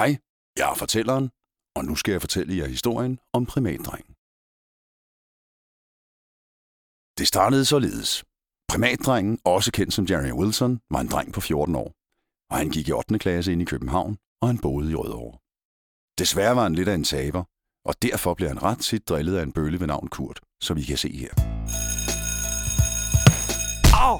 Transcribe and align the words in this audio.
Hej, 0.00 0.10
jeg 0.58 0.70
er 0.70 0.74
fortælleren, 0.74 1.30
og 1.76 1.84
nu 1.84 1.94
skal 1.96 2.12
jeg 2.12 2.20
fortælle 2.20 2.56
jer 2.56 2.66
historien 2.66 3.18
om 3.32 3.46
primatdrengen. 3.46 4.14
Det 7.18 7.26
startede 7.28 7.64
således. 7.64 8.24
Primatdrengen, 8.68 9.38
også 9.44 9.72
kendt 9.72 9.94
som 9.94 10.06
Jerry 10.10 10.32
Wilson, 10.40 10.80
var 10.90 11.00
en 11.00 11.08
dreng 11.08 11.32
på 11.32 11.40
14 11.40 11.74
år, 11.74 11.90
og 12.50 12.56
han 12.60 12.70
gik 12.70 12.88
i 12.88 12.92
8. 12.92 13.18
klasse 13.18 13.52
ind 13.52 13.62
i 13.62 13.64
København, 13.64 14.18
og 14.40 14.48
han 14.48 14.58
boede 14.58 14.90
i 14.90 14.94
Rødovre. 14.94 15.38
Desværre 16.18 16.56
var 16.56 16.62
han 16.62 16.74
lidt 16.74 16.88
af 16.88 16.94
en 16.94 17.04
taber, 17.04 17.44
og 17.88 17.94
derfor 18.02 18.34
blev 18.34 18.48
han 18.48 18.62
ret 18.62 18.78
tit 18.78 19.08
drillet 19.08 19.36
af 19.36 19.42
en 19.42 19.52
bølle 19.52 19.80
ved 19.80 19.86
navn 19.86 20.08
Kurt, 20.08 20.40
som 20.62 20.76
I 20.78 20.82
kan 20.82 20.98
se 20.98 21.10
her. 21.22 21.32
Au! 24.06 24.18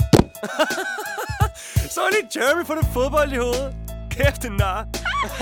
Så 1.95 2.01
er 2.07 2.11
det 2.17 2.37
Jeremy 2.37 2.65
for 2.67 2.75
det 2.75 2.87
fodbold 2.93 3.33
i 3.33 3.37
hovedet. 3.37 3.71
Kæft, 4.11 4.45
en 4.45 4.53
nar. 4.53 5.04
Hvad 5.25 5.33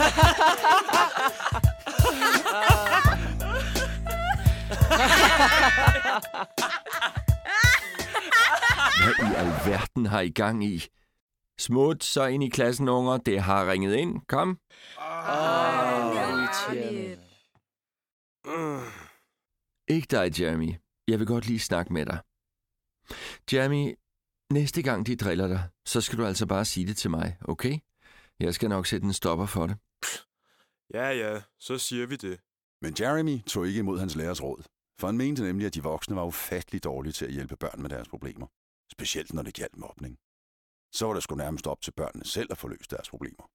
i 9.30 9.34
alverden 9.34 10.06
har 10.06 10.20
I 10.20 10.30
gang 10.30 10.64
i? 10.64 10.84
Smut 11.58 12.04
så 12.04 12.26
ind 12.26 12.44
i 12.44 12.48
klassen, 12.48 12.88
unger. 12.88 13.16
Det 13.16 13.42
har 13.42 13.70
ringet 13.70 13.94
ind. 13.94 14.20
Kom. 14.28 14.58
Ikke 19.88 20.06
dig, 20.10 20.40
Jeremy. 20.40 20.74
Jeg 21.08 21.18
vil 21.18 21.26
godt 21.26 21.46
lige 21.46 21.60
snakke 21.60 21.92
med 21.92 22.06
dig. 22.06 22.18
Jeremy, 23.52 23.94
næste 24.52 24.82
gang 24.82 25.06
de 25.06 25.16
driller 25.16 25.48
dig, 25.48 25.62
så 25.86 26.00
skal 26.00 26.18
du 26.18 26.26
altså 26.26 26.46
bare 26.46 26.64
sige 26.64 26.86
det 26.86 26.96
til 26.96 27.10
mig, 27.10 27.36
okay? 27.44 27.78
Jeg 28.42 28.54
skal 28.54 28.68
nok 28.68 28.86
sætte 28.86 29.06
en 29.06 29.12
stopper 29.12 29.46
for 29.46 29.66
det. 29.66 29.76
Ja, 30.94 31.08
ja, 31.10 31.42
så 31.58 31.78
siger 31.78 32.06
vi 32.06 32.16
det. 32.16 32.40
Men 32.80 32.96
Jeremy 33.00 33.42
tog 33.46 33.66
ikke 33.66 33.78
imod 33.78 33.98
hans 33.98 34.16
lærers 34.16 34.42
råd, 34.42 34.62
for 34.98 35.06
han 35.06 35.16
mente 35.16 35.42
nemlig, 35.42 35.66
at 35.66 35.74
de 35.74 35.82
voksne 35.82 36.16
var 36.16 36.24
ufattelig 36.24 36.84
dårlige 36.84 37.12
til 37.12 37.24
at 37.24 37.32
hjælpe 37.32 37.56
børn 37.56 37.82
med 37.82 37.90
deres 37.90 38.08
problemer. 38.08 38.46
Specielt 38.92 39.32
når 39.34 39.42
det 39.42 39.54
galt 39.54 39.76
mobning. 39.76 40.18
Så 40.92 41.06
var 41.06 41.14
det 41.14 41.22
sgu 41.22 41.34
nærmest 41.34 41.66
op 41.66 41.80
til 41.80 41.90
børnene 41.90 42.24
selv 42.24 42.48
at 42.50 42.58
få 42.58 42.68
løst 42.68 42.90
deres 42.90 43.10
problemer. 43.10 43.50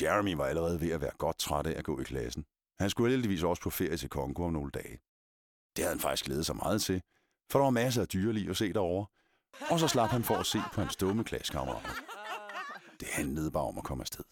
Jeremy 0.00 0.34
var 0.34 0.46
allerede 0.46 0.80
ved 0.80 0.90
at 0.90 1.00
være 1.00 1.16
godt 1.18 1.38
træt 1.38 1.66
af 1.66 1.78
at 1.78 1.84
gå 1.84 2.00
i 2.00 2.04
klassen. 2.04 2.44
Han 2.80 2.90
skulle 2.90 3.10
heldigvis 3.10 3.42
også 3.42 3.62
på 3.62 3.70
ferie 3.70 3.96
til 3.96 4.08
Kongo 4.08 4.44
om 4.44 4.52
nogle 4.52 4.70
dage. 4.70 4.98
Det 5.76 5.84
havde 5.84 5.94
han 5.94 6.00
faktisk 6.00 6.24
glædet 6.24 6.46
sig 6.46 6.56
meget 6.56 6.82
til, 6.82 7.02
for 7.50 7.58
der 7.58 7.64
var 7.64 7.70
masser 7.70 8.02
af 8.02 8.08
dyreliv 8.08 8.50
at 8.50 8.56
se 8.56 8.72
derovre. 8.72 9.06
Og 9.70 9.80
så 9.80 9.88
slap 9.88 10.10
han 10.10 10.24
for 10.24 10.34
at 10.34 10.46
se 10.46 10.58
på 10.74 10.80
hans 10.80 10.96
dumme 10.96 11.24
klassekammerater. 11.24 12.17
Det 13.00 13.08
handlede 13.12 13.50
bare 13.50 13.64
om 13.64 13.78
at 13.78 13.84
komme 13.84 14.02
afsted. 14.02 14.24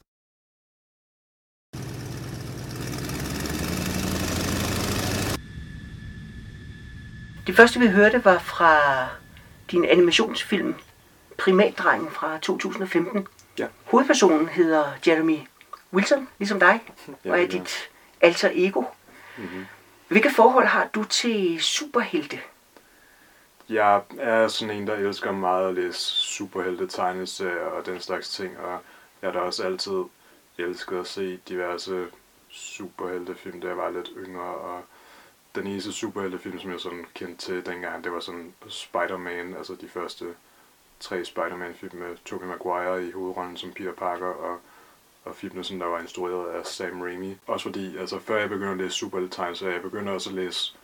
Det 7.46 7.56
første, 7.56 7.80
vi 7.80 7.86
hørte, 7.86 8.24
var 8.24 8.38
fra 8.38 8.80
din 9.70 9.84
animationsfilm 9.84 10.74
Primatdrengen 11.38 12.10
fra 12.10 12.38
2015. 12.38 13.26
Ja. 13.58 13.66
Hovedpersonen 13.84 14.48
hedder 14.48 14.92
Jeremy 15.06 15.38
Wilson, 15.92 16.28
ligesom 16.38 16.60
dig, 16.60 16.80
Ja, 17.24 17.30
og 17.30 17.36
er 17.36 17.42
ja. 17.42 17.46
dit 17.46 17.90
alter 18.20 18.50
ego. 18.52 18.84
Mm-hmm. 19.36 19.66
Hvilke 20.08 20.30
forhold 20.30 20.66
har 20.66 20.88
du 20.94 21.04
til 21.04 21.60
superhelte? 21.60 22.38
Jeg 23.68 24.02
er 24.18 24.48
sådan 24.48 24.76
en, 24.76 24.86
der 24.86 24.94
elsker 24.94 25.32
meget 25.32 25.68
at 25.68 25.74
læse 25.74 26.00
superhelte 26.00 26.86
tegneserier 26.86 27.66
øh, 27.66 27.72
og 27.72 27.86
den 27.86 28.00
slags 28.00 28.28
ting, 28.28 28.58
og 28.58 28.80
jeg 29.22 29.32
har 29.32 29.32
da 29.32 29.38
også 29.38 29.64
altid 29.64 30.04
elsket 30.58 30.98
at 30.98 31.06
se 31.06 31.36
diverse 31.36 32.06
superheltefilm, 32.48 33.60
da 33.60 33.68
jeg 33.68 33.76
var 33.76 33.90
lidt 33.90 34.10
yngre, 34.16 34.54
og 34.54 34.82
den 35.54 35.66
eneste 35.66 35.92
superheltefilm, 35.92 36.58
som 36.58 36.70
jeg 36.70 36.80
sådan 36.80 37.06
kendte 37.14 37.46
til 37.46 37.66
dengang, 37.66 38.04
det 38.04 38.12
var 38.12 38.20
sådan 38.20 38.54
Spider-Man, 38.68 39.54
altså 39.56 39.74
de 39.80 39.88
første 39.88 40.24
tre 41.00 41.24
Spider-Man-film 41.24 41.98
med 41.98 42.16
Tobey 42.24 42.46
Maguire 42.46 43.06
i 43.06 43.10
hovedrollen 43.10 43.56
som 43.56 43.72
Peter 43.72 43.92
Parker, 43.92 44.26
og, 44.26 44.58
og 45.24 45.36
filmene, 45.36 45.64
som 45.64 45.78
der 45.78 45.86
var 45.86 46.00
instrueret 46.00 46.50
af 46.50 46.66
Sam 46.66 47.02
Raimi. 47.02 47.36
Også 47.46 47.62
fordi, 47.62 47.96
altså 47.96 48.18
før 48.18 48.38
jeg 48.38 48.48
begyndte 48.48 48.72
at 48.72 48.78
læse 48.78 48.94
superhelte 48.94 49.54
så 49.54 49.68
jeg 49.68 49.82
begyndte 49.82 50.10
også 50.10 50.30
at 50.30 50.36
læse 50.36 50.76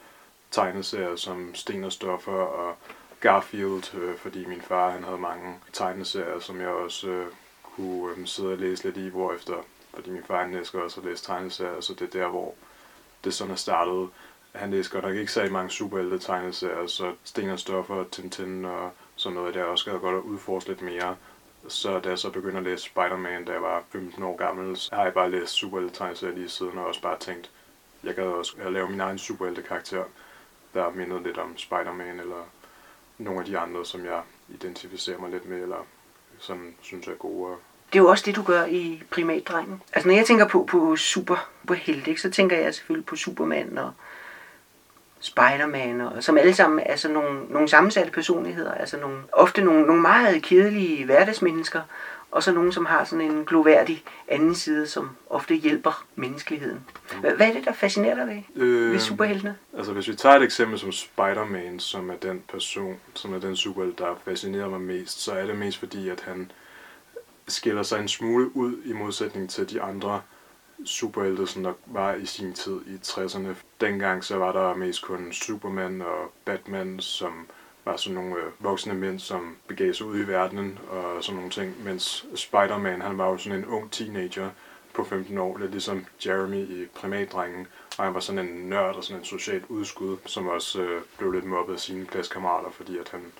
tegneserier 0.52 1.16
som 1.16 1.54
Sten 1.54 1.84
og 1.84 1.92
Stoffer 1.92 2.32
og 2.32 2.76
Garfield, 3.20 3.94
øh, 3.94 4.16
fordi 4.16 4.46
min 4.46 4.60
far 4.60 4.90
han 4.90 5.04
havde 5.04 5.18
mange 5.18 5.54
tegneserier, 5.72 6.40
som 6.40 6.60
jeg 6.60 6.68
også 6.68 7.08
øh, 7.08 7.26
kunne 7.62 8.16
øh, 8.16 8.26
sidde 8.26 8.52
og 8.52 8.58
læse 8.58 8.84
lidt 8.84 8.96
i, 8.96 9.08
hvor 9.08 9.32
efter, 9.32 9.54
fordi 9.94 10.10
min 10.10 10.24
far 10.24 10.42
han 10.44 10.54
elsker 10.54 10.80
også 10.80 11.00
at 11.00 11.06
læse 11.06 11.24
tegneserier, 11.24 11.80
så 11.80 11.94
det 11.94 12.14
er 12.14 12.20
der, 12.20 12.28
hvor 12.28 12.54
det 13.24 13.34
sådan 13.34 13.52
er 13.52 13.56
startet. 13.56 14.08
Han 14.52 14.70
læser 14.70 14.91
godt 14.91 15.04
nok 15.04 15.16
ikke 15.16 15.32
særlig 15.32 15.52
mange 15.52 15.70
superhelte 15.70 16.18
tegneserier, 16.18 16.86
så 16.86 17.12
Sten 17.24 17.50
og 17.50 17.58
Stoffer, 17.58 18.04
Tintin 18.12 18.64
og 18.64 18.91
sådan 19.16 19.36
noget, 19.36 19.54
der 19.54 19.64
også 19.64 19.91
gad 19.91 19.98
godt 19.98 20.16
at 20.16 20.22
udforske 20.22 20.68
lidt 20.68 20.82
mere. 20.82 21.16
Så 21.68 21.98
da 21.98 22.08
jeg 22.08 22.18
så 22.18 22.30
begyndte 22.30 22.58
at 22.58 22.64
læse 22.64 22.84
Spider-Man, 22.84 23.44
da 23.44 23.52
jeg 23.52 23.62
var 23.62 23.82
15 23.91 24.22
år 24.22 24.36
gammel, 24.36 24.76
så 24.76 24.94
har 24.94 25.04
jeg 25.04 25.14
bare 25.14 25.30
læst 25.30 25.52
superhelte 25.52 25.94
tegneserier 25.94 26.34
lige 26.34 26.48
siden, 26.48 26.78
og 26.78 26.86
også 26.86 27.02
bare 27.02 27.18
tænkt, 27.18 27.50
jeg 28.04 28.14
gad 28.14 28.24
også 28.24 28.56
at 28.60 28.72
lave 28.72 28.91
min 28.91 29.00
egen 29.00 29.18
superhelte 29.18 29.62
karakter 29.62 30.04
der 30.75 30.91
mindede 30.91 31.22
lidt 31.22 31.38
om 31.38 31.59
Spider-Man 31.59 32.21
eller 32.21 32.49
nogle 33.19 33.41
af 33.41 33.47
de 33.47 33.59
andre, 33.59 33.84
som 33.87 34.05
jeg 34.05 34.21
identificerer 34.49 35.19
mig 35.19 35.31
lidt 35.31 35.49
med, 35.49 35.62
eller 35.62 35.87
sådan 36.38 36.75
synes 36.81 37.06
jeg 37.06 37.12
er 37.12 37.16
gode. 37.16 37.56
Det 37.93 37.99
er 37.99 38.03
jo 38.03 38.09
også 38.09 38.25
det, 38.27 38.37
du 38.37 38.43
gør 38.43 38.65
i 38.65 39.03
Primatdrengen. 39.10 39.83
Altså, 39.93 40.09
når 40.09 40.15
jeg 40.15 40.27
tænker 40.27 40.49
på, 40.49 40.65
på 40.71 40.97
super 40.97 41.49
superhelte, 41.62 42.10
ikke, 42.10 42.22
så 42.22 42.31
tænker 42.31 42.59
jeg 42.59 42.75
selvfølgelig 42.75 43.06
på 43.06 43.16
Superman 43.16 43.78
og 43.78 43.93
Spider-Man, 45.21 46.00
og, 46.00 46.25
som 46.25 46.38
alle 46.38 46.55
sammen 46.55 46.81
er 46.87 46.97
sådan 46.97 47.15
nogle, 47.15 47.44
nogle 47.44 47.69
sammensatte 47.69 48.12
personligheder. 48.12 48.75
Altså 48.75 48.97
nogle, 48.97 49.19
ofte 49.33 49.65
nogle, 49.65 49.87
nogle 49.87 50.03
meget 50.03 50.43
kedelige 50.43 51.04
hverdagsmennesker, 51.04 51.83
og 52.32 52.43
så 52.43 52.53
nogle, 52.53 52.72
som 52.72 52.87
har 52.87 53.04
sådan 53.04 53.31
en 53.31 53.44
gloværdig 53.44 54.04
anden 54.28 54.54
side, 54.54 54.87
som 54.87 55.10
ofte 55.31 55.54
hjælper 55.54 56.06
menneskeligheden. 56.15 56.84
Hvad, 57.20 57.31
hvad 57.31 57.48
er 57.48 57.53
det, 57.53 57.65
der 57.65 57.72
fascinerer 57.72 58.15
dig 58.15 58.26
ved, 58.54 58.62
øh, 58.62 58.93
ved 58.93 59.00
superheltene? 59.00 59.56
Altså 59.76 59.93
hvis 59.93 60.09
vi 60.09 60.15
tager 60.15 60.37
et 60.37 60.42
eksempel 60.42 60.78
som 60.78 60.92
Spider-Man, 60.92 61.81
som 61.81 62.10
er 62.10 62.16
den 62.16 62.42
person, 62.48 62.97
som 63.15 63.34
er 63.34 63.38
den 63.38 63.56
superhelt, 63.56 63.98
der 63.98 64.21
fascinerer 64.25 64.69
mig 64.69 64.81
mest, 64.81 65.21
så 65.21 65.32
er 65.32 65.47
det 65.47 65.56
mest 65.56 65.78
fordi, 65.78 66.09
at 66.09 66.21
han 66.21 66.50
skiller 67.48 67.82
sig 67.82 68.00
en 68.00 68.09
smule 68.09 68.56
ud 68.56 68.76
i 68.84 68.92
modsætning 68.92 69.50
til 69.50 69.71
de 69.71 69.82
andre 69.82 70.21
superhelte, 70.84 71.47
som 71.47 71.62
der 71.62 71.72
var 71.87 72.15
i 72.15 72.26
sin 72.26 72.53
tid 72.53 72.81
i 72.87 72.97
60'erne. 73.06 73.48
Dengang 73.81 74.25
så 74.25 74.37
var 74.37 74.53
der 74.53 74.75
mest 74.75 75.03
kun 75.03 75.32
Superman 75.32 76.00
og 76.00 76.32
Batman, 76.44 77.00
som 77.00 77.47
var 77.84 77.97
sådan 77.97 78.15
nogle 78.15 78.37
øh, 78.37 78.53
voksne 78.59 78.94
mænd, 78.94 79.19
som 79.19 79.56
begav 79.66 79.93
sig 79.94 80.06
ud 80.06 80.19
i 80.19 80.26
verdenen 80.26 80.78
og 80.91 81.25
sådan 81.25 81.37
nogle 81.37 81.50
ting, 81.50 81.84
mens 81.84 82.26
Spider-Man, 82.34 83.03
han 83.03 83.19
var 83.19 83.28
jo 83.28 83.37
sådan 83.37 83.59
en 83.59 83.66
ung 83.66 83.91
teenager 83.91 84.50
på 84.94 85.04
15 85.04 85.38
år, 85.38 85.59
lidt 85.59 85.70
ligesom 85.70 86.06
Jeremy 86.26 86.82
i 86.82 86.87
Primatdrengen, 86.94 87.66
og 87.98 88.04
han 88.04 88.15
var 88.15 88.21
sådan 88.21 88.47
en 88.47 88.69
nørd 88.69 88.94
og 88.94 89.04
sådan 89.04 89.21
en 89.21 89.25
socialt 89.25 89.65
udskud, 89.69 90.16
som 90.26 90.48
også 90.48 90.82
øh, 90.82 91.03
blev 91.19 91.32
lidt 91.32 91.44
mobbet 91.44 91.75
af 91.75 91.81
sine 91.81 92.06
klassekammerater, 92.06 92.71
fordi 92.71 92.98
at 92.98 93.09
han 93.09 93.32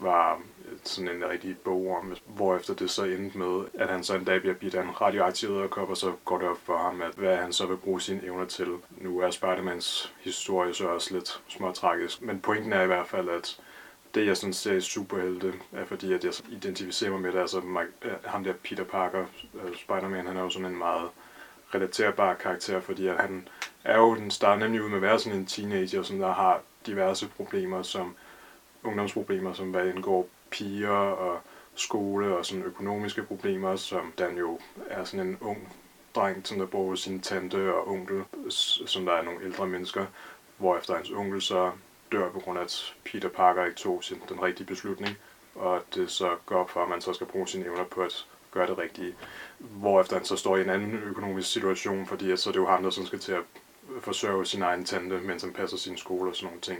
var 0.00 0.40
sådan 0.84 1.16
en 1.16 1.28
rigtig 1.28 1.58
bogorm, 1.58 2.16
hvorefter 2.26 2.74
det 2.74 2.90
så 2.90 3.04
endte 3.04 3.38
med, 3.38 3.64
at 3.74 3.88
han 3.88 4.04
så 4.04 4.14
en 4.14 4.24
dag 4.24 4.40
bliver 4.40 4.54
bidt 4.54 4.74
af 4.74 4.82
en 4.82 5.00
radioaktiv 5.00 5.48
æderkop, 5.48 5.90
og 5.90 5.96
så 5.96 6.12
går 6.24 6.38
det 6.38 6.48
op 6.48 6.58
for 6.64 6.76
ham, 6.76 7.02
at 7.02 7.14
hvad 7.16 7.36
han 7.36 7.52
så 7.52 7.66
vil 7.66 7.76
bruge 7.76 8.00
sine 8.00 8.24
evner 8.24 8.44
til. 8.44 8.68
Nu 8.90 9.20
er 9.20 9.30
Spidermans 9.30 10.14
historie 10.20 10.74
så 10.74 10.88
også 10.88 11.14
lidt 11.14 11.42
småtragisk, 11.48 12.22
men 12.22 12.40
pointen 12.40 12.72
er 12.72 12.82
i 12.82 12.86
hvert 12.86 13.06
fald, 13.06 13.28
at 13.28 13.60
det 14.14 14.26
jeg 14.26 14.36
sådan 14.36 14.52
ser 14.52 14.72
i 14.72 14.80
superhelte, 14.80 15.54
er 15.72 15.84
fordi, 15.84 16.12
at 16.12 16.24
jeg 16.24 16.32
identificerer 16.50 17.10
mig 17.10 17.20
med 17.20 17.32
det. 17.32 17.38
Altså 17.38 17.60
Mike- 17.60 18.08
øh, 18.08 18.12
ham 18.24 18.44
der 18.44 18.52
Peter 18.52 18.84
Parker, 18.84 19.24
øh, 19.54 19.76
Spider-Man, 19.76 20.26
han 20.26 20.36
er 20.36 20.42
jo 20.42 20.50
sådan 20.50 20.68
en 20.68 20.78
meget 20.78 21.08
relaterbar 21.74 22.34
karakter, 22.34 22.80
fordi 22.80 23.06
at 23.06 23.16
han 23.16 23.48
er 23.84 23.98
jo, 23.98 24.14
den 24.14 24.30
starter 24.30 24.60
nemlig 24.60 24.82
ud 24.82 24.88
med 24.88 24.96
at 24.96 25.02
være 25.02 25.18
sådan 25.18 25.38
en 25.38 25.46
teenager, 25.46 26.02
som 26.02 26.18
der 26.18 26.32
har 26.32 26.60
diverse 26.86 27.28
problemer, 27.36 27.82
som 27.82 28.16
ungdomsproblemer, 28.82 29.52
som 29.52 29.70
hvad 29.70 29.86
indgår 29.86 30.28
piger 30.50 30.90
og 30.90 31.40
skole 31.74 32.36
og 32.36 32.46
sådan 32.46 32.64
økonomiske 32.64 33.22
problemer, 33.22 33.76
som 33.76 34.12
Dan 34.18 34.38
jo 34.38 34.58
er 34.86 35.04
sådan 35.04 35.26
en 35.26 35.38
ung 35.40 35.72
dreng, 36.14 36.46
som 36.46 36.58
der 36.58 36.66
bor 36.66 36.88
hos 36.88 37.00
sin 37.00 37.20
tante 37.20 37.74
og 37.74 37.88
onkel, 37.88 38.24
som 38.86 39.04
der 39.04 39.12
er 39.12 39.22
nogle 39.22 39.44
ældre 39.44 39.66
mennesker, 39.66 40.06
hvorefter 40.56 40.94
hans 40.94 41.10
onkel 41.10 41.42
så 41.42 41.72
dør 42.12 42.30
på 42.30 42.40
grund 42.40 42.58
af, 42.58 42.62
at 42.62 42.94
Peter 43.04 43.28
Parker 43.28 43.64
ikke 43.64 43.76
tog 43.76 44.04
sin, 44.04 44.22
den 44.28 44.42
rigtige 44.42 44.66
beslutning, 44.66 45.16
og 45.54 45.76
at 45.76 45.82
det 45.94 46.10
så 46.10 46.36
går 46.46 46.56
op 46.56 46.70
for, 46.70 46.82
at 46.82 46.88
man 46.88 47.00
så 47.00 47.12
skal 47.12 47.26
bruge 47.26 47.48
sine 47.48 47.64
evner 47.64 47.84
på 47.84 48.02
at 48.02 48.26
gøre 48.50 48.66
det 48.66 48.78
rigtige. 48.78 49.14
Hvorefter 49.58 50.16
han 50.16 50.24
så 50.24 50.36
står 50.36 50.56
i 50.56 50.60
en 50.60 50.70
anden 50.70 51.02
økonomisk 51.02 51.52
situation, 51.52 52.06
fordi 52.06 52.30
at 52.30 52.38
så 52.38 52.50
er 52.50 52.52
det 52.52 52.60
jo 52.60 52.66
ham, 52.66 52.82
der 52.82 52.90
sådan 52.90 53.06
skal 53.06 53.18
til 53.18 53.32
at 53.32 53.42
forsørge 54.00 54.46
sin 54.46 54.62
egen 54.62 54.84
tante, 54.84 55.18
mens 55.18 55.42
han 55.42 55.52
passer 55.52 55.76
sin 55.76 55.96
skole 55.96 56.30
og 56.30 56.36
sådan 56.36 56.46
nogle 56.46 56.60
ting. 56.60 56.78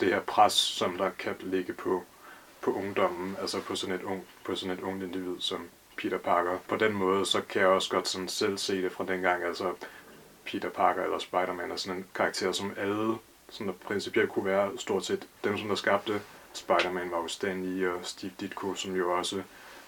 Det 0.00 0.08
her 0.08 0.20
pres, 0.20 0.52
som 0.52 0.96
der 0.96 1.10
kan 1.10 1.34
ligge 1.40 1.72
på, 1.72 2.04
på 2.60 2.74
ungdommen, 2.74 3.36
altså 3.40 3.60
på 3.60 3.76
sådan 3.76 3.94
et 3.94 4.02
ung, 4.02 4.24
på 4.44 4.54
sådan 4.54 4.78
et 4.78 4.82
ungt 4.82 5.02
individ 5.02 5.40
som 5.40 5.68
Peter 5.96 6.18
Parker. 6.18 6.58
På 6.68 6.76
den 6.76 6.92
måde, 6.92 7.26
så 7.26 7.40
kan 7.40 7.60
jeg 7.62 7.68
også 7.68 7.90
godt 7.90 8.08
sådan 8.08 8.28
selv 8.28 8.58
se 8.58 8.82
det 8.82 8.92
fra 8.92 9.04
dengang, 9.04 9.44
altså 9.44 9.72
Peter 10.44 10.70
Parker 10.70 11.02
eller 11.02 11.18
Spider-Man 11.18 11.70
er 11.70 11.76
sådan 11.76 11.98
en 11.98 12.06
karakter, 12.14 12.52
som 12.52 12.72
alle 12.76 13.14
sådan 13.50 13.66
der 13.66 13.72
principielt 13.72 14.30
kunne 14.30 14.44
være 14.44 14.70
stort 14.76 15.04
set 15.04 15.26
dem, 15.44 15.58
som 15.58 15.68
der 15.68 15.74
skabte 15.74 16.20
Spider-Man 16.52 17.10
var 17.10 17.18
jo 17.18 17.28
Stan 17.28 17.64
Lee 17.64 17.92
og 17.92 18.00
Steve 18.02 18.32
Ditko, 18.40 18.74
som 18.74 18.96
jo 18.96 19.12
også 19.12 19.42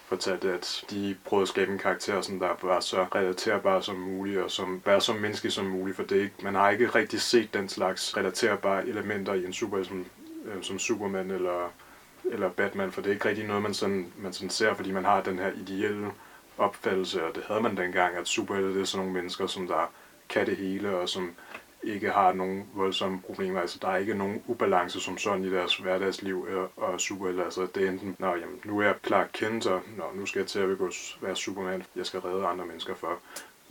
fortalte, 0.07 0.53
at 0.53 0.83
de 0.89 1.15
prøvede 1.25 1.41
at 1.41 1.47
skabe 1.47 1.71
en 1.71 1.77
karakter, 1.77 2.21
som 2.21 2.39
der 2.39 2.49
var 2.61 2.79
så 2.79 3.03
relaterbar 3.15 3.81
som 3.81 3.95
muligt, 3.95 4.39
og 4.39 4.51
som 4.51 4.81
var 4.85 4.99
så 4.99 5.13
menneskelig 5.13 5.53
som 5.53 5.65
muligt, 5.65 5.95
for 5.95 6.03
det 6.03 6.15
ikke, 6.15 6.35
man 6.43 6.55
har 6.55 6.69
ikke 6.69 6.87
rigtig 6.87 7.21
set 7.21 7.53
den 7.53 7.69
slags 7.69 8.17
relaterbare 8.17 8.87
elementer 8.87 9.33
i 9.33 9.45
en 9.45 9.53
super 9.53 9.83
som, 9.83 10.05
øh, 10.45 10.63
som 10.63 10.79
Superman 10.79 11.31
eller, 11.31 11.71
eller 12.25 12.49
Batman, 12.49 12.91
for 12.91 13.01
det 13.01 13.09
er 13.09 13.13
ikke 13.13 13.29
rigtig 13.29 13.47
noget, 13.47 13.63
man 13.63 13.73
sådan, 13.73 14.13
man 14.17 14.33
sådan 14.33 14.49
ser, 14.49 14.73
fordi 14.73 14.91
man 14.91 15.05
har 15.05 15.21
den 15.21 15.39
her 15.39 15.51
ideelle 15.51 16.11
opfattelse, 16.57 17.23
og 17.25 17.35
det 17.35 17.43
havde 17.47 17.61
man 17.61 17.77
dengang, 17.77 18.15
at 18.15 18.27
superhelte 18.27 18.73
det 18.73 18.81
er 18.81 18.85
sådan 18.85 19.05
nogle 19.05 19.21
mennesker, 19.21 19.47
som 19.47 19.67
der 19.67 19.91
kan 20.29 20.45
det 20.45 20.57
hele, 20.57 20.97
og 20.97 21.09
som 21.09 21.35
ikke 21.83 22.09
har 22.11 22.33
nogen 22.33 22.67
voldsomme 22.73 23.21
problemer. 23.21 23.61
Altså, 23.61 23.79
der 23.81 23.87
er 23.87 23.97
ikke 23.97 24.13
nogen 24.13 24.43
ubalance 24.47 24.99
som 24.99 25.17
sådan 25.17 25.45
i 25.45 25.51
deres 25.51 25.77
hverdagsliv 25.77 26.41
og, 26.41 26.71
og 26.75 27.01
superhelte. 27.01 27.43
Altså, 27.43 27.67
det 27.75 27.85
er 27.85 27.89
enten, 27.89 28.15
nå, 28.19 28.27
jamen, 28.27 28.59
nu 28.65 28.79
er 28.79 28.83
jeg 28.83 28.95
Clark 29.07 29.29
Kent, 29.33 29.67
og 29.67 29.81
nå, 29.97 30.03
nu 30.15 30.25
skal 30.25 30.39
jeg 30.39 30.47
til 30.47 30.59
at 30.59 30.67
begå, 30.67 30.91
være 31.21 31.35
Superman. 31.35 31.83
Jeg 31.95 32.05
skal 32.05 32.19
redde 32.19 32.47
andre 32.47 32.65
mennesker 32.65 32.95
for. 32.95 33.19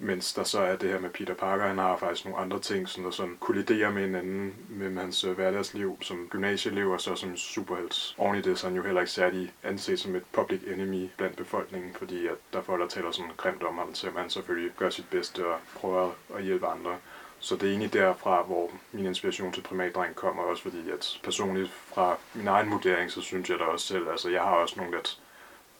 Mens 0.03 0.33
der 0.33 0.45
så 0.45 0.61
er 0.61 0.77
det 0.77 0.91
her 0.91 0.99
med 0.99 1.11
Peter 1.11 1.35
Parker, 1.35 1.67
han 1.67 1.79
har 1.79 1.97
faktisk 1.97 2.25
nogle 2.25 2.41
andre 2.41 2.61
ting, 2.61 2.89
som 2.89 3.05
der 3.05 3.11
sådan 3.11 3.37
kolliderer 3.41 3.91
med 3.91 4.03
hinanden 4.03 4.55
med 4.69 5.03
hans 5.03 5.25
øh, 5.25 5.33
hverdagsliv 5.33 5.99
som 6.03 6.27
gymnasieelev 6.31 6.91
og 6.91 7.01
så 7.01 7.15
som 7.15 7.37
superhelt. 7.37 8.15
Oven 8.19 8.37
i 8.37 8.41
det 8.41 8.59
så 8.59 8.67
er 8.67 8.71
han 8.71 8.77
jo 8.77 8.83
heller 8.83 9.01
ikke 9.01 9.13
særlig 9.13 9.53
anset 9.63 10.01
som 10.01 10.15
et 10.15 10.23
public 10.33 10.61
enemy 10.67 11.09
blandt 11.17 11.37
befolkningen, 11.37 11.95
fordi 11.95 12.27
at 12.27 12.35
der 12.53 12.59
er 12.59 12.63
folk, 12.63 12.81
der 12.81 12.89
taler 12.89 13.11
sådan 13.11 13.31
grimt 13.37 13.63
om 13.63 13.79
ham, 13.79 13.95
selvom 13.95 14.17
han 14.17 14.31
selvfølgelig 14.31 14.71
gør 14.77 14.91
sit 14.91 15.09
bedste 15.11 15.47
og 15.47 15.59
prøver 15.77 16.11
at 16.37 16.45
hjælpe 16.45 16.67
andre. 16.67 16.97
Så 17.39 17.55
det 17.55 17.63
er 17.63 17.71
egentlig 17.71 17.93
derfra, 17.93 18.43
hvor 18.43 18.71
min 18.93 19.07
inspiration 19.07 19.53
til 19.53 19.63
primatdreng 19.63 20.15
kommer, 20.15 20.43
også 20.43 20.63
fordi 20.63 20.91
at 20.91 21.21
personligt 21.23 21.71
fra 21.71 22.17
min 22.35 22.49
egen 22.49 22.71
vurdering, 22.71 23.11
så 23.11 23.21
synes 23.21 23.51
jeg 23.51 23.59
da 23.59 23.65
også 23.65 23.87
selv, 23.87 24.09
altså 24.09 24.31
jeg 24.31 24.43
har 24.43 24.51
også 24.51 24.75
nogle 24.77 24.97
lidt 24.97 25.21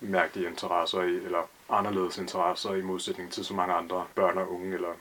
mærkelige 0.01 0.49
interesser 0.49 1.03
i, 1.03 1.15
eller 1.15 1.49
anderledes 1.69 2.19
interesser 2.19 2.75
i 2.75 2.83
modsætning 2.83 3.33
til 3.33 3.45
så 3.45 3.55
mange 3.55 3.75
andre 3.75 4.07
børn 4.15 4.39
og 4.39 4.53
unge, 4.53 4.75
eller, 4.75 4.93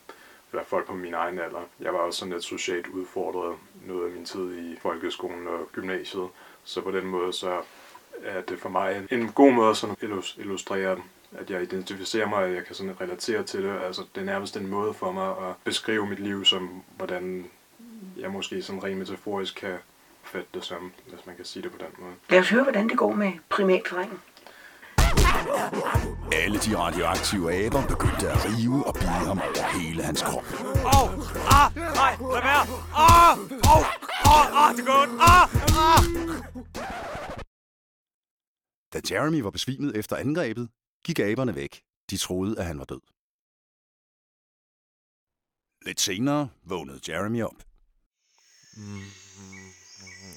eller 0.51 0.63
folk 0.63 0.87
på 0.87 0.93
min 0.93 1.13
egen 1.13 1.39
alder. 1.39 1.61
Jeg 1.79 1.93
var 1.93 1.99
også 1.99 2.19
sådan 2.19 2.33
lidt 2.33 2.43
socialt 2.43 2.87
udfordret 2.87 3.55
noget 3.85 4.05
af 4.05 4.11
min 4.11 4.25
tid 4.25 4.57
i 4.57 4.77
folkeskolen 4.81 5.47
og 5.47 5.69
gymnasiet, 5.71 6.27
så 6.63 6.81
på 6.81 6.91
den 6.91 7.05
måde 7.05 7.33
så 7.33 7.61
er 8.23 8.41
det 8.41 8.59
for 8.59 8.69
mig 8.69 9.07
en 9.11 9.31
god 9.31 9.51
måde 9.51 9.69
at 9.69 10.35
illustrere 10.37 10.97
at 11.37 11.49
jeg 11.49 11.61
identificerer 11.61 12.29
mig, 12.29 12.43
og 12.43 12.53
jeg 12.53 12.65
kan 12.65 12.75
sådan 12.75 13.01
relatere 13.01 13.43
til 13.43 13.63
det. 13.63 13.81
Altså, 13.85 14.01
det 14.15 14.21
er 14.21 14.25
nærmest 14.25 14.57
en 14.57 14.67
måde 14.67 14.93
for 14.93 15.11
mig 15.11 15.29
at 15.29 15.55
beskrive 15.63 16.07
mit 16.07 16.19
liv 16.19 16.45
som, 16.45 16.83
hvordan 16.97 17.45
jeg 18.17 18.31
måske 18.31 18.61
sådan 18.61 18.83
rent 18.83 18.97
metaforisk 18.97 19.55
kan 19.55 19.77
fatte 20.23 20.47
det 20.53 20.63
som, 20.63 20.91
hvis 21.07 21.25
man 21.25 21.35
kan 21.35 21.45
sige 21.45 21.63
det 21.63 21.71
på 21.71 21.77
den 21.77 21.87
måde. 21.99 22.13
Lad 22.29 22.39
os 22.39 22.49
høre, 22.49 22.63
hvordan 22.63 22.89
det 22.89 22.97
går 22.97 23.13
med 23.13 23.31
primatdrengen. 23.49 24.19
Alle 26.31 26.59
de 26.59 26.77
radioaktive 26.77 27.53
aber 27.65 27.87
begyndte 27.87 28.31
at 28.31 28.45
rive 28.45 28.87
og 28.87 28.93
bide 28.93 29.07
ham 29.29 29.39
over 29.39 29.79
hele 29.79 30.03
hans 30.03 30.21
krop. 30.21 30.43
Åh! 30.85 31.03
Oh, 31.03 31.09
ah! 31.59 31.75
Nej! 31.75 32.13
Lad 32.33 32.43
være! 32.49 32.63
Ah! 32.95 33.37
Åh! 33.39 33.75
Oh, 33.75 33.85
oh, 34.33 34.45
ah! 34.61 34.75
Det 34.77 34.85
går 34.85 35.01
ondt! 35.03 35.21
Ah! 35.21 35.47
Ah! 35.85 36.03
Da 38.93 39.01
Jeremy 39.11 39.41
var 39.41 39.49
besvimet 39.49 39.95
efter 39.95 40.15
angrebet, 40.15 40.69
gik 41.03 41.19
aberne 41.19 41.55
væk. 41.55 41.81
De 42.09 42.17
troede, 42.17 42.59
at 42.59 42.65
han 42.65 42.79
var 42.79 42.85
død. 42.85 43.01
Lidt 45.85 46.01
senere 46.01 46.49
vågnede 46.63 46.99
Jeremy 47.07 47.43
op. 47.43 47.63
Mm, 48.77 49.09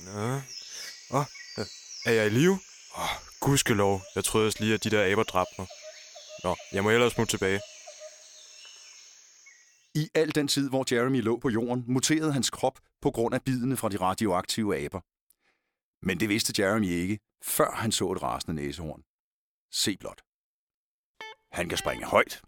ja. 0.06 0.42
oh, 1.10 1.26
er 2.06 2.12
jeg 2.12 2.26
i 2.26 2.30
live? 2.30 2.58
Åh, 2.96 3.02
oh, 3.02 3.16
gudskelov. 3.40 4.02
Jeg 4.14 4.24
troede 4.24 4.52
lige, 4.60 4.74
at 4.74 4.84
de 4.84 4.90
der 4.90 5.12
aber 5.12 5.22
dræbte 5.22 5.54
mig. 5.58 5.68
Nå, 6.44 6.56
jeg 6.72 6.82
må 6.82 6.90
ellers 6.90 7.12
smutte 7.12 7.32
tilbage. 7.32 7.60
I 9.94 10.08
al 10.14 10.34
den 10.34 10.48
tid, 10.48 10.68
hvor 10.68 10.94
Jeremy 10.94 11.22
lå 11.22 11.38
på 11.38 11.48
jorden, 11.48 11.84
muterede 11.86 12.32
hans 12.32 12.50
krop 12.50 12.78
på 13.02 13.10
grund 13.10 13.34
af 13.34 13.42
bidene 13.42 13.76
fra 13.76 13.88
de 13.88 14.00
radioaktive 14.00 14.84
aber. 14.84 15.00
Men 16.06 16.20
det 16.20 16.28
vidste 16.28 16.62
Jeremy 16.62 16.86
ikke, 16.88 17.18
før 17.44 17.70
han 17.70 17.92
så 17.92 18.12
et 18.12 18.22
rasende 18.22 18.62
næsehorn. 18.62 19.02
Se 19.72 19.96
blot. 19.96 20.20
Han 21.52 21.68
kan 21.68 21.78
springe 21.78 22.04
højt. 22.04 22.42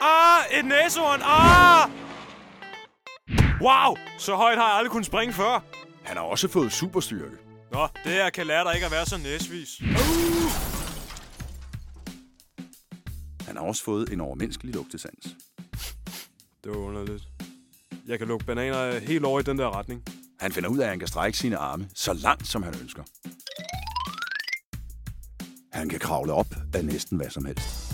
Ah, 0.00 0.58
et 0.58 0.64
næsehorn! 0.64 1.20
Ah! 1.22 1.90
Wow, 3.60 3.96
så 4.18 4.36
højt 4.36 4.58
har 4.58 4.68
jeg 4.68 4.76
aldrig 4.76 4.92
kunnet 4.92 5.06
springe 5.06 5.32
før. 5.32 5.60
Han 6.04 6.16
har 6.16 6.24
også 6.24 6.48
fået 6.48 6.72
superstyrke. 6.72 7.47
Nå, 7.72 7.88
det 8.04 8.12
her 8.12 8.30
kan 8.30 8.46
lære 8.46 8.64
dig 8.64 8.74
ikke 8.74 8.86
at 8.86 8.92
være 8.92 9.06
så 9.06 9.18
næsvis. 9.18 9.80
Uh! 9.80 9.88
Han 13.46 13.56
har 13.56 13.64
også 13.64 13.84
fået 13.84 14.12
en 14.12 14.20
overmenneskelig 14.20 14.74
lugtesans. 14.74 15.26
Det 16.64 16.72
var 16.72 16.76
underligt. 16.76 17.28
Jeg 18.06 18.18
kan 18.18 18.28
lukke 18.28 18.46
bananer 18.46 18.98
helt 18.98 19.24
over 19.24 19.40
i 19.40 19.42
den 19.42 19.58
der 19.58 19.78
retning. 19.78 20.02
Han 20.40 20.52
finder 20.52 20.68
ud 20.68 20.78
af, 20.78 20.82
at 20.82 20.88
han 20.88 20.98
kan 20.98 21.08
strække 21.08 21.38
sine 21.38 21.56
arme 21.56 21.88
så 21.94 22.12
langt, 22.12 22.46
som 22.46 22.62
han 22.62 22.74
ønsker. 22.80 23.02
Han 25.72 25.88
kan 25.88 25.98
kravle 25.98 26.32
op 26.32 26.54
af 26.74 26.84
næsten 26.84 27.16
hvad 27.16 27.30
som 27.30 27.44
helst. 27.44 27.87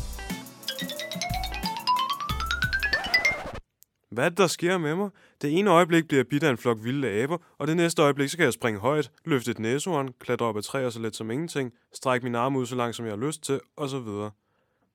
Hvad 4.14 4.30
der 4.30 4.46
sker 4.46 4.78
med 4.78 4.94
mig? 4.94 5.10
Det 5.42 5.58
ene 5.58 5.70
øjeblik 5.70 6.08
bliver 6.08 6.18
jeg 6.18 6.26
bidt 6.26 6.42
af 6.42 6.50
en 6.50 6.56
flok 6.56 6.78
vilde 6.82 7.08
aber, 7.08 7.38
og 7.58 7.66
det 7.66 7.76
næste 7.76 8.02
øjeblik, 8.02 8.28
så 8.28 8.36
kan 8.36 8.44
jeg 8.44 8.52
springe 8.52 8.80
højt, 8.80 9.10
løfte 9.24 9.50
et 9.50 9.58
næsehorn, 9.58 10.08
klatre 10.20 10.46
op 10.46 10.56
ad 10.56 10.62
træer 10.62 10.90
så 10.90 11.00
let 11.00 11.16
som 11.16 11.30
ingenting, 11.30 11.72
strække 11.92 12.24
min 12.24 12.34
arme 12.34 12.58
ud 12.58 12.66
så 12.66 12.76
langt, 12.76 12.96
som 12.96 13.06
jeg 13.06 13.12
har 13.12 13.26
lyst 13.26 13.42
til, 13.42 13.60
og 13.76 13.88
så 13.88 14.00
videre. 14.00 14.30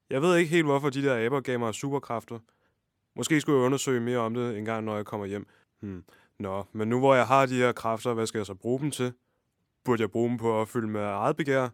Jeg 0.10 0.22
ved 0.22 0.38
ikke 0.38 0.52
helt, 0.52 0.66
hvorfor 0.66 0.90
de 0.90 1.04
der 1.04 1.26
aber 1.26 1.40
gav 1.40 1.60
mig 1.60 1.74
superkræfter. 1.74 2.40
Måske 3.16 3.42
skulle 3.42 3.58
jeg 3.60 3.66
undersøge 3.66 4.00
mere 4.00 4.18
om 4.18 4.34
det 4.34 4.58
en 4.58 4.66
gang, 4.66 4.86
når 4.86 4.96
jeg 4.96 5.06
kommer 5.06 5.26
hjem. 5.26 5.48
Hmm. 5.80 6.04
Nå, 6.40 6.66
men 6.72 6.88
nu 6.88 7.00
hvor 7.00 7.16
jeg 7.16 7.28
har 7.28 7.46
de 7.46 7.56
her 7.56 7.72
kræfter, 7.72 8.14
hvad 8.14 8.28
skal 8.28 8.40
jeg 8.40 8.46
så 8.46 8.54
bruge 8.54 8.80
dem 8.80 8.92
til? 8.92 9.14
Burde 9.84 10.02
jeg 10.02 10.12
bruge 10.12 10.30
dem 10.30 10.38
på 10.38 10.62
at 10.62 10.68
fylde 10.68 10.88
med 10.88 11.02
eget 11.02 11.36
begær? 11.36 11.70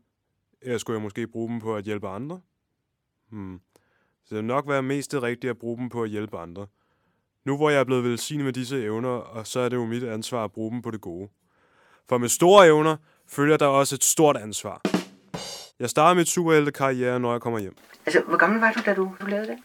Eller 0.61 0.77
skulle 0.77 0.97
jeg 0.97 1.03
måske 1.03 1.27
bruge 1.27 1.49
dem 1.49 1.59
på 1.59 1.75
at 1.75 1.83
hjælpe 1.83 2.07
andre? 2.07 2.39
Hmm. 3.29 3.59
Så 4.25 4.35
det 4.35 4.37
vil 4.37 4.45
nok 4.45 4.67
være 4.67 4.83
mest 4.83 5.11
det 5.11 5.23
rigtige 5.23 5.49
at 5.49 5.57
bruge 5.57 5.77
dem 5.77 5.89
på 5.89 6.03
at 6.03 6.09
hjælpe 6.09 6.37
andre. 6.37 6.67
Nu 7.45 7.57
hvor 7.57 7.69
jeg 7.69 7.79
er 7.79 7.83
blevet 7.83 8.03
velsignet 8.03 8.45
med 8.45 8.53
disse 8.53 8.83
evner, 8.83 9.09
og 9.09 9.47
så 9.47 9.59
er 9.59 9.69
det 9.69 9.77
jo 9.77 9.85
mit 9.85 10.03
ansvar 10.03 10.43
at 10.43 10.51
bruge 10.51 10.71
dem 10.71 10.81
på 10.81 10.91
det 10.91 11.01
gode. 11.01 11.29
For 12.09 12.17
med 12.17 12.29
store 12.29 12.67
evner 12.67 12.97
følger 13.27 13.57
der 13.57 13.65
også 13.65 13.95
et 13.95 14.03
stort 14.03 14.37
ansvar. 14.37 14.81
Jeg 15.79 15.89
starter 15.89 16.15
mit 16.15 16.29
superhelte-karriere, 16.29 17.19
når 17.19 17.31
jeg 17.31 17.41
kommer 17.41 17.59
hjem. 17.59 17.75
Altså, 18.05 18.21
hvor 18.21 18.37
gammel 18.37 18.59
var 18.59 18.71
du, 18.71 18.81
da 18.85 18.93
du, 18.93 19.11
du 19.21 19.25
lavede 19.25 19.47
det? 19.47 19.57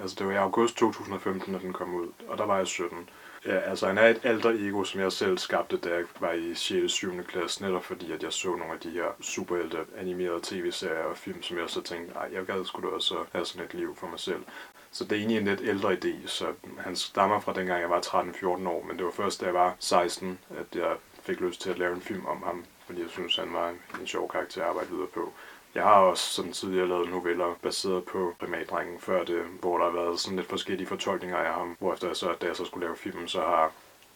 Altså, 0.00 0.16
det 0.18 0.26
var 0.26 0.32
i 0.32 0.36
august 0.36 0.76
2015, 0.76 1.52
når 1.52 1.58
den 1.58 1.72
kom 1.72 1.94
ud, 1.94 2.08
og 2.28 2.38
der 2.38 2.46
var 2.46 2.56
jeg 2.56 2.66
17. 2.66 3.08
Ja, 3.48 3.58
altså 3.58 3.86
han 3.86 3.98
er 3.98 4.08
et 4.08 4.20
alter 4.22 4.50
ego, 4.50 4.84
som 4.84 5.00
jeg 5.00 5.12
selv 5.12 5.38
skabte, 5.38 5.76
da 5.76 5.88
jeg 5.94 6.04
var 6.20 6.32
i 6.32 6.54
6. 6.54 6.92
7. 6.92 7.24
klasse, 7.24 7.62
netop 7.62 7.84
fordi, 7.84 8.12
at 8.12 8.22
jeg 8.22 8.32
så 8.32 8.48
nogle 8.48 8.72
af 8.72 8.80
de 8.80 8.90
her 8.90 9.16
superhelte 9.20 9.78
animerede 9.96 10.40
tv-serier 10.42 11.04
og 11.04 11.16
film, 11.16 11.42
som 11.42 11.58
jeg 11.58 11.70
så 11.70 11.82
tænkte, 11.82 12.14
nej, 12.14 12.30
jeg 12.32 12.46
gad 12.46 12.64
sgu 12.64 12.82
da 12.82 12.86
også 12.86 13.14
have 13.32 13.44
sådan 13.44 13.66
et 13.66 13.74
liv 13.74 13.96
for 13.96 14.06
mig 14.06 14.20
selv. 14.20 14.44
Så 14.90 15.04
det 15.04 15.12
er 15.12 15.16
egentlig 15.16 15.38
en 15.38 15.44
lidt 15.44 15.60
ældre 15.60 15.92
idé, 15.92 16.26
så 16.26 16.46
han 16.78 16.96
stammer 16.96 17.40
fra 17.40 17.52
dengang 17.52 17.80
jeg 17.80 17.90
var 17.90 18.00
13-14 18.00 18.46
år, 18.46 18.84
men 18.88 18.96
det 18.96 19.04
var 19.04 19.12
først 19.12 19.40
da 19.40 19.46
jeg 19.46 19.54
var 19.54 19.76
16, 19.78 20.38
at 20.50 20.76
jeg 20.76 20.96
fik 21.22 21.40
lyst 21.40 21.60
til 21.60 21.70
at 21.70 21.78
lave 21.78 21.94
en 21.94 22.00
film 22.00 22.26
om 22.26 22.42
ham, 22.42 22.64
fordi 22.86 23.00
jeg 23.02 23.10
synes, 23.10 23.36
han 23.36 23.52
var 23.52 23.74
en 24.00 24.06
sjov 24.06 24.30
karakter 24.30 24.62
at 24.62 24.68
arbejde 24.68 24.90
videre 24.90 25.06
på. 25.06 25.32
Jeg 25.78 25.86
har 25.86 25.94
også 25.94 26.34
sådan 26.34 26.52
tidligere 26.52 26.88
lavet 26.88 27.10
noveller 27.10 27.54
baseret 27.62 28.04
på 28.04 28.34
primatdrengen 28.40 29.00
før 29.00 29.24
det, 29.24 29.42
hvor 29.60 29.78
der 29.78 29.84
har 29.84 29.92
været 29.92 30.20
sådan 30.20 30.36
lidt 30.36 30.48
forskellige 30.48 30.86
fortolkninger 30.86 31.36
af 31.36 31.54
ham, 31.54 31.76
hvorefter 31.78 32.06
jeg 32.06 32.16
så, 32.16 32.34
da 32.40 32.46
jeg 32.46 32.56
så 32.56 32.64
skulle 32.64 32.86
lave 32.86 32.96
filmen, 32.96 33.28
så 33.28 33.40
har 33.40 33.70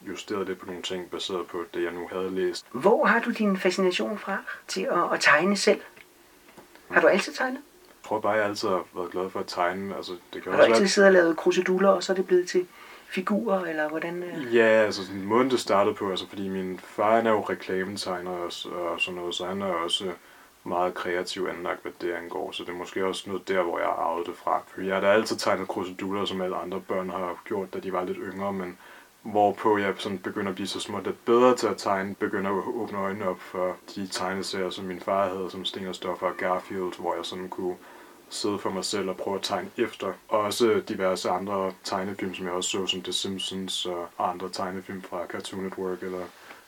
justeret 0.09 0.47
det 0.47 0.59
på 0.59 0.67
nogle 0.67 0.83
ting 0.83 1.11
baseret 1.11 1.47
på 1.47 1.65
det, 1.75 1.85
jeg 1.85 1.93
nu 1.93 2.09
havde 2.13 2.31
læst. 2.31 2.67
Hvor 2.73 3.07
har 3.07 3.21
du 3.21 3.31
din 3.31 3.57
fascination 3.57 4.19
fra 4.19 4.37
til 4.69 4.81
at, 4.81 5.13
at 5.13 5.21
tegne 5.21 5.57
selv? 5.57 5.81
Har 6.91 7.01
du 7.01 7.07
altid 7.07 7.33
tegnet? 7.33 7.61
Jeg 7.89 8.09
tror 8.09 8.21
bare, 8.21 8.33
jeg 8.33 8.45
altid 8.45 8.69
har 8.69 8.85
været 8.95 9.11
glad 9.11 9.31
for 9.31 9.41
at 9.41 9.47
tegne. 9.47 9.97
Altså, 9.97 10.13
det 10.33 10.43
kan 10.43 10.53
har 10.53 10.59
du 10.59 10.65
altid 10.65 10.89
siddet 10.89 11.09
og 11.09 11.13
lavet 11.13 11.37
kruseduller, 11.37 11.89
og 11.89 12.03
så 12.03 12.13
er 12.13 12.17
det 12.17 12.27
blevet 12.27 12.49
til 12.49 12.67
figurer, 13.09 13.65
eller 13.65 13.89
hvordan? 13.89 14.23
Øh? 14.23 14.57
Ja, 14.57 14.67
altså 14.67 15.03
måden 15.25 15.51
det 15.51 15.61
startede 15.61 15.95
på, 15.95 16.11
altså 16.11 16.29
fordi 16.29 16.49
min 16.49 16.79
far 16.79 17.17
han 17.17 17.27
er 17.27 17.31
jo 17.31 17.41
reklametegner 17.41 18.31
og, 18.31 18.51
og 18.75 19.01
sådan 19.01 19.21
noget, 19.21 19.35
så 19.35 19.47
han 19.47 19.63
er 19.63 19.67
også 19.67 20.13
meget 20.65 20.95
kreativ 20.95 21.49
anlagt, 21.57 21.83
hvad 21.83 21.93
det 22.01 22.13
angår, 22.13 22.53
så 22.53 22.65
det 22.65 22.73
er 22.73 22.77
måske 22.77 23.07
også 23.07 23.25
noget 23.27 23.49
der, 23.49 23.63
hvor 23.63 23.79
jeg 23.79 23.87
har 23.87 23.95
arvet 23.95 24.27
det 24.27 24.37
fra. 24.37 24.63
For 24.67 24.81
jeg 24.81 24.95
har 24.95 25.01
da 25.01 25.07
altid 25.07 25.37
tegnet 25.37 25.69
kruseduller, 25.69 26.25
som 26.25 26.41
alle 26.41 26.57
andre 26.57 26.81
børn 26.81 27.11
har 27.11 27.43
gjort, 27.45 27.75
da 27.75 27.79
de 27.79 27.93
var 27.93 28.05
lidt 28.05 28.19
yngre, 28.21 28.53
men 28.53 28.79
hvorpå 29.23 29.79
jeg 29.79 29.95
sådan 29.99 30.19
begynder 30.19 30.49
at 30.49 30.55
blive 30.55 30.69
så 30.69 30.81
småt 30.81 31.05
lidt 31.05 31.25
bedre 31.25 31.57
til 31.57 31.67
at 31.67 31.79
tegne, 31.79 32.15
begynder 32.15 32.51
at 32.51 32.65
åbne 32.75 32.99
øjnene 32.99 33.29
op 33.29 33.41
for 33.41 33.77
de 33.95 34.07
tegneserier, 34.07 34.71
som 34.71 34.85
min 34.85 35.01
far 35.01 35.29
havde, 35.29 35.51
som 35.51 35.65
Sten 35.65 35.87
og 35.87 35.95
Stoffer 35.95 36.27
og 36.27 36.37
Garfield, 36.37 37.01
hvor 37.01 37.15
jeg 37.15 37.25
sådan 37.25 37.49
kunne 37.49 37.77
sidde 38.29 38.59
for 38.59 38.71
mig 38.71 38.85
selv 38.85 39.09
og 39.09 39.17
prøve 39.17 39.37
at 39.37 39.43
tegne 39.43 39.71
efter. 39.77 40.13
Også 40.29 40.83
diverse 40.89 41.31
andre 41.31 41.73
tegnefilm, 41.85 42.35
som 42.35 42.47
jeg 42.47 42.55
også 42.55 42.71
så, 42.71 42.87
som 42.87 43.03
The 43.03 43.13
Simpsons 43.13 43.87
og 43.87 44.09
andre 44.19 44.49
tegnefilm 44.49 45.03
fra 45.03 45.27
Cartoon 45.27 45.63
Network 45.63 46.03
eller 46.03 46.25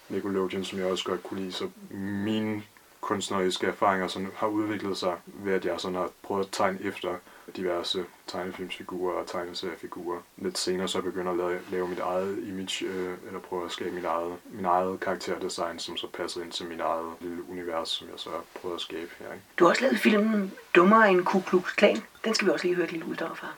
Nickelodeon, 0.08 0.64
som 0.64 0.78
jeg 0.78 0.86
også 0.86 1.04
godt 1.04 1.22
kunne 1.22 1.40
lide. 1.40 1.52
Så 1.52 1.68
min 1.90 2.64
kunstneriske 3.04 3.66
erfaringer 3.66 4.08
sådan, 4.08 4.28
har 4.37 4.46
udviklet 4.46 4.96
sig 4.96 5.14
ved, 5.26 5.52
at 5.52 5.64
jeg 5.64 5.80
sådan 5.80 5.96
har 5.96 6.11
prøvet 6.23 6.44
at 6.44 6.50
tegne 6.52 6.78
efter 6.82 7.08
diverse 7.56 8.04
tegnefilmsfigurer 8.26 9.14
og 9.14 9.26
tegneseriefigurer. 9.26 10.20
Lidt 10.37 10.58
senere 10.58 10.88
så 10.88 11.00
begynder 11.00 11.32
jeg 11.32 11.40
at 11.40 11.50
lave, 11.50 11.61
lave 11.70 11.88
mit 11.88 11.99
eget 11.99 12.38
image, 12.49 12.87
øh, 12.87 13.12
eller 13.26 13.40
prøve 13.40 13.64
at 13.64 13.73
skabe 13.73 13.90
mit 13.90 14.04
eget, 14.04 14.37
min 14.52 14.64
eget 14.64 15.00
karakterdesign, 15.00 15.78
som 15.78 15.96
så 15.96 16.06
passer 16.18 16.42
ind 16.42 16.52
til 16.52 16.66
mit 16.66 16.80
eget 16.80 17.12
lille 17.20 17.50
univers, 17.50 17.88
som 17.88 18.08
jeg 18.08 18.18
så 18.18 18.30
har 18.30 18.44
prøvet 18.61 18.75
at 18.75 18.80
skabe 18.80 19.11
her. 19.18 19.32
Ikke? 19.32 19.44
Du 19.58 19.64
har 19.64 19.70
også 19.70 19.82
lavet 19.82 19.99
filmen 19.99 20.52
Dummere 20.75 21.11
end 21.11 21.25
Ku 21.25 21.40
Klux 21.40 21.76
Klan. 21.76 22.02
Den 22.25 22.34
skal 22.34 22.46
vi 22.46 22.52
også 22.52 22.66
lige 22.66 22.76
høre 22.76 22.87
et 22.87 22.92
lille 22.92 23.06
uddrag 23.06 23.37
fra. 23.37 23.49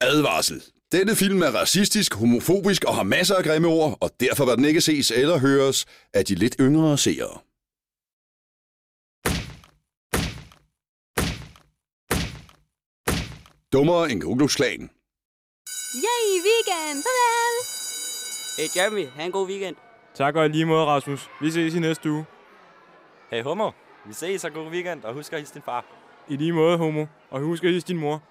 Advarsel. 0.00 0.62
Denne 0.92 1.16
film 1.16 1.42
er 1.42 1.50
racistisk, 1.60 2.14
homofobisk 2.14 2.84
og 2.84 2.94
har 2.94 3.02
masser 3.02 3.36
af 3.36 3.44
grimme 3.44 3.68
ord, 3.68 3.98
og 4.00 4.10
derfor 4.20 4.44
bør 4.44 4.54
den 4.54 4.64
ikke 4.64 4.80
ses 4.80 5.10
eller 5.10 5.38
høres 5.38 5.86
af 6.14 6.24
de 6.24 6.34
lidt 6.34 6.56
yngre 6.60 6.98
seere. 6.98 7.38
Dummere 13.74 14.10
end 14.12 14.22
Ku 14.22 14.36
Klux 14.36 14.56
Klan. 14.56 14.90
Yay, 15.94 16.26
weekend! 16.48 17.02
Farvel! 17.06 17.54
Hey 18.58 18.68
Jeremy, 18.76 19.06
ha' 19.16 19.24
en 19.24 19.32
god 19.32 19.48
weekend. 19.48 19.76
Tak 20.14 20.36
og 20.36 20.50
lige 20.50 20.64
måde, 20.64 20.84
Rasmus. 20.86 21.30
Vi 21.40 21.50
ses 21.50 21.74
i 21.74 21.78
næste 21.78 22.10
uge. 22.10 22.24
Hey 23.30 23.42
Homo, 23.42 23.70
vi 24.06 24.12
ses 24.12 24.44
og 24.44 24.52
god 24.52 24.70
weekend, 24.70 25.04
og 25.04 25.14
husk 25.14 25.32
at 25.32 25.38
hilse 25.38 25.54
din 25.54 25.62
far. 25.62 25.84
I 26.28 26.36
lige 26.36 26.52
måde, 26.52 26.78
homo. 26.78 27.06
Og 27.30 27.40
husk 27.40 27.64
at 27.64 27.70
hilse 27.70 27.86
din 27.86 27.98
mor. 27.98 28.22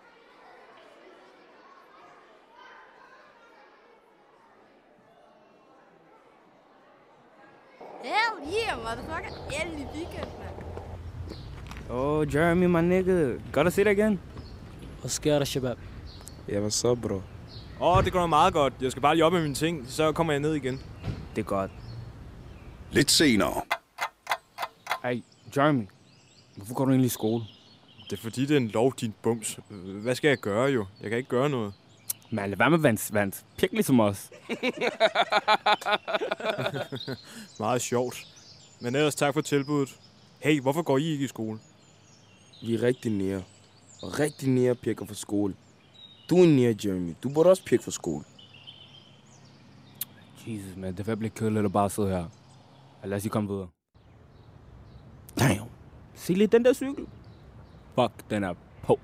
Hell 8.04 8.54
yeah, 8.54 8.78
motherfucker! 8.84 9.62
Endelig 9.62 9.88
weekend, 9.96 10.32
mand. 10.40 10.56
Oh, 11.90 12.34
Jeremy, 12.34 12.66
my 12.66 12.82
nigga. 12.82 13.42
Gotta 13.52 13.70
see 13.70 13.82
it 13.82 13.88
again. 13.88 14.20
Hvad 15.03 15.10
sker 15.10 15.38
der, 15.38 15.45
Shabab? 15.45 15.77
Ja, 16.48 16.60
hvad 16.60 16.72
så, 16.72 16.95
bro? 16.95 17.15
Åh, 17.15 17.22
oh, 17.79 18.03
det 18.03 18.13
går 18.13 18.27
meget 18.27 18.53
godt. 18.53 18.74
Jeg 18.81 18.91
skal 18.91 19.01
bare 19.01 19.15
lige 19.15 19.25
op 19.25 19.33
med 19.33 19.41
mine 19.41 19.55
ting, 19.55 19.86
så 19.89 20.12
kommer 20.12 20.33
jeg 20.33 20.39
ned 20.39 20.53
igen. 20.53 20.81
Det 21.36 21.41
er 21.41 21.45
godt. 21.45 21.72
Lidt 22.91 23.12
senere. 23.12 23.62
Hey, 25.03 25.24
Jeremy. 25.57 25.88
Hvorfor 26.55 26.74
går 26.74 26.86
du 26.86 26.91
egentlig 26.91 27.05
i 27.05 27.10
skole? 27.10 27.43
Det 28.10 28.13
er 28.13 28.22
fordi, 28.22 28.41
det 28.41 28.51
er 28.51 28.57
en 28.57 28.67
lov, 28.67 28.93
din 29.01 29.13
bums. 29.22 29.60
Hvad 29.69 30.15
skal 30.15 30.27
jeg 30.27 30.38
gøre 30.38 30.65
jo? 30.65 30.86
Jeg 31.01 31.10
kan 31.10 31.17
ikke 31.17 31.29
gøre 31.29 31.50
noget. 31.50 31.74
Man, 32.31 32.50
lad 32.50 32.57
være 32.57 32.69
med 32.69 32.79
vand, 32.79 33.13
vand. 33.13 33.33
Pik 33.57 33.72
ligesom 33.72 34.00
os. 34.00 34.29
Meget 37.60 37.81
sjovt. 37.81 38.27
Men 38.79 38.95
ellers 38.95 39.15
tak 39.15 39.33
for 39.33 39.41
tilbuddet. 39.41 39.95
Hey, 40.39 40.62
hvorfor 40.62 40.81
går 40.81 40.98
I 40.98 41.05
ikke 41.05 41.25
i 41.25 41.27
skole? 41.27 41.60
Vi 42.62 42.74
er 42.74 42.81
rigtig 42.81 43.12
nære. 43.12 43.43
Og 44.03 44.19
rigtig 44.19 44.50
nære 44.50 44.75
pikker 44.75 45.05
for 45.05 45.15
skole. 45.15 45.55
Du 46.29 46.36
er 46.36 46.48
nære, 46.48 46.75
Jeremy. 46.86 47.13
Du 47.24 47.29
burde 47.29 47.50
også 47.50 47.63
pikke 47.65 47.83
for 47.83 47.91
skole. 47.91 48.24
Jesus, 50.48 50.77
man. 50.77 50.98
Det 50.98 51.07
er 51.07 51.15
blive 51.15 51.29
kedeligt 51.29 51.65
at 51.65 51.74
bare 51.74 51.89
sidde 51.89 52.10
her. 52.10 52.25
Ja, 53.03 53.07
Lad 53.07 53.17
os 53.17 53.24
lige 53.24 53.31
komme 53.31 53.50
videre. 53.50 53.67
Damn. 55.39 55.69
Se 56.13 56.33
lige 56.33 56.48
den 56.48 56.65
der 56.65 56.74
cykel. 56.74 57.07
Fuck, 57.95 58.29
den 58.29 58.43
er 58.43 58.53
på. 58.83 59.00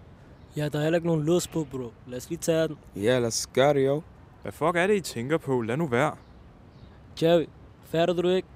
Ja, 0.56 0.70
der 0.70 0.80
er 0.80 0.84
heller 0.84 0.98
ikke 0.98 1.08
nogen 1.08 1.26
lås 1.26 1.48
på, 1.48 1.68
bro. 1.72 1.92
Lad 2.08 2.18
os 2.18 2.30
lige 2.30 2.40
tage 2.40 2.68
den. 2.68 2.78
Ja, 2.96 3.20
lad 3.20 3.28
os 3.28 3.48
gøre 3.48 3.74
det, 3.74 3.86
jo. 3.86 4.02
Hvad 4.42 4.52
fuck 4.52 4.76
er 4.76 4.88
det, 4.88 4.96
I 4.96 5.02
tænker 5.02 5.38
på? 5.38 5.62
Lad 5.62 5.78
nu 5.78 5.88
være. 5.88 6.16
Jerry, 7.22 7.46
fatter 7.84 8.14
du 8.14 8.30
ikke? 8.30 8.48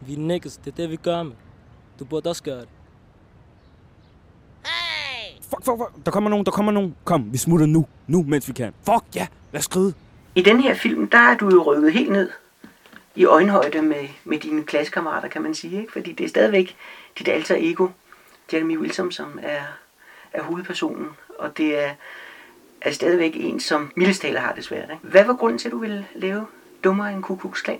Vi 0.00 0.14
er 0.14 0.18
niggas, 0.18 0.56
det 0.56 0.72
er 0.72 0.76
det, 0.76 0.90
vi 0.90 0.96
gør 0.96 1.22
med. 1.22 1.36
Du 1.98 2.04
burde 2.04 2.30
også 2.30 2.42
gøre 2.42 2.60
det. 2.60 2.68
Fuck, 5.64 5.78
fuck. 5.78 6.04
Der 6.04 6.10
kommer 6.10 6.30
nogen, 6.30 6.46
der 6.46 6.52
kommer 6.52 6.72
nogen. 6.72 6.96
Kom, 7.04 7.32
vi 7.32 7.38
smutter 7.38 7.66
nu. 7.66 7.86
Nu, 8.06 8.24
mens 8.28 8.48
vi 8.48 8.52
kan. 8.52 8.72
Fuck, 8.84 9.04
ja. 9.14 9.26
Lad 9.52 9.58
os 9.58 9.64
skride. 9.64 9.94
I 10.34 10.42
den 10.42 10.60
her 10.60 10.74
film, 10.74 11.08
der 11.08 11.18
er 11.18 11.36
du 11.36 11.50
jo 11.50 11.62
rykket 11.62 11.92
helt 11.92 12.12
ned 12.12 12.30
i 13.14 13.24
øjenhøjde 13.24 13.82
med, 13.82 14.08
med 14.24 14.38
dine 14.38 14.62
klassekammerater, 14.62 15.28
kan 15.28 15.42
man 15.42 15.54
sige. 15.54 15.80
Ikke? 15.80 15.92
Fordi 15.92 16.12
det 16.12 16.24
er 16.24 16.28
stadigvæk 16.28 16.76
dit 17.18 17.28
alter 17.28 17.56
ego, 17.58 17.88
Jeremy 18.52 18.78
Wilson, 18.78 19.12
som 19.12 19.38
er, 19.42 19.62
er 20.32 20.42
hovedpersonen. 20.42 21.08
Og 21.38 21.56
det 21.56 21.84
er, 21.84 21.90
er 22.80 22.90
stadigvæk 22.90 23.32
en, 23.36 23.60
som 23.60 23.92
mildestaler 23.96 24.40
har 24.40 24.52
det 24.52 24.64
svært. 24.64 24.90
Ikke? 24.90 25.06
Hvad 25.06 25.24
var 25.24 25.34
grunden 25.34 25.58
til, 25.58 25.68
at 25.68 25.72
du 25.72 25.78
ville 25.78 26.06
lave 26.14 26.46
dummere 26.84 27.12
end 27.12 27.22
Ku 27.22 27.36
Klux 27.36 27.62
Klan? 27.62 27.78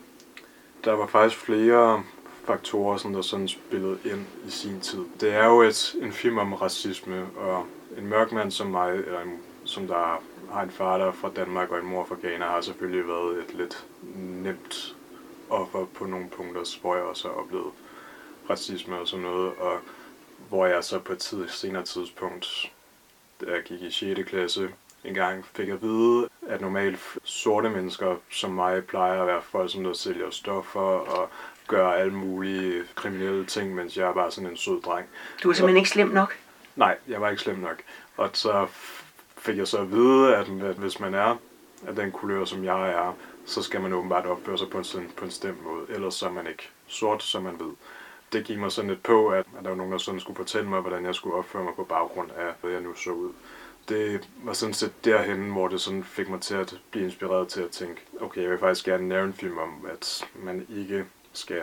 Der 0.84 0.92
var 0.92 1.06
faktisk 1.06 1.40
flere 1.40 2.02
faktorer, 2.46 2.96
som 2.96 3.12
der 3.12 3.22
sådan 3.22 3.48
spillede 3.48 3.98
ind 4.04 4.20
i 4.48 4.50
sin 4.50 4.80
tid. 4.80 5.04
Det 5.20 5.34
er 5.34 5.46
jo 5.46 5.62
et, 5.62 5.94
en 6.02 6.12
film 6.12 6.38
om 6.38 6.52
racisme, 6.52 7.22
og 7.36 7.66
en 7.98 8.06
mørk 8.06 8.32
mand 8.32 8.50
som 8.50 8.66
mig, 8.66 8.94
eller 8.94 9.20
en, 9.20 9.38
som 9.64 9.86
der 9.86 10.22
har 10.52 10.62
en 10.62 10.70
far, 10.70 10.98
der 10.98 11.06
er 11.06 11.12
fra 11.12 11.30
Danmark 11.36 11.70
og 11.70 11.78
en 11.78 11.86
mor 11.86 12.04
fra 12.04 12.16
Ghana, 12.22 12.44
har 12.44 12.60
selvfølgelig 12.60 13.08
været 13.08 13.38
et 13.38 13.54
lidt 13.54 13.86
nemt 14.16 14.96
offer 15.50 15.84
på 15.84 16.06
nogle 16.06 16.28
punkter, 16.28 16.78
hvor 16.80 16.94
jeg 16.94 17.04
også 17.04 17.28
har 17.28 17.34
oplevet 17.34 17.72
racisme 18.50 18.98
og 18.98 19.08
sådan 19.08 19.24
noget, 19.24 19.52
og 19.58 19.78
hvor 20.48 20.66
jeg 20.66 20.84
så 20.84 20.98
på 20.98 21.12
et 21.12 21.18
tid, 21.18 21.48
senere 21.48 21.82
tidspunkt, 21.82 22.72
da 23.40 23.50
jeg 23.50 23.62
gik 23.62 23.82
i 23.82 23.90
6. 23.90 24.20
klasse, 24.28 24.68
engang 25.04 25.44
fik 25.54 25.68
at 25.68 25.82
vide, 25.82 26.28
at 26.48 26.60
normalt 26.60 27.00
sorte 27.24 27.70
mennesker 27.70 28.16
som 28.30 28.50
mig 28.50 28.84
plejer 28.84 29.20
at 29.20 29.26
være 29.26 29.42
folk, 29.42 29.72
som 29.72 29.84
der 29.84 29.92
sælger 29.92 30.30
stoffer 30.30 30.80
og 30.80 31.28
gør 31.68 31.88
alle 31.88 32.12
mulige 32.12 32.82
kriminelle 32.94 33.46
ting, 33.46 33.74
mens 33.74 33.96
jeg 33.96 34.08
er 34.08 34.14
bare 34.14 34.30
sådan 34.30 34.50
en 34.50 34.56
sød 34.56 34.82
dreng. 34.82 35.06
Du 35.42 35.50
er 35.50 35.52
simpelthen 35.52 35.76
ikke 35.76 35.90
slem 35.90 36.08
nok. 36.08 36.36
Nej, 36.76 36.98
jeg 37.08 37.20
var 37.20 37.30
ikke 37.30 37.42
slem 37.42 37.58
nok. 37.58 37.82
Og 38.16 38.30
så 38.32 38.66
fik 39.38 39.56
jeg 39.56 39.68
så 39.68 39.78
at 39.78 39.90
vide, 39.90 40.36
at, 40.36 40.48
at 40.48 40.76
hvis 40.76 41.00
man 41.00 41.14
er 41.14 41.36
af 41.86 41.94
den 41.94 42.12
kulør, 42.12 42.44
som 42.44 42.64
jeg 42.64 42.90
er, 42.90 43.16
så 43.46 43.62
skal 43.62 43.80
man 43.80 43.92
åbenbart 43.92 44.26
opføre 44.26 44.58
sig 44.58 44.70
på 44.70 44.78
en, 44.78 44.84
på 45.16 45.24
en 45.24 45.30
stemt 45.30 45.64
måde. 45.64 45.86
Ellers 45.88 46.14
så 46.14 46.26
er 46.26 46.32
man 46.32 46.46
ikke 46.46 46.70
sort, 46.86 47.22
som 47.22 47.42
man 47.42 47.60
ved. 47.60 47.72
Det 48.32 48.44
gik 48.44 48.58
mig 48.58 48.72
sådan 48.72 48.90
lidt 48.90 49.02
på, 49.02 49.28
at, 49.28 49.46
at 49.58 49.64
der 49.64 49.68
var 49.68 49.76
nogen, 49.76 49.92
der 49.92 49.98
sådan 49.98 50.20
skulle 50.20 50.36
fortælle 50.36 50.68
mig, 50.68 50.80
hvordan 50.80 51.04
jeg 51.04 51.14
skulle 51.14 51.36
opføre 51.36 51.64
mig 51.64 51.74
på 51.74 51.84
baggrund 51.84 52.30
af, 52.30 52.52
hvad 52.60 52.70
jeg 52.70 52.80
nu 52.80 52.94
så 52.94 53.10
ud. 53.10 53.32
Det 53.88 54.28
var 54.42 54.52
sådan 54.52 54.74
set 54.74 55.04
derhen, 55.04 55.50
hvor 55.50 55.68
det 55.68 55.80
sådan 55.80 56.04
fik 56.04 56.28
mig 56.28 56.40
til 56.40 56.54
at 56.54 56.80
blive 56.90 57.04
inspireret 57.04 57.48
til 57.48 57.62
at 57.62 57.70
tænke, 57.70 58.00
okay, 58.20 58.42
jeg 58.42 58.50
vil 58.50 58.58
faktisk 58.58 58.84
gerne 58.84 59.08
lave 59.08 59.24
en 59.24 59.32
film 59.32 59.58
om, 59.58 59.86
at 59.92 60.28
man 60.34 60.66
ikke 60.68 61.04
skal, 61.32 61.62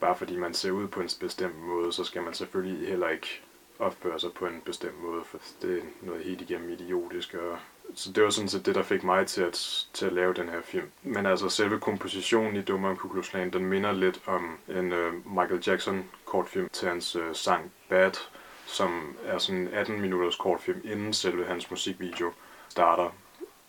bare 0.00 0.16
fordi 0.16 0.36
man 0.36 0.54
ser 0.54 0.70
ud 0.70 0.88
på 0.88 1.00
en 1.00 1.08
bestemt 1.20 1.58
måde, 1.58 1.92
så 1.92 2.04
skal 2.04 2.22
man 2.22 2.34
selvfølgelig 2.34 2.88
heller 2.88 3.08
ikke 3.08 3.42
opføre 3.78 4.20
sig 4.20 4.32
på 4.32 4.46
en 4.46 4.62
bestemt 4.64 5.02
måde, 5.02 5.24
for 5.24 5.38
det 5.62 5.78
er 5.78 5.82
noget 6.02 6.24
helt 6.24 6.40
igennem 6.40 6.70
idiotisk. 6.70 7.34
Og 7.34 7.58
så 7.94 8.12
det 8.12 8.22
var 8.22 8.30
sådan 8.30 8.48
set 8.48 8.66
det, 8.66 8.74
der 8.74 8.82
fik 8.82 9.04
mig 9.04 9.26
til 9.26 9.42
at, 9.42 9.86
til 9.92 10.06
at 10.06 10.12
lave 10.12 10.34
den 10.34 10.48
her 10.48 10.60
film. 10.62 10.90
Men 11.02 11.26
altså 11.26 11.48
selve 11.48 11.80
kompositionen 11.80 12.56
i 12.56 12.62
Dummer 12.62 12.94
Ku 12.94 13.08
Klux 13.08 13.30
Klan, 13.30 13.52
den 13.52 13.64
minder 13.64 13.92
lidt 13.92 14.20
om 14.26 14.58
en 14.68 14.92
uh, 14.92 15.36
Michael 15.38 15.62
Jackson 15.66 16.04
kortfilm 16.24 16.68
til 16.72 16.88
hans 16.88 17.16
uh, 17.16 17.22
sang 17.32 17.72
Bad, 17.88 18.12
som 18.66 19.16
er 19.24 19.38
sådan 19.38 19.60
en 19.60 19.68
18 19.68 20.00
minutters 20.00 20.36
kortfilm, 20.36 20.80
inden 20.84 21.12
selve 21.12 21.44
hans 21.44 21.70
musikvideo 21.70 22.32
starter. 22.68 23.10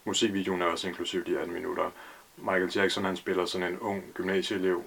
Musikvideoen 0.06 0.62
er 0.62 0.66
også 0.66 0.88
inklusiv 0.88 1.26
de 1.26 1.40
18 1.40 1.54
minutter. 1.54 1.92
Michael 2.38 2.72
Jackson 2.76 3.04
han 3.04 3.16
spiller 3.16 3.46
sådan 3.46 3.74
en 3.74 3.80
ung 3.80 4.04
gymnasieelev, 4.14 4.84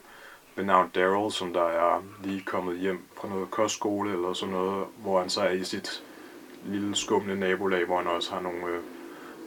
ved 0.57 0.65
navn 0.65 0.91
Daryl, 0.95 1.33
som 1.33 1.53
der 1.53 1.65
er 1.65 2.03
lige 2.25 2.41
kommet 2.41 2.79
hjem 2.79 3.05
fra 3.17 3.29
noget 3.29 3.51
kostskole 3.51 4.13
eller 4.13 4.33
sådan 4.33 4.55
noget, 4.55 4.87
hvor 5.03 5.21
han 5.21 5.31
så 5.31 5.41
er 5.41 5.51
i 5.51 5.65
sit 5.65 6.03
lille 6.65 6.97
skumle 6.97 7.41
nabolag, 7.41 7.85
hvor 7.85 7.97
han 7.97 8.07
også 8.07 8.33
har 8.33 8.41
nogle 8.41 8.67
øh, 8.67 8.81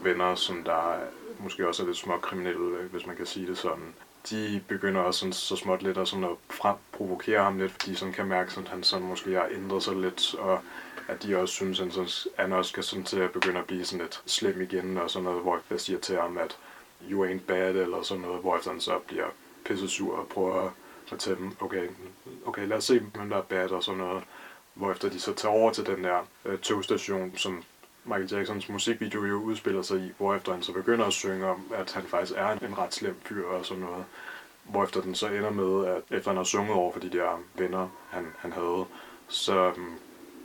venner, 0.04 0.36
som 0.36 0.64
der 0.64 0.98
måske 1.40 1.68
også 1.68 1.84
er 1.84 1.88
lidt 1.88 1.98
små 1.98 2.18
kriminelle, 2.18 2.78
hvis 2.92 3.06
man 3.06 3.16
kan 3.16 3.26
sige 3.26 3.48
det 3.48 3.58
sådan. 3.58 3.94
De 4.30 4.64
begynder 4.68 5.02
også 5.02 5.20
sådan, 5.20 5.34
så 5.34 5.56
småt 5.56 5.84
lidt 5.84 5.98
at, 5.98 6.08
sådan 6.08 6.24
at 6.24 6.30
frem, 6.50 6.76
provokere 6.92 7.44
ham 7.44 7.58
lidt, 7.58 7.72
fordi 7.72 7.96
sådan 7.96 8.14
kan 8.14 8.28
mærke, 8.28 8.52
at 8.58 8.68
han 8.68 8.84
sådan 8.84 9.08
måske 9.08 9.34
har 9.34 9.48
ændret 9.52 9.84
sig 9.84 9.96
lidt, 9.96 10.36
og 10.36 10.60
at 11.08 11.24
de 11.24 11.38
også 11.38 11.54
synes, 11.54 11.80
at 11.80 11.86
han, 11.86 11.92
sådan, 11.92 12.32
han 12.38 12.54
også 12.54 12.70
skal 12.70 12.84
sådan 12.84 13.04
til 13.04 13.20
at 13.20 13.32
begynde 13.32 13.60
at 13.60 13.66
blive 13.66 13.86
sådan 13.86 14.02
lidt 14.02 14.22
slem 14.26 14.62
igen, 14.62 14.98
og 14.98 15.10
sådan 15.10 15.24
noget, 15.24 15.42
hvor 15.42 15.60
jeg 15.70 15.80
siger 15.80 16.00
til 16.00 16.18
ham, 16.18 16.38
at 16.38 16.58
you 17.10 17.26
ain't 17.26 17.46
bad, 17.48 17.76
eller 17.76 18.02
sådan 18.02 18.22
noget, 18.22 18.42
hvor 18.42 18.60
han 18.70 18.82
så 18.82 19.00
bliver 19.08 19.26
pisse 19.66 19.88
sur 19.88 20.18
og 20.18 20.28
prøver 20.28 20.62
at 20.62 20.72
fortælle 21.08 21.40
dem, 21.40 21.52
okay, 21.60 21.88
okay, 22.46 22.68
lad 22.68 22.78
os 22.78 22.84
se, 22.84 23.00
hvem 23.00 23.30
der 23.30 23.38
er 23.38 23.42
bad 23.42 23.70
og 23.70 23.84
sådan 23.84 23.98
noget. 23.98 24.24
Hvorefter 24.74 25.10
de 25.10 25.20
så 25.20 25.34
tager 25.34 25.54
over 25.54 25.72
til 25.72 25.86
den 25.86 26.04
der 26.04 26.28
øh, 26.46 26.60
togstation, 26.60 27.38
som 27.38 27.64
Michael 28.06 28.30
Jacksons 28.32 28.70
musikvideo 28.70 29.26
jo 29.26 29.36
udspiller 29.42 29.82
sig 29.82 30.00
i, 30.00 30.12
hvorefter 30.18 30.54
han 30.54 30.64
så 30.64 30.74
begynder 30.74 31.06
at 31.06 31.14
synge 31.14 31.46
om, 31.46 31.66
at 31.76 31.94
han 31.94 32.04
faktisk 32.04 32.34
er 32.38 32.50
en 32.50 32.78
ret 32.78 32.94
slem 32.94 33.16
fyr 33.26 33.46
og 33.48 33.66
sådan 33.66 33.84
noget. 33.84 34.06
Hvorefter 34.64 35.02
den 35.02 35.16
så 35.16 35.28
ender 35.28 35.50
med, 35.50 35.88
at 35.88 36.18
efter 36.18 36.30
han 36.30 36.38
har 36.38 36.44
sunget 36.44 36.74
over 36.74 36.94
for 36.94 37.00
de 37.00 37.10
der 37.10 37.44
venner, 37.56 37.90
han, 38.10 38.28
han 38.38 38.52
havde, 38.52 38.86
så 39.28 39.72
um, 39.78 40.00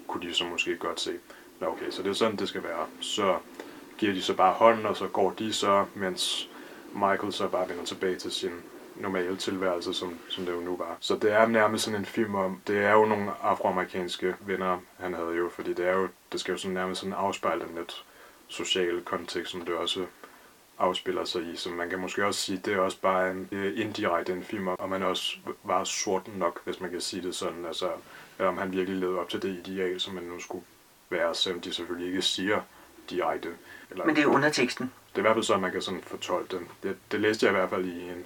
kunne 0.07 0.29
de 0.29 0.35
så 0.35 0.45
måske 0.45 0.77
godt 0.77 1.00
se, 1.00 1.12
Nå, 1.61 1.67
okay, 1.67 1.91
så 1.91 2.03
det 2.03 2.11
er 2.11 2.15
sådan, 2.15 2.37
det 2.37 2.49
skal 2.49 2.62
være. 2.62 2.87
Så 3.00 3.37
giver 3.99 4.12
de 4.12 4.23
så 4.23 4.35
bare 4.35 4.53
hånden, 4.53 4.87
og 4.87 4.97
så 4.97 5.07
går 5.07 5.35
de 5.38 5.53
så, 5.53 5.85
mens 5.95 6.49
Michael 6.93 7.33
så 7.33 7.49
bare 7.49 7.69
vender 7.69 7.85
tilbage 7.85 8.17
til 8.17 8.33
sin 8.33 8.50
normale 9.00 9.37
tilværelse, 9.37 9.95
som, 9.95 10.19
som 10.28 10.47
det 10.47 10.52
jo 10.52 10.61
nu 10.61 10.76
var. 10.76 10.97
Så 11.00 11.17
det 11.17 11.33
er 11.33 11.47
nærmest 11.47 11.85
sådan 11.85 12.00
en 12.00 12.07
film 12.07 12.35
om, 12.35 12.61
det 12.67 12.78
er 12.78 12.93
jo 12.93 13.05
nogle 13.05 13.31
afroamerikanske 13.43 14.35
venner, 14.40 14.78
han 14.99 15.14
havde 15.14 15.35
jo, 15.37 15.49
fordi 15.49 15.73
det 15.73 15.88
er 15.88 15.93
jo, 15.93 16.09
det 16.33 16.40
skal 16.40 16.52
jo 16.52 16.59
sådan 16.59 16.75
nærmest 16.75 17.00
sådan 17.00 17.14
afspejle 17.14 17.64
den 17.64 17.75
lidt 17.75 18.05
sociale 18.49 19.00
kontekst, 19.00 19.52
som 19.52 19.61
det 19.61 19.75
også 19.75 20.07
afspiller 20.78 21.25
sig 21.25 21.43
i. 21.52 21.57
Så 21.57 21.71
man 21.71 21.90
kan 21.90 21.99
måske 21.99 22.26
også 22.26 22.40
sige, 22.40 22.61
det 22.64 22.75
er 22.75 22.78
også 22.78 23.00
bare 23.00 23.31
en 23.31 23.49
øh, 23.52 23.81
indirekte 23.81 24.33
en 24.33 24.43
film, 24.43 24.69
og 24.69 24.88
man 24.88 25.02
også 25.02 25.37
var 25.64 25.85
sort 25.85 26.37
nok, 26.37 26.61
hvis 26.64 26.81
man 26.81 26.90
kan 26.90 27.00
sige 27.00 27.23
det 27.23 27.35
sådan. 27.35 27.67
Altså, 27.67 27.90
om 28.38 28.59
han 28.59 28.73
virkelig 28.73 29.00
levede 29.00 29.19
op 29.19 29.28
til 29.28 29.43
det 29.43 29.67
ideal, 29.67 30.00
som 30.00 30.14
man 30.14 30.23
nu 30.25 30.40
skulle 30.40 30.64
være, 31.11 31.35
selvom 31.35 31.61
de 31.61 31.75
selvfølgelig 31.75 32.09
ikke 32.09 32.23
siger 32.23 32.61
direkte. 33.11 33.49
Eller, 33.90 34.05
Men 34.05 34.17
det 34.17 34.23
er 34.23 34.26
underteksten. 34.26 34.93
Det 35.09 35.14
er 35.14 35.19
i 35.19 35.23
hvert 35.23 35.35
fald 35.35 35.45
sådan, 35.45 35.62
man 35.62 35.73
kan 35.73 35.83
sådan 35.83 36.02
fortolke 36.02 36.57
den. 36.57 36.69
Det, 36.83 36.97
det 37.12 37.21
læste 37.21 37.47
jeg 37.47 37.52
i 37.52 37.57
hvert 37.57 37.71
fald 37.71 37.85
i 37.85 38.02
en, 38.02 38.25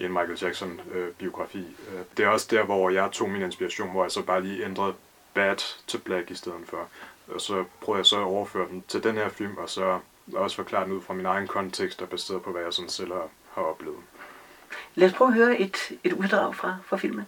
i 0.00 0.04
en 0.04 0.12
Michael 0.12 0.38
Jackson-biografi. 0.42 1.58
Øh, 1.58 1.94
øh, 1.94 2.04
det 2.16 2.24
er 2.24 2.28
også 2.28 2.46
der, 2.50 2.64
hvor 2.64 2.90
jeg 2.90 3.10
tog 3.12 3.30
min 3.30 3.42
inspiration, 3.42 3.90
hvor 3.90 4.04
jeg 4.04 4.10
så 4.10 4.22
bare 4.22 4.42
lige 4.42 4.64
ændrede 4.64 4.94
Bad 5.34 5.56
til 5.86 5.98
Black 5.98 6.30
i 6.30 6.34
stedet 6.34 6.60
for. 6.66 6.88
Og 7.28 7.40
så 7.40 7.64
prøvede 7.80 7.98
jeg 7.98 8.06
så 8.06 8.16
at 8.16 8.24
overføre 8.24 8.68
den 8.68 8.84
til 8.88 9.02
den 9.02 9.14
her 9.14 9.28
film, 9.28 9.56
og 9.56 9.70
så 9.70 10.00
også 10.34 10.56
forklare 10.56 10.84
den 10.84 10.92
ud 10.92 11.02
fra 11.02 11.14
min 11.14 11.26
egen 11.26 11.46
kontekst, 11.46 12.02
og 12.02 12.08
baseret 12.08 12.42
på, 12.42 12.52
hvad 12.52 12.62
jeg 12.62 12.72
sådan 12.72 12.88
selv 12.88 13.12
har, 13.12 13.28
har 13.52 13.62
oplevet. 13.62 13.98
Lad 14.94 15.08
os 15.08 15.14
prøve 15.14 15.28
at 15.28 15.34
høre 15.34 15.60
et, 15.60 15.76
et 16.04 16.12
uddrag 16.12 16.54
fra, 16.54 16.78
fra 16.84 16.96
filmen. 16.96 17.26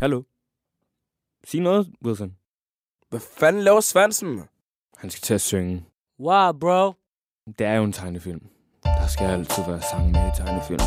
Hallo? 0.00 0.22
Sig 1.44 1.60
noget, 1.60 1.88
Wilson. 2.04 2.36
Hvad 3.08 3.20
fanden 3.20 3.62
laver 3.62 3.80
Svansen? 3.80 4.48
Han 5.04 5.10
skal 5.10 5.20
til 5.20 5.34
at 5.34 5.40
synge. 5.40 5.84
Wow, 6.20 6.52
bro. 6.52 6.92
Det 7.58 7.66
er 7.66 7.74
jo 7.74 7.84
en 7.84 7.92
tegnefilm. 7.92 8.40
Der 8.84 9.06
skal 9.06 9.26
altid 9.26 9.62
være 9.68 9.82
sang 9.90 10.10
med 10.10 10.20
i 10.28 10.32
tegnefilm. 10.36 10.80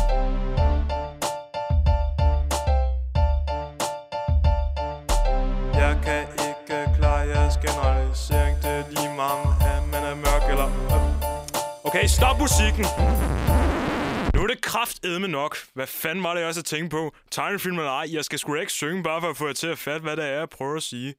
Jeg 5.82 6.00
kan 6.04 6.22
ikke 6.48 6.96
klare 6.96 7.22
jeres 7.32 7.56
generalisering. 7.56 8.56
Det 8.56 8.70
er 8.70 8.84
lige 8.88 9.14
meget, 9.16 9.46
om 9.82 9.88
man 9.88 10.02
er 10.10 10.14
mørk 10.14 10.44
eller... 10.50 10.68
Okay, 11.84 12.06
stop 12.06 12.38
musikken! 12.38 12.84
Nu 14.34 14.42
er 14.42 14.46
det 14.46 14.60
kraftedme 14.62 15.28
nok. 15.28 15.56
Hvad 15.74 15.86
fanden 15.86 16.24
var 16.24 16.34
det, 16.34 16.40
jeg 16.40 16.48
også 16.48 16.60
at 16.60 16.64
tænke 16.64 16.90
på? 16.90 17.14
Tegnefilm 17.30 17.78
eller 17.78 17.92
ej, 17.92 18.06
jeg 18.12 18.24
skal 18.24 18.38
sgu 18.38 18.54
da 18.54 18.60
ikke 18.60 18.72
synge, 18.72 19.02
bare 19.02 19.20
for 19.20 19.30
at 19.30 19.36
få 19.36 19.46
jer 19.46 19.52
til 19.52 19.66
at 19.66 19.78
fatte, 19.78 20.02
hvad 20.02 20.16
det 20.16 20.24
er, 20.24 20.38
jeg 20.38 20.48
prøver 20.48 20.76
at 20.76 20.82
sige. 20.82 21.14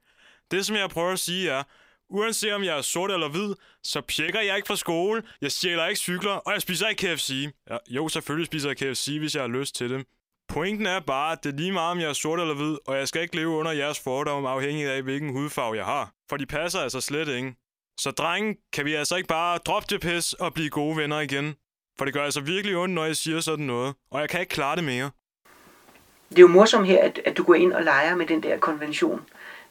Det, 0.52 0.66
som 0.66 0.76
jeg 0.76 0.90
prøver 0.90 1.12
at 1.12 1.20
sige, 1.20 1.50
er, 1.50 1.64
uanset 2.10 2.54
om 2.54 2.64
jeg 2.64 2.78
er 2.78 2.82
sort 2.82 3.12
eller 3.12 3.30
hvid, 3.30 3.54
så 3.84 4.02
pjekker 4.02 4.42
jeg 4.42 4.56
ikke 4.56 4.68
fra 4.68 4.76
skole, 4.76 5.24
jeg 5.42 5.52
stjæler 5.52 5.86
ikke 5.86 6.00
cykler, 6.00 6.32
og 6.32 6.54
jeg 6.54 6.62
spiser 6.62 6.88
ikke 6.88 7.16
KFC. 7.16 7.48
Ja, 7.70 7.78
jo, 7.90 8.08
selvfølgelig 8.08 8.46
spiser 8.46 8.70
jeg 8.70 8.78
KFC, 8.78 9.08
hvis 9.20 9.36
jeg 9.36 9.44
har 9.44 9.48
lyst 9.48 9.76
til 9.76 9.90
det. 9.90 10.06
Pointen 10.50 10.86
er 10.86 11.00
bare, 11.00 11.32
at 11.32 11.44
det 11.44 11.54
er 11.54 11.58
lige 11.58 11.72
meget, 11.72 11.92
om 11.92 12.00
jeg 12.00 12.10
er 12.10 12.14
sort 12.14 12.40
eller 12.40 12.56
hvid, 12.56 12.78
og 12.88 12.98
jeg 12.98 13.08
skal 13.08 13.22
ikke 13.22 13.36
leve 13.36 13.50
under 13.50 13.72
jeres 13.72 14.00
fordomme 14.00 14.50
afhængig 14.50 14.86
af, 14.86 15.02
hvilken 15.02 15.30
hudfarve 15.30 15.78
jeg 15.78 15.86
har. 15.86 16.12
For 16.30 16.38
de 16.38 16.46
passer 16.46 16.80
altså 16.80 17.02
slet 17.02 17.28
ikke. 17.28 17.56
Så 18.00 18.12
drengen, 18.12 18.56
kan 18.74 18.86
vi 18.86 18.94
altså 18.94 19.16
ikke 19.16 19.28
bare 19.28 19.58
droppe 19.58 19.88
det 19.90 20.02
pis 20.02 20.34
og 20.34 20.54
blive 20.54 20.70
gode 20.70 20.98
venner 20.98 21.20
igen? 21.20 21.56
For 21.98 22.06
det 22.06 22.14
gør 22.14 22.24
altså 22.24 22.42
virkelig 22.42 22.78
ondt, 22.78 22.96
når 22.96 23.06
jeg 23.06 23.16
siger 23.16 23.40
sådan 23.40 23.66
noget, 23.66 23.96
og 24.12 24.22
jeg 24.22 24.30
kan 24.30 24.40
ikke 24.40 24.54
klare 24.54 24.76
det 24.76 24.84
mere. 24.84 25.12
Det 26.30 26.38
er 26.38 26.42
jo 26.42 26.48
morsomt 26.48 26.88
her, 26.88 27.04
at, 27.04 27.22
at 27.26 27.38
du 27.38 27.44
går 27.44 27.56
ind 27.56 27.74
og 27.74 27.84
leger 27.84 28.16
med 28.16 28.26
den 28.26 28.44
der 28.44 28.58
konvention 28.58 29.22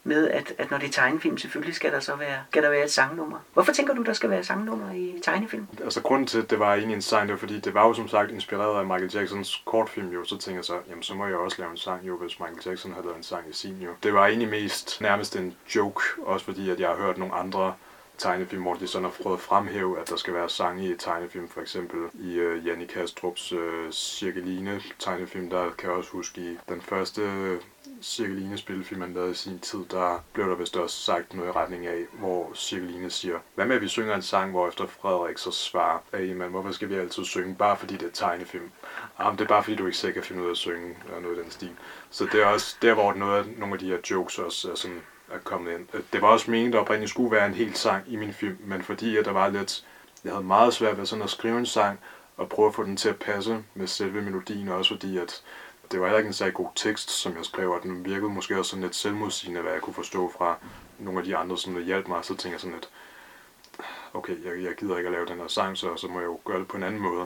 med, 0.03 0.29
at, 0.29 0.53
at 0.57 0.71
når 0.71 0.77
det 0.77 0.87
er 0.87 0.91
tegnefilm, 0.91 1.37
selvfølgelig 1.37 1.75
skal 1.75 1.91
der 1.91 1.99
så 1.99 2.15
være, 2.15 2.37
skal 2.49 2.63
der 2.63 2.69
være 2.69 2.83
et 2.83 2.91
sangnummer. 2.91 3.39
Hvorfor 3.53 3.73
tænker 3.73 3.93
du, 3.93 4.03
der 4.03 4.13
skal 4.13 4.29
være 4.29 4.43
sangnummer 4.43 4.91
i 4.91 5.19
tegnefilm? 5.23 5.67
Altså 5.83 6.01
grunden 6.01 6.27
til, 6.27 6.41
at 6.41 6.49
det 6.49 6.59
var 6.59 6.73
egentlig 6.73 6.95
en 6.95 7.01
sang, 7.01 7.27
det 7.27 7.33
var 7.33 7.39
fordi, 7.39 7.59
det 7.59 7.73
var 7.73 7.87
jo 7.87 7.93
som 7.93 8.07
sagt 8.07 8.31
inspireret 8.31 8.79
af 8.79 8.85
Michael 8.85 9.11
Jacksons 9.13 9.61
kortfilm 9.65 10.09
jo, 10.09 10.23
så 10.25 10.37
tænker 10.37 10.57
jeg 10.57 10.65
så, 10.65 10.77
jamen 10.89 11.03
så 11.03 11.13
må 11.13 11.25
jeg 11.25 11.35
også 11.35 11.55
lave 11.59 11.71
en 11.71 11.77
sang 11.77 12.07
jo, 12.07 12.17
hvis 12.17 12.39
Michael 12.39 12.61
Jackson 12.65 12.91
havde 12.91 13.05
lavet 13.05 13.17
en 13.17 13.23
sang 13.23 13.49
i 13.49 13.53
sin 13.53 13.77
jo. 13.81 13.89
Det 14.03 14.13
var 14.13 14.27
egentlig 14.27 14.49
mest 14.49 15.01
nærmest 15.01 15.35
en 15.35 15.55
joke, 15.75 16.01
også 16.21 16.45
fordi 16.45 16.69
at 16.69 16.79
jeg 16.79 16.89
har 16.89 16.95
hørt 16.95 17.17
nogle 17.17 17.33
andre 17.33 17.73
tegnefilm, 18.19 18.61
hvor 18.61 18.73
de 18.73 18.87
sådan 18.87 19.05
har 19.05 19.13
prøvet 19.23 19.37
at 19.37 19.41
fremhæve, 19.41 19.99
at 19.99 20.09
der 20.09 20.15
skal 20.15 20.33
være 20.33 20.49
sange 20.49 20.89
i 20.89 20.97
tegnefilm, 20.97 21.49
for 21.49 21.61
eksempel 21.61 21.99
i 22.13 22.33
øh, 22.33 22.57
uh, 22.57 22.67
Janne 22.67 22.87
Kastrups 22.87 23.53
uh, 23.53 23.91
Cirkeline 23.91 24.81
tegnefilm, 24.99 25.49
der 25.49 25.69
kan 25.77 25.89
jeg 25.89 25.97
også 25.97 26.11
huske 26.11 26.41
i 26.41 26.57
den 26.69 26.81
første 26.81 27.21
Cirkeline 28.01 28.57
spillefilm, 28.57 29.01
han 29.01 29.13
lavede 29.13 29.31
i 29.31 29.33
sin 29.33 29.59
tid, 29.59 29.79
der 29.91 30.23
blev 30.33 30.49
der 30.49 30.55
vist 30.55 30.77
også 30.77 31.01
sagt 31.01 31.33
noget 31.33 31.49
i 31.49 31.51
retning 31.51 31.87
af, 31.87 32.05
hvor 32.13 32.51
Cirkeline 32.55 33.09
siger, 33.09 33.39
hvad 33.55 33.65
med 33.65 33.75
at 33.75 33.81
vi 33.81 33.87
synger 33.87 34.15
en 34.15 34.21
sang, 34.21 34.51
hvor 34.51 34.67
efter 34.67 34.85
Frederik 34.87 35.37
så 35.37 35.51
svarer, 35.51 35.99
hey 36.13 36.33
man, 36.33 36.49
hvorfor 36.49 36.71
skal 36.71 36.89
vi 36.89 36.95
altid 36.95 37.25
synge, 37.25 37.55
bare 37.55 37.77
fordi 37.77 37.97
det 37.97 38.07
er 38.07 38.11
tegnefilm? 38.13 38.71
Jamen, 39.19 39.37
det 39.37 39.43
er 39.43 39.47
bare 39.47 39.63
fordi, 39.63 39.75
du 39.75 39.85
ikke 39.85 39.97
selv 39.97 40.13
kan 40.13 40.23
finde 40.23 40.41
ud 40.41 40.47
af 40.47 40.51
at 40.51 40.57
synge, 40.57 40.97
eller 41.05 41.19
noget 41.19 41.37
i 41.37 41.41
den 41.41 41.51
stil. 41.51 41.75
Så 42.09 42.25
det 42.31 42.41
er 42.41 42.45
også 42.45 42.75
der, 42.81 42.93
hvor 42.93 43.13
noget 43.13 43.37
af, 43.37 43.45
nogle 43.57 43.73
af 43.73 43.79
de 43.79 43.87
her 43.87 43.97
jokes 44.11 44.39
også 44.39 44.71
er 44.71 44.75
sådan 44.75 45.01
er 45.31 45.39
kommet 45.43 45.73
ind. 45.73 45.87
Øh, 45.93 46.01
det 46.13 46.21
var 46.21 46.27
også 46.27 46.51
meningen, 46.51 46.73
der 46.73 46.79
oprindeligt 46.79 47.09
skulle 47.09 47.31
være 47.31 47.47
en 47.47 47.53
hel 47.53 47.75
sang 47.75 48.03
i 48.07 48.15
min 48.15 48.33
film, 48.33 48.57
men 48.59 48.81
fordi 48.81 49.17
at 49.17 49.25
der 49.25 49.31
var 49.31 49.49
lidt, 49.49 49.85
jeg 50.23 50.31
havde 50.31 50.45
meget 50.45 50.73
svært 50.73 50.97
ved 50.97 51.05
sådan 51.05 51.23
at 51.23 51.29
skrive 51.29 51.57
en 51.57 51.65
sang, 51.65 51.99
og 52.37 52.49
prøve 52.49 52.67
at 52.67 52.75
få 52.75 52.83
den 52.83 52.97
til 52.97 53.09
at 53.09 53.19
passe 53.19 53.63
med 53.73 53.87
selve 53.87 54.21
melodien, 54.21 54.69
også 54.69 54.93
fordi 54.93 55.17
at 55.17 55.43
det 55.91 55.99
var 55.99 56.05
heller 56.05 56.17
ikke 56.17 56.27
en 56.27 56.33
særlig 56.33 56.53
god 56.53 56.69
tekst, 56.75 57.09
som 57.09 57.37
jeg 57.37 57.45
skrev, 57.45 57.71
og 57.71 57.83
den 57.83 58.05
virkede 58.05 58.29
måske 58.29 58.59
også 58.59 58.69
sådan 58.69 58.83
lidt 58.83 58.95
selvmodsigende, 58.95 59.61
hvad 59.61 59.71
jeg 59.71 59.81
kunne 59.81 59.93
forstå 59.93 60.31
fra 60.37 60.57
nogle 60.99 61.19
af 61.19 61.25
de 61.25 61.37
andre, 61.37 61.57
som 61.57 61.73
der 61.73 61.81
hjalp 61.81 62.07
mig, 62.07 62.25
så 62.25 62.35
tænker 62.35 62.53
jeg 62.53 62.59
sådan 62.59 62.75
lidt, 62.75 62.89
okay, 64.13 64.45
jeg, 64.45 64.63
jeg 64.63 64.75
gider 64.75 64.97
ikke 64.97 65.07
at 65.07 65.13
lave 65.13 65.25
den 65.25 65.37
her 65.37 65.47
sang, 65.47 65.77
så, 65.77 65.95
så 65.95 66.07
må 66.07 66.19
jeg 66.19 66.27
jo 66.27 66.39
gøre 66.45 66.59
det 66.59 66.67
på 66.67 66.77
en 66.77 66.83
anden 66.83 67.01
måde. 67.01 67.25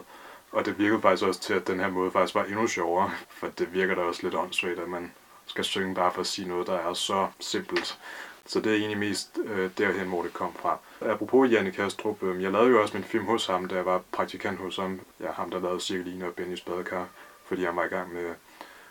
Og 0.52 0.66
det 0.66 0.80
virkede 0.80 1.02
faktisk 1.02 1.28
også 1.28 1.42
til, 1.42 1.54
at 1.54 1.68
den 1.68 1.80
her 1.80 1.90
måde 1.90 2.12
faktisk 2.12 2.36
var 2.36 2.44
endnu 2.44 2.68
sjovere, 2.68 3.12
for 3.30 3.48
det 3.48 3.74
virker 3.74 3.96
da 3.96 4.02
også 4.02 4.24
lidt 4.24 4.36
åndssvagt, 4.36 4.80
at 4.80 4.90
man 4.90 5.12
skal 5.46 5.64
synge 5.64 5.96
bare 5.96 6.14
for 6.14 6.22
at 6.22 6.28
sige 6.28 6.48
noget, 6.48 6.68
der 6.68 6.74
er 6.74 6.94
så 6.94 7.28
simpelt. 7.40 8.00
Så 8.46 8.60
det 8.60 8.72
er 8.72 8.76
egentlig 8.76 8.98
mest 8.98 9.40
øh, 9.46 9.70
derhen, 9.78 10.08
hvor 10.08 10.24
det 10.24 10.34
kom 10.34 10.54
fra. 10.54 10.78
Apropos 11.02 11.52
Janne 11.52 11.72
Kastrup, 11.72 12.24
øh, 12.24 12.44
jeg 12.44 12.52
lavede 12.52 12.70
jo 12.70 12.82
også 12.82 12.98
min 12.98 13.04
film 13.04 13.26
hos 13.26 13.46
ham, 13.46 13.68
da 13.68 13.76
jeg 13.76 13.86
var 13.86 14.02
praktikant 14.12 14.60
hos 14.60 14.76
ham. 14.76 15.00
Ja, 15.20 15.32
ham, 15.32 15.52
der 15.52 15.60
lavede 15.60 15.80
Cirkeline 15.80 16.26
og 16.26 16.34
Bennys 16.34 16.62
Badekar, 16.62 17.08
fordi 17.46 17.64
han 17.64 17.76
var 17.76 17.84
i 17.84 17.88
gang 17.88 18.14
med 18.14 18.36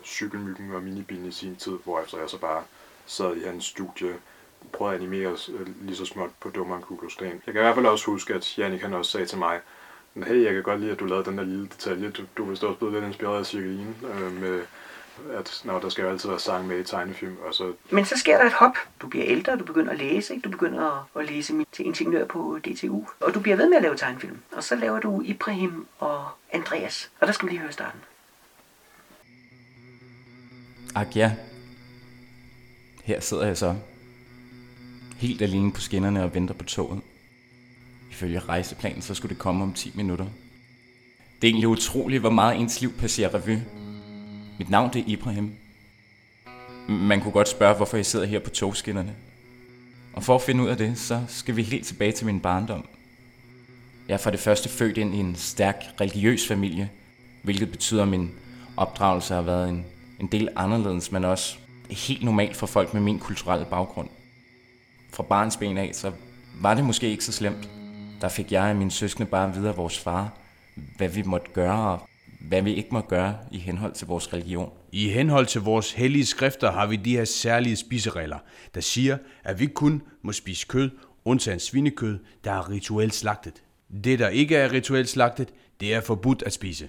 cykelmyggen 0.05 0.75
og 0.75 0.83
minibin 0.83 1.27
i 1.27 1.33
sin 1.33 1.57
tid, 1.57 1.79
hvor 1.85 2.01
efter 2.01 2.19
jeg 2.19 2.31
så 2.31 2.39
bare 2.39 2.63
sad 3.07 3.37
i 3.37 3.45
hans 3.45 3.65
studie, 3.65 4.15
prøvede 4.73 4.95
at 4.95 5.01
animere 5.01 5.29
os 5.29 5.51
øh, 5.59 5.67
lige 5.81 5.97
så 5.97 6.05
småt 6.05 6.31
på 6.41 6.49
Dummeren 6.49 6.83
Kuglostan. 6.83 7.43
Jeg 7.47 7.55
kan 7.55 7.57
i 7.57 7.65
hvert 7.65 7.75
fald 7.75 7.87
også 7.87 8.07
huske, 8.07 8.35
at 8.35 8.59
Jannik 8.59 8.81
han 8.81 8.95
også 8.95 9.11
sagde 9.11 9.27
til 9.27 9.39
mig, 9.39 9.61
hey, 10.17 10.45
jeg 10.45 10.55
kan 10.55 10.63
godt 10.63 10.81
lide, 10.81 10.93
at 10.93 11.01
du 11.01 11.05
lavede 11.05 11.25
den 11.25 11.39
der 11.39 11.45
lille 11.45 11.67
detalje. 11.67 12.11
Du, 12.11 12.23
du 12.37 12.45
er 12.45 12.51
vist 12.51 12.65
også 12.65 12.79
blevet 12.79 12.95
lidt 12.95 13.05
inspireret 13.05 13.39
af 13.39 13.47
Cirkeline, 13.47 13.95
øh, 14.15 14.33
med 14.41 14.63
at 15.33 15.63
når 15.65 15.81
der 15.81 15.89
skal 15.89 16.03
jo 16.03 16.11
altid 16.11 16.29
være 16.29 16.39
sang 16.39 16.67
med 16.67 16.79
i 16.79 16.85
tegnefilm. 16.85 17.37
Og 17.47 17.55
så... 17.55 17.73
Men 17.91 18.05
så 18.05 18.19
sker 18.19 18.39
der 18.39 18.45
et 18.45 18.53
hop. 18.53 18.77
Du 19.03 19.07
bliver 19.07 19.27
ældre, 19.29 19.57
du 19.57 19.65
begynder 19.65 19.93
at 19.93 19.99
læse, 19.99 20.35
ikke? 20.35 20.45
du 20.45 20.51
begynder 20.51 20.91
at, 21.17 21.23
at 21.23 21.29
læse 21.29 21.65
til 21.73 21.87
ingeniør 21.87 22.25
på 22.25 22.59
DTU, 22.65 23.05
og 23.21 23.35
du 23.35 23.41
bliver 23.41 23.57
ved 23.57 23.69
med 23.69 23.77
at 23.77 23.83
lave 23.83 23.97
tegnefilm. 23.97 24.39
Og 24.53 24.65
så 24.65 24.77
laver 24.77 25.01
du 25.01 25.23
Ibrahim 25.25 25.87
og 25.99 26.29
Andreas, 26.53 27.11
og 27.21 27.27
der 27.27 27.33
skal 27.33 27.47
vi 27.47 27.53
lige 27.53 27.61
høre 27.61 27.73
starten. 27.73 28.01
Ak 30.95 31.17
ja. 31.17 31.33
Her 33.05 33.21
sidder 33.21 33.47
jeg 33.47 33.57
så. 33.59 33.75
Helt 35.17 35.43
alene 35.43 35.73
på 35.73 35.81
skinnerne 35.81 36.25
og 36.25 36.35
venter 36.35 36.55
på 36.55 36.65
toget. 36.65 37.01
Ifølge 38.11 38.39
rejseplanen, 38.39 39.03
så 39.03 39.15
skulle 39.15 39.31
det 39.31 39.39
komme 39.39 39.65
om 39.65 39.73
10 39.73 39.93
minutter. 39.95 40.25
Det 41.43 41.49
er 41.49 41.53
egentlig 41.53 41.69
utroligt, 41.69 42.21
hvor 42.21 42.31
meget 42.31 42.61
ens 42.61 42.81
liv 42.81 42.93
passerer 42.93 43.35
revy. 43.35 43.59
Mit 44.59 44.71
navn 44.71 44.93
det 44.93 45.01
er 45.01 45.05
Ibrahim. 45.07 45.53
Man 46.89 47.21
kunne 47.21 47.33
godt 47.33 47.49
spørge, 47.49 47.77
hvorfor 47.77 47.97
jeg 47.97 48.07
sidder 48.07 48.27
her 48.27 48.39
på 48.39 48.51
togskinnerne. 48.51 49.15
Og 50.13 50.23
for 50.23 50.35
at 50.35 50.43
finde 50.43 50.65
ud 50.65 50.69
af 50.69 50.77
det, 50.77 50.99
så 50.99 51.25
skal 51.29 51.57
vi 51.57 51.63
helt 51.63 51.87
tilbage 51.87 52.13
til 52.13 52.27
min 52.27 52.41
barndom. 52.41 52.89
Jeg 54.09 54.15
er 54.15 54.19
for 54.19 54.31
det 54.31 54.41
første 54.41 54.69
født 54.69 54.99
ind 54.99 55.15
i 55.15 55.19
en 55.19 55.37
stærk 55.37 55.85
religiøs 56.01 56.49
familie, 56.49 56.91
hvilket 57.43 57.71
betyder, 57.71 58.03
at 58.03 58.09
min 58.09 58.31
opdragelse 58.77 59.35
har 59.35 59.43
været 59.43 59.69
en 59.69 59.85
en 60.23 60.29
del 60.33 60.49
anderledes, 60.57 61.13
men 61.13 61.25
også 61.25 61.57
helt 61.91 62.25
normalt 62.25 62.57
for 62.57 62.67
folk 62.67 62.95
med 62.95 63.03
min 63.03 63.19
kulturelle 63.19 63.67
baggrund. 63.71 64.09
Fra 65.13 65.23
barns 65.23 65.57
ben 65.57 65.79
af, 65.79 65.91
så 65.93 66.13
var 66.61 66.75
det 66.75 66.85
måske 66.85 67.11
ikke 67.11 67.25
så 67.25 67.33
slemt. 67.33 67.71
Der 68.21 68.29
fik 68.29 68.53
jeg 68.53 68.71
og 68.71 68.77
mine 68.77 68.91
søskende 68.91 69.31
bare 69.31 69.49
at 69.49 69.57
vide 69.57 69.69
af 69.69 69.77
vores 69.77 69.99
far, 69.99 70.39
hvad 70.97 71.09
vi 71.09 71.23
måtte 71.23 71.51
gøre 71.53 71.93
og 71.93 72.09
hvad 72.49 72.63
vi 72.63 72.75
ikke 72.75 72.89
må 72.93 73.01
gøre 73.01 73.37
i 73.53 73.59
henhold 73.59 73.93
til 73.93 74.07
vores 74.07 74.33
religion. 74.33 74.73
I 74.93 75.09
henhold 75.09 75.47
til 75.47 75.61
vores 75.61 75.93
hellige 75.93 76.27
skrifter 76.27 76.73
har 76.73 76.87
vi 76.87 76.97
de 76.97 77.17
her 77.17 77.25
særlige 77.25 77.77
spiseregler, 77.77 78.39
der 78.75 78.81
siger, 78.81 79.19
at 79.45 79.61
vi 79.61 79.67
kun 79.67 80.03
må 80.23 80.33
spise 80.33 80.67
kød, 80.67 80.91
undtagen 81.25 81.61
svinekød, 81.61 82.19
der 82.45 82.53
er 82.53 82.71
rituelt 82.71 83.15
slagtet. 83.15 83.63
Det, 84.05 84.19
der 84.19 84.29
ikke 84.29 84.57
er 84.57 84.73
rituelt 84.73 85.09
slagtet, 85.09 85.49
det 85.81 85.95
er 85.95 86.01
forbudt 86.01 86.43
at 86.43 86.53
spise. 86.53 86.89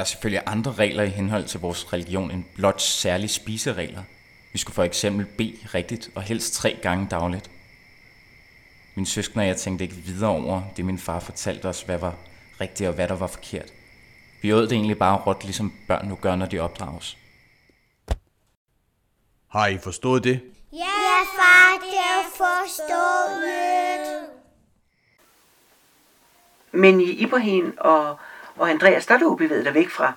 Der 0.00 0.04
er 0.04 0.08
selvfølgelig 0.08 0.42
andre 0.46 0.72
regler 0.72 1.02
i 1.02 1.08
henhold 1.08 1.44
til 1.44 1.60
vores 1.60 1.92
religion 1.92 2.30
end 2.30 2.44
blot 2.54 2.80
særlige 2.80 3.28
spiseregler. 3.28 4.02
Vi 4.52 4.58
skulle 4.58 4.74
for 4.74 4.82
eksempel 4.82 5.26
bede 5.26 5.58
rigtigt 5.74 6.10
og 6.14 6.22
helst 6.22 6.54
tre 6.54 6.78
gange 6.82 7.06
dagligt. 7.10 7.50
Min 8.94 9.06
søskende 9.06 9.42
og 9.42 9.46
jeg 9.46 9.56
tænkte 9.56 9.84
ikke 9.84 9.94
videre 9.94 10.30
over 10.30 10.62
det, 10.76 10.84
min 10.84 10.98
far 10.98 11.20
fortalte 11.20 11.66
os, 11.66 11.82
hvad 11.82 11.98
var 11.98 12.14
rigtigt 12.60 12.88
og 12.88 12.94
hvad 12.94 13.08
der 13.08 13.14
var 13.14 13.26
forkert. 13.26 13.72
Vi 14.42 14.52
åd 14.52 14.62
det 14.62 14.72
egentlig 14.72 14.98
bare 14.98 15.18
råt, 15.18 15.44
ligesom 15.44 15.72
børn 15.88 16.08
nu 16.08 16.14
gør, 16.14 16.36
når 16.36 16.46
de 16.46 16.58
opdrages. 16.58 17.18
Har 19.48 19.66
I 19.66 19.78
forstået 19.78 20.24
det? 20.24 20.40
Ja, 20.72 21.22
far, 21.36 21.78
det 21.80 21.98
er 21.98 22.22
forstået. 22.36 23.50
Men 26.72 27.00
i 27.00 27.10
Ibrahim 27.10 27.76
og, 27.78 28.16
og 28.60 28.70
Andreas, 28.70 29.06
der 29.06 29.14
er 29.14 29.18
du 29.18 29.34
bevæget 29.34 29.64
dig 29.64 29.74
væk 29.74 29.90
fra. 29.90 30.12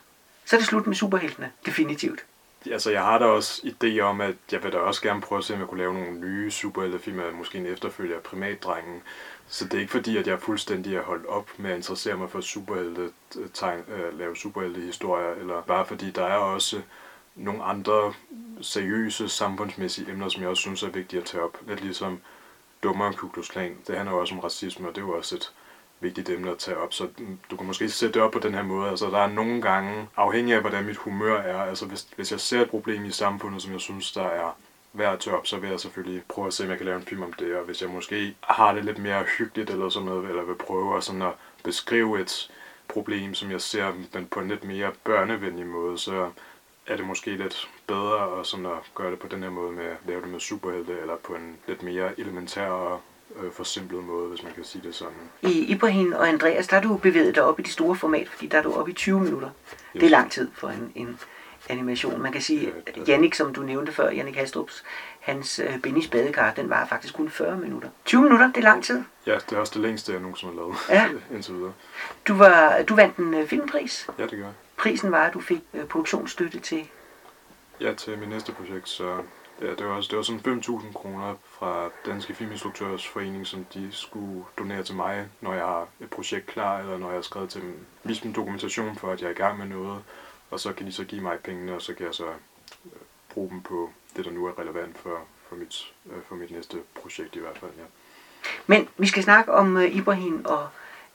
Så 0.46 0.56
er 0.56 0.60
det 0.60 0.68
slut 0.68 0.88
med 0.88 0.96
superheltene, 0.96 1.52
definitivt. 1.66 2.26
Altså, 2.72 2.92
jeg 2.92 3.02
har 3.02 3.20
da 3.20 3.26
også 3.26 3.62
idé 3.66 4.00
om, 4.00 4.22
at 4.22 4.36
jeg 4.52 4.64
vil 4.64 4.72
da 4.72 4.78
også 4.78 5.02
gerne 5.02 5.22
prøve 5.22 5.40
at 5.40 5.46
se, 5.46 5.54
om 5.54 5.60
jeg 5.60 5.68
kunne 5.68 5.78
lave 5.78 5.94
nogle 5.94 6.20
nye 6.20 6.52
superheltefilm, 6.52 7.22
måske 7.36 7.58
en 7.58 7.66
efterfølger 7.66 8.16
af 8.16 8.22
Primatdrengen. 8.24 9.02
Så 9.48 9.66
det 9.66 9.74
er 9.74 9.80
ikke 9.80 9.92
fordi, 9.92 10.18
at 10.18 10.28
jeg 10.28 10.42
fuldstændig 10.42 10.94
har 10.94 11.02
holdt 11.02 11.26
op 11.26 11.50
med 11.58 11.72
at 11.72 11.78
interessere 11.78 12.18
mig 12.18 12.30
for 12.30 12.42
superhelte, 12.42 13.10
tegn, 13.54 13.80
øh, 13.88 14.20
lave 14.20 14.36
superheltehistorier, 14.36 15.34
eller 15.34 15.62
bare 15.62 15.86
fordi 15.86 16.12
der 16.12 16.26
er 16.26 16.38
også 16.38 16.82
nogle 17.36 17.64
andre 17.64 18.14
seriøse 18.62 19.30
samfundsmæssige 19.30 20.12
emner, 20.12 20.30
som 20.30 20.42
jeg 20.42 20.50
også 20.50 20.62
synes 20.62 20.84
er 20.84 20.90
vigtige 20.90 21.20
at 21.20 21.26
tage 21.26 21.44
op. 21.44 21.58
Lidt 21.68 21.82
ligesom 21.82 22.20
dummere 22.84 23.14
Ku 23.14 23.28
Klux 23.28 23.50
Klan. 23.50 23.78
Det 23.88 23.96
handler 23.96 24.14
jo 24.14 24.20
også 24.20 24.36
om 24.36 24.40
racisme, 24.40 24.88
og 24.88 24.96
det 24.96 25.02
er 25.02 25.06
jo 25.06 25.18
også 25.18 25.36
et 25.36 25.52
vigtigt 26.04 26.30
emne 26.30 26.52
at 26.52 26.58
tage 26.58 26.78
op. 26.78 26.94
Så 26.94 27.08
du 27.52 27.56
kan 27.58 27.68
måske 27.68 27.90
sætte 27.90 28.14
det 28.14 28.22
op 28.22 28.32
på 28.32 28.40
den 28.40 28.54
her 28.54 28.64
måde. 28.64 28.90
Altså, 28.90 29.10
der 29.10 29.20
er 29.20 29.28
nogle 29.28 29.62
gange, 29.62 30.08
afhængig 30.16 30.56
af 30.56 30.62
hvordan 30.62 30.86
mit 30.86 30.98
humør 30.98 31.38
er, 31.38 31.58
altså 31.58 31.86
hvis, 31.86 32.08
hvis 32.16 32.32
jeg 32.32 32.40
ser 32.40 32.62
et 32.62 32.70
problem 32.70 33.06
i 33.06 33.12
samfundet, 33.12 33.62
som 33.62 33.72
jeg 33.72 33.82
synes, 33.82 34.12
der 34.12 34.24
er 34.24 34.58
værd 34.94 35.14
at 35.14 35.20
tage 35.20 35.38
op, 35.38 35.48
så 35.48 35.58
vil 35.58 35.70
jeg 35.70 35.80
selvfølgelig 35.80 36.24
prøve 36.30 36.48
at 36.48 36.54
se, 36.54 36.64
om 36.64 36.70
jeg 36.70 36.78
kan 36.78 36.86
lave 36.86 36.98
en 36.98 37.06
film 37.06 37.24
om 37.24 37.34
det. 37.34 37.56
Og 37.56 37.64
hvis 37.64 37.82
jeg 37.82 37.90
måske 37.90 38.36
har 38.42 38.74
det 38.74 38.86
lidt 38.86 38.98
mere 38.98 39.24
hyggeligt 39.38 39.70
eller 39.70 39.90
sådan 39.90 40.06
noget, 40.06 40.30
eller 40.30 40.44
vil 40.44 40.56
prøve 40.56 40.98
at, 40.98 41.04
sådan 41.04 41.22
at 41.22 41.34
beskrive 41.64 42.22
et 42.22 42.52
problem, 42.88 43.34
som 43.34 43.52
jeg 43.52 43.62
ser, 43.62 43.94
men 44.14 44.26
på 44.26 44.40
en 44.40 44.48
lidt 44.48 44.64
mere 44.64 44.92
børnevenlig 45.04 45.68
måde, 45.68 45.98
så 45.98 46.32
er 46.88 46.98
det 46.98 47.06
måske 47.06 47.38
lidt 47.38 47.70
bedre 47.88 48.40
at, 48.40 48.46
sådan 48.48 48.66
at 48.66 48.92
gøre 48.96 49.12
det 49.12 49.20
på 49.20 49.28
den 49.28 49.44
her 49.44 49.50
måde 49.50 49.72
med 49.72 49.86
at 49.86 49.98
lave 50.08 50.22
det 50.22 50.30
med 50.30 50.40
superhelte, 50.40 51.00
eller 51.02 51.16
på 51.16 51.34
en 51.34 51.58
lidt 51.68 51.84
mere 51.84 52.20
elementær 52.20 52.68
og 52.68 53.02
øh, 53.44 53.52
forsimplet 53.52 54.04
måde, 54.04 54.30
hvis 54.30 54.44
man 54.44 54.54
kan 54.54 54.64
sige 54.64 54.82
det 54.88 54.96
sådan. 54.96 55.14
I 55.42 55.60
Ibrahim 55.72 56.14
og 56.14 56.28
Andreas, 56.28 56.68
der 56.68 56.78
er 56.78 56.82
du 56.82 56.98
bevæget 56.98 57.36
dig 57.36 57.44
op 57.44 57.60
i 57.60 57.64
de 57.64 57.72
store 57.72 57.96
format, 57.96 58.30
fordi 58.30 58.48
der 58.48 58.58
er 58.58 58.62
du 58.62 58.74
oppe 58.74 58.92
i 58.92 58.94
20 58.94 59.20
minutter. 59.20 59.50
Yes. 59.50 59.78
Det 59.94 60.04
er 60.04 60.10
lang 60.10 60.32
tid 60.32 60.50
for 60.54 60.70
en, 60.70 60.92
en 60.96 61.20
animation. 61.70 62.22
Man 62.22 62.32
kan 62.32 62.42
sige, 62.42 62.74
at 62.88 63.08
Jannik, 63.08 63.34
som 63.34 63.54
du 63.54 63.62
nævnte 63.62 63.92
før, 63.92 64.12
Jannik 64.12 64.36
Hastrups, 64.36 64.84
hans 65.20 65.60
øh, 65.60 65.80
Bennys 65.80 66.08
badekar, 66.08 66.54
den 66.54 66.70
var 66.70 66.86
faktisk 66.86 67.14
kun 67.14 67.30
40 67.30 67.58
minutter. 67.58 67.90
20 68.06 68.22
minutter, 68.22 68.48
det 68.48 68.58
er 68.58 68.62
lang 68.62 68.84
tid. 68.84 69.04
Ja, 69.26 69.36
det 69.50 69.52
er 69.52 69.60
også 69.60 69.74
det 69.74 69.82
længste, 69.82 70.12
jeg 70.12 70.22
nogensinde 70.22 70.54
har 70.54 70.60
lavet 70.60 70.76
ja. 70.90 71.10
indtil 71.36 71.54
videre. 71.54 71.74
Du, 72.28 72.34
var, 72.34 72.82
du 72.82 72.96
vandt 72.96 73.18
en 73.18 73.34
øh, 73.34 73.48
filmpris. 73.48 74.10
Ja, 74.20 74.24
det 74.24 74.32
gør 74.32 74.38
jeg. 74.38 74.54
Prisen 74.78 75.12
var, 75.12 75.24
at 75.24 75.34
du 75.34 75.40
fik 75.40 75.62
øh, 75.74 75.86
produktionsstøtte 75.86 76.60
til... 76.60 76.90
Ja, 77.80 77.94
til 77.94 78.18
mit 78.18 78.30
næste 78.30 78.52
projekt, 78.52 78.90
så 78.90 79.18
Ja, 79.62 79.68
det 79.68 79.86
var, 79.86 80.02
det 80.02 80.18
var 80.18 80.22
sådan 80.22 80.62
5.000 80.64 80.94
kroner 80.94 81.36
fra 81.46 81.90
Danske 82.06 82.34
Filminstruktørs 82.34 83.08
Forening, 83.08 83.48
som 83.48 83.66
de 83.74 83.88
skulle 83.92 84.44
donere 84.58 84.84
til 84.84 84.96
mig, 84.96 85.28
når 85.42 85.54
jeg 85.54 85.66
har 85.66 85.88
et 86.00 86.10
projekt 86.10 86.46
klar, 86.46 86.80
eller 86.80 86.98
når 86.98 87.08
jeg 87.08 87.16
har 87.16 87.22
skrevet 87.22 87.50
til 87.50 87.62
dem, 87.62 87.86
vise 88.04 88.24
dem 88.24 88.34
dokumentation 88.34 88.96
for, 88.96 89.12
at 89.12 89.22
jeg 89.22 89.28
er 89.28 89.32
i 89.32 89.34
gang 89.34 89.58
med 89.58 89.66
noget, 89.66 90.04
og 90.52 90.60
så 90.60 90.74
kan 90.74 90.86
de 90.86 90.92
så 90.92 91.04
give 91.04 91.22
mig 91.22 91.40
pengene, 91.40 91.76
og 91.76 91.82
så 91.82 91.94
kan 91.94 92.06
jeg 92.06 92.14
så 92.14 92.26
øh, 92.26 92.92
bruge 93.30 93.50
dem 93.50 93.62
på 93.62 93.90
det, 94.16 94.26
der 94.26 94.32
nu 94.32 94.46
er 94.46 94.60
relevant 94.60 94.98
for, 94.98 95.20
for, 95.50 95.56
mit, 95.56 95.94
øh, 96.06 96.18
for 96.28 96.36
mit 96.36 96.52
næste 96.52 96.78
projekt 97.02 97.36
i 97.36 97.40
hvert 97.40 97.58
fald, 97.58 97.72
ja. 97.78 97.84
Men 98.68 98.90
vi 98.98 99.08
skal 99.08 99.24
snakke 99.24 99.52
om 99.52 99.76
uh, 99.76 99.96
Ibrahim 99.96 100.46
og 100.46 100.68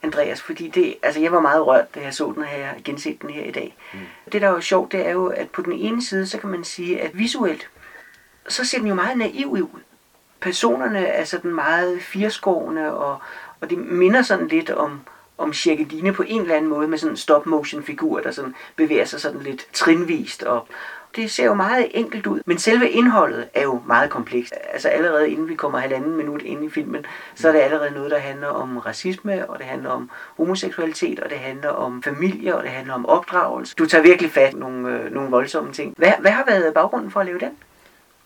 Andreas, 0.03 0.41
fordi 0.41 0.67
det, 0.67 0.95
altså 1.03 1.19
jeg 1.19 1.31
var 1.31 1.39
meget 1.39 1.67
rørt, 1.67 1.95
da 1.95 2.01
jeg 2.01 2.13
så 2.13 2.33
den 2.35 2.43
her, 2.43 2.73
genset 2.83 3.21
den 3.21 3.29
her 3.29 3.43
i 3.43 3.51
dag. 3.51 3.75
Mm. 3.93 3.99
Det, 4.31 4.41
der 4.41 4.47
er 4.47 4.51
jo 4.51 4.61
sjovt, 4.61 4.91
det 4.91 5.07
er 5.07 5.11
jo, 5.11 5.27
at 5.27 5.49
på 5.49 5.61
den 5.61 5.73
ene 5.73 6.03
side, 6.03 6.27
så 6.27 6.37
kan 6.39 6.49
man 6.49 6.63
sige, 6.63 7.01
at 7.01 7.17
visuelt, 7.17 7.69
så 8.49 8.65
ser 8.65 8.77
den 8.77 8.87
jo 8.87 8.95
meget 8.95 9.17
naiv 9.17 9.51
ud. 9.51 9.79
Personerne 10.41 11.05
er 11.05 11.23
sådan 11.23 11.55
meget 11.55 12.01
firskårende, 12.01 12.93
og, 12.93 13.17
og 13.61 13.69
det 13.69 13.77
minder 13.77 14.21
sådan 14.21 14.47
lidt 14.47 14.69
om, 14.69 15.01
om 15.37 15.53
Cirkeline 15.53 16.13
på 16.13 16.23
en 16.27 16.41
eller 16.41 16.55
anden 16.55 16.69
måde, 16.69 16.87
med 16.87 16.97
sådan 16.97 17.13
en 17.13 17.17
stop-motion-figur, 17.17 18.19
der 18.19 18.31
sådan 18.31 18.55
bevæger 18.75 19.05
sig 19.05 19.21
sådan 19.21 19.41
lidt 19.41 19.67
trinvist. 19.73 20.43
Og 20.43 20.67
det 21.15 21.31
ser 21.31 21.45
jo 21.45 21.53
meget 21.53 21.87
enkelt 21.91 22.27
ud, 22.27 22.41
men 22.45 22.57
selve 22.57 22.89
indholdet 22.89 23.49
er 23.53 23.63
jo 23.63 23.81
meget 23.85 24.09
komplekst. 24.09 24.53
Altså 24.73 24.89
allerede 24.89 25.29
inden 25.29 25.49
vi 25.49 25.55
kommer 25.55 25.79
halvanden 25.79 26.15
minut 26.15 26.41
ind 26.41 26.65
i 26.65 26.69
filmen, 26.69 27.05
så 27.35 27.47
er 27.47 27.51
det 27.51 27.59
allerede 27.59 27.91
noget, 27.91 28.11
der 28.11 28.17
handler 28.17 28.47
om 28.47 28.77
racisme, 28.77 29.49
og 29.49 29.59
det 29.59 29.65
handler 29.65 29.89
om 29.89 30.09
homoseksualitet, 30.37 31.19
og 31.19 31.29
det 31.29 31.39
handler 31.39 31.69
om 31.69 32.03
familie, 32.03 32.55
og 32.55 32.63
det 32.63 32.71
handler 32.71 32.93
om 32.93 33.05
opdragelse. 33.05 33.75
Du 33.75 33.85
tager 33.85 34.01
virkelig 34.01 34.31
fat 34.31 34.53
nogle, 34.53 34.89
øh, 34.89 35.11
nogle 35.11 35.29
voldsomme 35.29 35.73
ting. 35.73 35.93
Hvad, 35.97 36.11
hvad 36.19 36.31
har 36.31 36.45
været 36.45 36.73
baggrunden 36.73 37.11
for 37.11 37.19
at 37.19 37.25
lave 37.25 37.39
den? 37.39 37.51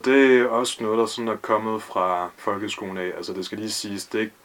Det 0.06 0.40
er 0.40 0.48
også 0.48 0.84
noget, 0.84 1.00
der 1.00 1.06
sådan 1.06 1.28
er 1.28 1.36
kommet 1.36 1.82
fra 1.84 2.30
folkeskolen 2.38 2.98
af. 2.98 3.12
Altså 3.18 3.34
det 3.34 3.46
skal 3.46 3.58
lige 3.58 3.72
siges, 3.72 4.06
det 4.06 4.18
er 4.18 4.22
ikke 4.22 4.36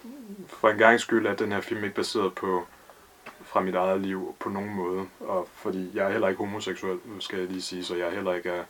for 0.49 0.69
en 0.69 0.79
gang 0.79 1.01
skyld, 1.01 1.27
at 1.27 1.39
den 1.39 1.53
her 1.53 1.61
film 1.61 1.85
ikke 1.85 1.93
er 1.93 1.97
baseret 1.97 2.35
på 2.35 2.67
fra 3.45 3.61
mit 3.61 3.75
eget 3.75 4.01
liv 4.01 4.35
på 4.41 4.49
nogen 4.49 4.75
måde. 4.75 5.07
Og 5.21 5.49
fordi 5.55 5.91
jeg 5.95 6.07
er 6.07 6.11
heller 6.11 6.29
ikke 6.29 6.39
homoseksuel, 6.39 6.99
skal 7.21 7.39
jeg 7.39 7.49
lige 7.49 7.63
sige, 7.63 7.85
så 7.85 7.97
jeg 7.97 8.07
er 8.07 8.11
heller 8.11 8.35
ikke 8.35 8.49
er... 8.49 8.65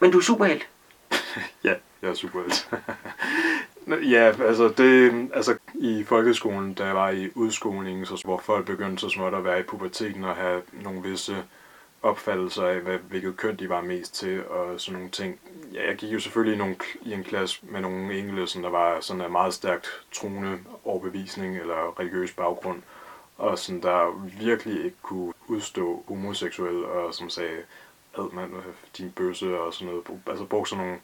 Men 0.00 0.10
du 0.10 0.18
er 0.18 0.22
superhelt? 0.22 0.68
ja, 1.64 1.74
jeg 2.02 2.10
er 2.10 2.14
superhelt. 2.14 2.70
ja, 4.14 4.32
altså, 4.42 4.68
det, 4.76 5.30
altså 5.34 5.56
i 5.74 6.04
folkeskolen, 6.04 6.74
da 6.74 6.84
jeg 6.84 6.94
var 6.94 7.10
i 7.10 7.30
udskoling, 7.34 8.06
så, 8.06 8.22
hvor 8.24 8.38
folk 8.38 8.66
begyndte 8.66 9.00
så 9.00 9.08
småt 9.08 9.34
at 9.34 9.44
være 9.44 9.60
i 9.60 9.62
puberteten 9.62 10.24
og 10.24 10.36
have 10.36 10.62
nogle 10.72 11.02
visse 11.02 11.36
opfattelser 12.02 12.66
af, 12.66 12.80
hvad, 12.80 12.98
hvilket 12.98 13.36
køn 13.36 13.56
de 13.56 13.68
var 13.68 13.80
mest 13.80 14.14
til, 14.14 14.46
og 14.46 14.80
sådan 14.80 14.94
nogle 14.94 15.10
ting. 15.10 15.40
Ja, 15.72 15.86
jeg 15.86 15.96
gik 15.96 16.12
jo 16.12 16.20
selvfølgelig 16.20 16.54
i, 16.54 16.58
nogle, 16.58 16.76
i 17.02 17.12
en 17.12 17.24
klasse 17.24 17.58
med 17.62 17.80
nogle 17.80 18.18
enkelte, 18.18 18.46
som 18.46 18.62
der 18.62 18.70
var 18.70 19.00
sådan 19.00 19.22
en 19.22 19.32
meget 19.32 19.54
stærkt 19.54 19.86
troende 20.12 20.58
overbevisning 20.84 21.56
eller 21.56 22.00
religiøs 22.00 22.32
baggrund, 22.32 22.82
og 23.36 23.58
sådan 23.58 23.82
der 23.82 24.28
virkelig 24.40 24.84
ikke 24.84 24.96
kunne 25.02 25.32
udstå 25.48 26.04
homoseksuel, 26.08 26.84
og 26.84 27.14
som 27.14 27.30
sagde, 27.30 27.62
ad 28.18 28.32
mand, 28.32 28.52
din 28.98 29.10
bøsse 29.10 29.60
og 29.60 29.74
sådan 29.74 29.94
noget. 29.94 30.20
Altså 30.26 30.44
brugte 30.44 30.70
sådan 30.70 30.84
nogle 30.84 31.00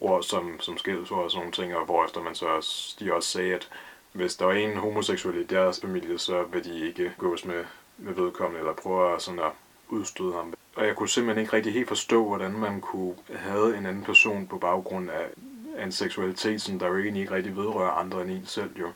ord 0.00 0.22
som, 0.22 0.60
som 0.60 0.78
skældsord 0.78 1.24
og 1.24 1.30
sådan 1.30 1.40
nogle 1.40 1.52
ting, 1.52 1.76
og 1.76 1.84
hvorefter 1.84 2.22
man 2.22 2.34
så 2.34 2.46
også, 2.46 2.96
de 3.00 3.14
også 3.14 3.28
sagde, 3.28 3.54
at 3.54 3.70
hvis 4.12 4.36
der 4.36 4.44
var 4.44 4.52
en 4.52 4.76
homoseksuel 4.76 5.36
i 5.36 5.44
deres 5.44 5.80
familie, 5.80 6.18
så 6.18 6.42
vil 6.42 6.64
de 6.64 6.86
ikke 6.86 7.14
gås 7.18 7.44
med, 7.44 7.64
med 7.98 8.14
vedkommende, 8.14 8.58
eller 8.58 8.72
prøve 8.72 9.14
at 9.14 9.22
sådan 9.22 9.40
at 9.40 9.52
udstøde 9.88 10.32
ham. 10.32 10.54
Og 10.76 10.86
jeg 10.86 10.96
kunne 10.96 11.08
simpelthen 11.08 11.42
ikke 11.42 11.56
rigtig 11.56 11.72
helt 11.72 11.88
forstå, 11.88 12.24
hvordan 12.24 12.52
man 12.52 12.80
kunne 12.80 13.14
have 13.34 13.76
en 13.76 13.86
anden 13.86 14.04
person 14.04 14.46
på 14.46 14.58
baggrund 14.58 15.10
af, 15.10 15.26
en 15.82 15.92
seksualitet, 15.92 16.62
som 16.62 16.78
der 16.78 16.86
jo 16.86 16.98
egentlig 16.98 17.20
ikke 17.20 17.34
rigtig 17.34 17.56
vedrører 17.56 17.90
andre 17.90 18.22
end 18.22 18.30
en 18.30 18.46
selv. 18.46 18.78
Jo. 18.78 18.92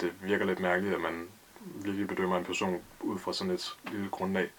Det 0.00 0.12
virker 0.22 0.44
lidt 0.44 0.60
mærkeligt, 0.60 0.94
at 0.94 1.00
man 1.00 1.28
virkelig 1.60 2.08
bedømmer 2.08 2.38
en 2.38 2.44
person 2.44 2.82
ud 3.00 3.18
fra 3.18 3.32
sådan 3.32 3.52
et 3.52 3.76
lille 3.92 4.08
grundlag. 4.08 4.50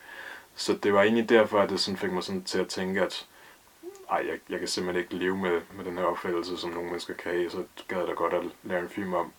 Så 0.56 0.74
det 0.74 0.94
var 0.94 1.02
egentlig 1.02 1.30
derfor, 1.30 1.60
at 1.60 1.70
det 1.70 1.80
sådan 1.80 1.98
fik 1.98 2.12
mig 2.12 2.24
sådan 2.24 2.44
til 2.44 2.60
at 2.60 2.68
tænke, 2.68 3.02
at 3.02 3.28
ej, 4.12 4.26
jeg, 4.28 4.40
jeg 4.50 4.60
kan 4.60 4.68
simpelthen 4.68 5.04
ikke 5.04 5.16
leve 5.16 5.38
med, 5.38 5.62
med 5.76 5.86
den 5.86 5.98
her 5.98 6.06
opfattelse, 6.06 6.58
som 6.58 6.70
nogle 6.70 6.86
mennesker 6.86 7.14
kan 7.14 7.32
have, 7.32 7.50
så 7.50 7.64
gad 7.88 7.98
jeg 7.98 8.08
da 8.08 8.14
godt 8.14 8.34
at 8.34 8.44
lave 8.64 8.82
en 8.82 8.90
film 8.90 9.14
om, 9.14 9.32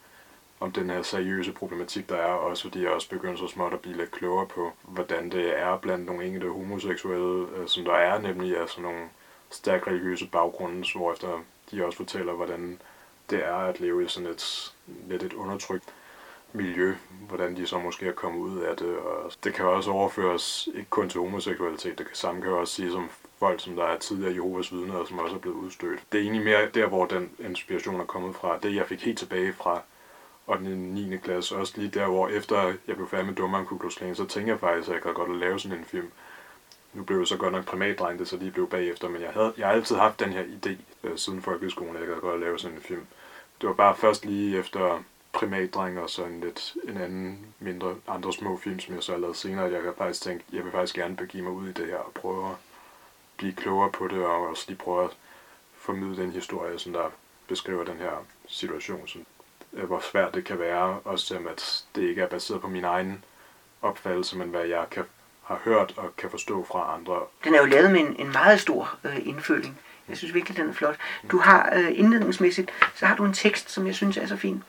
om 0.62 0.72
den 0.72 0.90
her 0.90 1.03
seriøse 1.03 1.53
problematik, 1.53 2.09
der 2.09 2.16
er, 2.16 2.33
også 2.33 2.62
fordi 2.62 2.83
jeg 2.83 2.90
også 2.90 3.09
begynder 3.09 3.37
så 3.37 3.48
småt 3.48 3.72
at 3.72 3.81
blive 3.81 3.96
lidt 3.96 4.11
klogere 4.11 4.46
på, 4.46 4.72
hvordan 4.83 5.31
det 5.31 5.59
er 5.59 5.77
blandt 5.77 6.07
nogle 6.07 6.25
enkelte 6.25 6.48
homoseksuelle, 6.48 7.46
øh, 7.57 7.68
som 7.68 7.85
der 7.85 7.94
er, 7.94 8.18
nemlig 8.18 8.59
altså 8.59 8.75
sådan 8.75 8.90
nogle 8.90 9.09
stærkt 9.51 9.87
religiøse 9.87 10.27
baggrunde, 10.27 10.87
hvor 10.94 11.12
efter 11.12 11.40
de 11.70 11.85
også 11.85 11.96
fortæller, 11.96 12.33
hvordan 12.33 12.81
det 13.31 13.44
er 13.44 13.55
at 13.55 13.81
leve 13.81 14.05
i 14.05 14.09
sådan 14.09 14.29
et 14.29 14.75
lidt 15.09 15.22
et 15.22 15.33
undertrykt 15.33 15.85
miljø, 16.53 16.94
hvordan 17.29 17.57
de 17.57 17.66
så 17.66 17.79
måske 17.79 18.07
er 18.07 18.12
kommet 18.12 18.40
ud 18.40 18.61
af 18.61 18.77
det. 18.77 18.96
Og 18.96 19.33
det 19.44 19.55
kan 19.55 19.64
også 19.64 19.90
overføres 19.90 20.68
ikke 20.75 20.90
kun 20.90 21.09
til 21.09 21.20
homoseksualitet, 21.20 21.98
det 21.98 22.07
kan 22.07 22.16
samme 22.16 22.42
kan 22.42 22.51
også 22.51 22.75
sige 22.75 22.90
som 22.90 23.11
folk, 23.38 23.61
som 23.61 23.77
der 23.77 23.85
er 23.85 23.98
tidligere 23.98 24.35
Jehovas 24.35 24.72
vidner, 24.72 24.94
og 24.94 25.09
som 25.09 25.18
også 25.18 25.37
er 25.37 25.40
blevet 25.40 25.57
udstødt. 25.57 26.01
Det 26.12 26.18
er 26.18 26.22
egentlig 26.22 26.44
mere 26.44 26.68
der, 26.75 26.87
hvor 26.87 27.07
den 27.07 27.31
inspiration 27.38 28.01
er 28.01 28.05
kommet 28.05 28.37
fra. 28.37 28.59
Det, 28.59 28.75
jeg 28.75 28.87
fik 28.87 29.05
helt 29.05 29.18
tilbage 29.18 29.53
fra 29.53 29.83
og 30.47 30.59
den 30.59 30.95
9. 30.95 31.17
klasse, 31.17 31.57
også 31.57 31.73
lige 31.77 31.91
der, 31.91 32.07
hvor 32.07 32.29
efter 32.29 32.75
jeg 32.87 32.97
blev 32.97 33.09
færdig 33.09 33.27
med 33.27 33.35
Dummeren 33.35 33.67
Ku 33.67 33.91
så 33.91 34.27
tænkte 34.29 34.51
jeg 34.51 34.61
faktisk, 34.61 34.89
at 34.89 34.95
jeg 34.95 35.03
kan 35.03 35.15
godt 35.15 35.31
at 35.31 35.37
lave 35.37 35.61
sådan 35.61 35.79
en 35.79 35.85
film. 35.85 36.11
Nu 36.93 37.03
blev 37.03 37.19
jeg 37.19 37.27
så 37.27 37.37
godt 37.37 37.53
nok 37.53 37.65
primatdreng, 37.65 38.19
det 38.19 38.29
så 38.29 38.37
lige 38.37 38.51
blev 38.51 38.69
bagefter, 38.69 39.09
men 39.09 39.23
jeg, 39.23 39.31
havde, 39.31 39.53
jeg 39.59 39.67
har 39.67 39.75
altid 39.75 39.97
haft 39.97 40.21
den 40.21 40.33
her 40.33 40.45
idé 40.45 40.71
øh, 41.05 41.19
siden 41.19 41.43
folkeskolen, 41.43 41.97
at 41.97 42.01
jeg 42.01 42.09
kan 42.09 42.21
godt 42.21 42.35
at 42.35 42.41
lave 42.41 42.59
sådan 42.59 42.77
en 42.77 42.83
film. 42.83 43.07
Det 43.61 43.69
var 43.69 43.75
bare 43.75 43.97
først 43.97 44.25
lige 44.25 44.59
efter 44.59 45.03
primatdreng 45.33 46.01
og 46.01 46.11
sådan 46.11 46.41
lidt 46.41 46.75
en 46.85 46.97
anden, 46.97 47.55
mindre, 47.59 47.97
andre 48.09 48.33
små 48.33 48.57
film, 48.57 48.81
som 48.81 48.95
jeg 48.95 49.03
så 49.03 49.13
har 49.13 49.19
lavet 49.19 49.37
senere, 49.37 49.67
at 49.67 49.73
jeg 49.73 49.83
kan 49.83 49.95
faktisk 49.99 50.23
tænke, 50.23 50.45
jeg 50.53 50.65
vil 50.65 50.73
faktisk 50.73 50.97
gerne 50.97 51.17
begive 51.17 51.43
mig 51.43 51.53
ud 51.53 51.69
i 51.69 51.73
det 51.73 51.87
her 51.87 51.97
og 51.97 52.13
prøve 52.13 52.51
at 52.51 52.57
blive 53.37 53.53
klogere 53.53 53.91
på 53.91 54.09
det, 54.09 54.25
og 54.25 54.49
også 54.49 54.65
lige 54.69 54.79
prøve 54.79 55.05
at 55.05 55.11
formidle 55.77 56.23
den 56.23 56.33
historie, 56.33 56.79
som 56.79 56.93
der 56.93 57.11
beskriver 57.49 57.85
den 57.85 57.97
her 57.97 58.25
situation, 58.47 59.09
som, 59.09 59.27
øh, 59.73 59.85
hvor 59.85 60.01
svært 60.11 60.35
det 60.35 60.45
kan 60.45 60.59
være, 60.59 60.99
også 61.05 61.27
selvom 61.27 61.47
at 61.47 61.85
det 61.95 62.03
ikke 62.03 62.23
er 62.23 62.27
baseret 62.27 62.61
på 62.61 62.69
min 62.69 62.85
egen 62.85 63.25
opfattelse, 63.83 64.37
men 64.39 64.49
hvad 64.49 64.65
jeg 64.65 64.85
kan, 64.91 65.05
har 65.45 65.61
hørt 65.65 65.95
og 65.97 66.17
kan 66.17 66.31
forstå 66.31 66.65
fra 66.65 66.95
andre. 66.99 67.21
Den 67.45 67.55
er 67.55 67.59
jo 67.59 67.65
lavet 67.65 67.91
med 67.91 68.01
en, 68.01 68.17
en 68.19 68.33
meget 68.33 68.61
stor 68.61 68.99
øh, 69.05 69.27
indføling. 69.27 69.79
Jeg 70.09 70.17
synes 70.17 70.35
virkelig, 70.35 70.57
den 70.57 70.69
er 70.69 70.73
flot. 70.73 70.97
Du 71.31 71.39
har 71.39 71.73
øh, 71.77 71.89
indledningsmæssigt, 71.99 72.71
så 72.95 73.07
har 73.07 73.17
du 73.17 73.25
en 73.25 73.33
tekst, 73.33 73.71
som 73.71 73.87
jeg 73.87 73.95
synes 73.95 74.17
er 74.17 74.27
så 74.27 74.37
fin. 74.37 74.63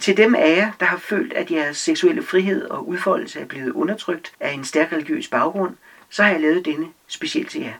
Til 0.00 0.16
dem 0.16 0.34
af 0.34 0.56
jer, 0.56 0.72
der 0.80 0.86
har 0.86 0.96
følt, 0.96 1.32
at 1.32 1.50
jeres 1.50 1.76
seksuelle 1.76 2.22
frihed 2.22 2.64
og 2.70 2.88
udfoldelse 2.88 3.40
er 3.40 3.46
blevet 3.46 3.72
undertrykt 3.72 4.32
af 4.40 4.52
en 4.52 4.64
stærk 4.64 4.92
religiøs 4.92 5.28
baggrund, 5.28 5.76
så 6.10 6.22
har 6.22 6.30
jeg 6.30 6.40
lavet 6.40 6.64
denne 6.64 6.88
specielt 7.06 7.50
til 7.50 7.60
jer. 7.60 7.72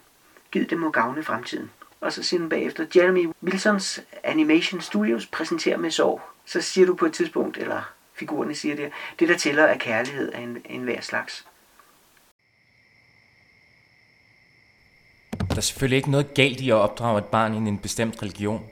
Gid 0.50 0.66
det 0.66 0.78
må 0.78 0.90
gavne 0.90 1.22
fremtiden. 1.22 1.70
Og 2.04 2.12
så 2.12 2.22
siger 2.22 2.40
den 2.40 2.48
bagefter, 2.48 2.86
Jeremy 2.96 3.28
Wilsons 3.42 4.00
Animation 4.24 4.80
Studios 4.80 5.26
præsenterer 5.26 5.76
med 5.76 5.90
sorg. 5.90 6.20
Så 6.46 6.60
siger 6.60 6.86
du 6.86 6.94
på 6.94 7.06
et 7.06 7.12
tidspunkt, 7.12 7.56
eller 7.56 7.92
figurerne 8.14 8.54
siger 8.54 8.76
det, 8.76 8.90
det 9.18 9.28
der 9.28 9.36
tæller 9.36 9.62
er 9.62 9.78
kærlighed 9.78 10.32
af 10.32 10.40
en, 10.40 10.56
en 10.64 10.82
hver 10.82 11.00
slags. 11.00 11.46
Der 15.38 15.56
er 15.56 15.60
selvfølgelig 15.60 15.96
ikke 15.96 16.10
noget 16.10 16.34
galt 16.34 16.60
i 16.60 16.70
at 16.70 16.74
opdrage 16.74 17.18
et 17.18 17.24
barn 17.24 17.54
i 17.54 17.56
en 17.56 17.78
bestemt 17.78 18.22
religion. 18.22 18.62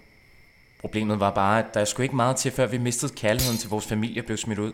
Problemet 0.80 1.20
var 1.20 1.30
bare, 1.30 1.58
at 1.58 1.74
der 1.74 1.84
skulle 1.84 2.04
ikke 2.04 2.16
meget 2.16 2.36
til, 2.36 2.52
før 2.52 2.66
vi 2.66 2.78
mistede 2.78 3.14
kærligheden 3.14 3.58
til 3.58 3.70
vores 3.70 3.86
familie 3.86 4.22
blev 4.22 4.36
smidt 4.36 4.58
ud. 4.58 4.72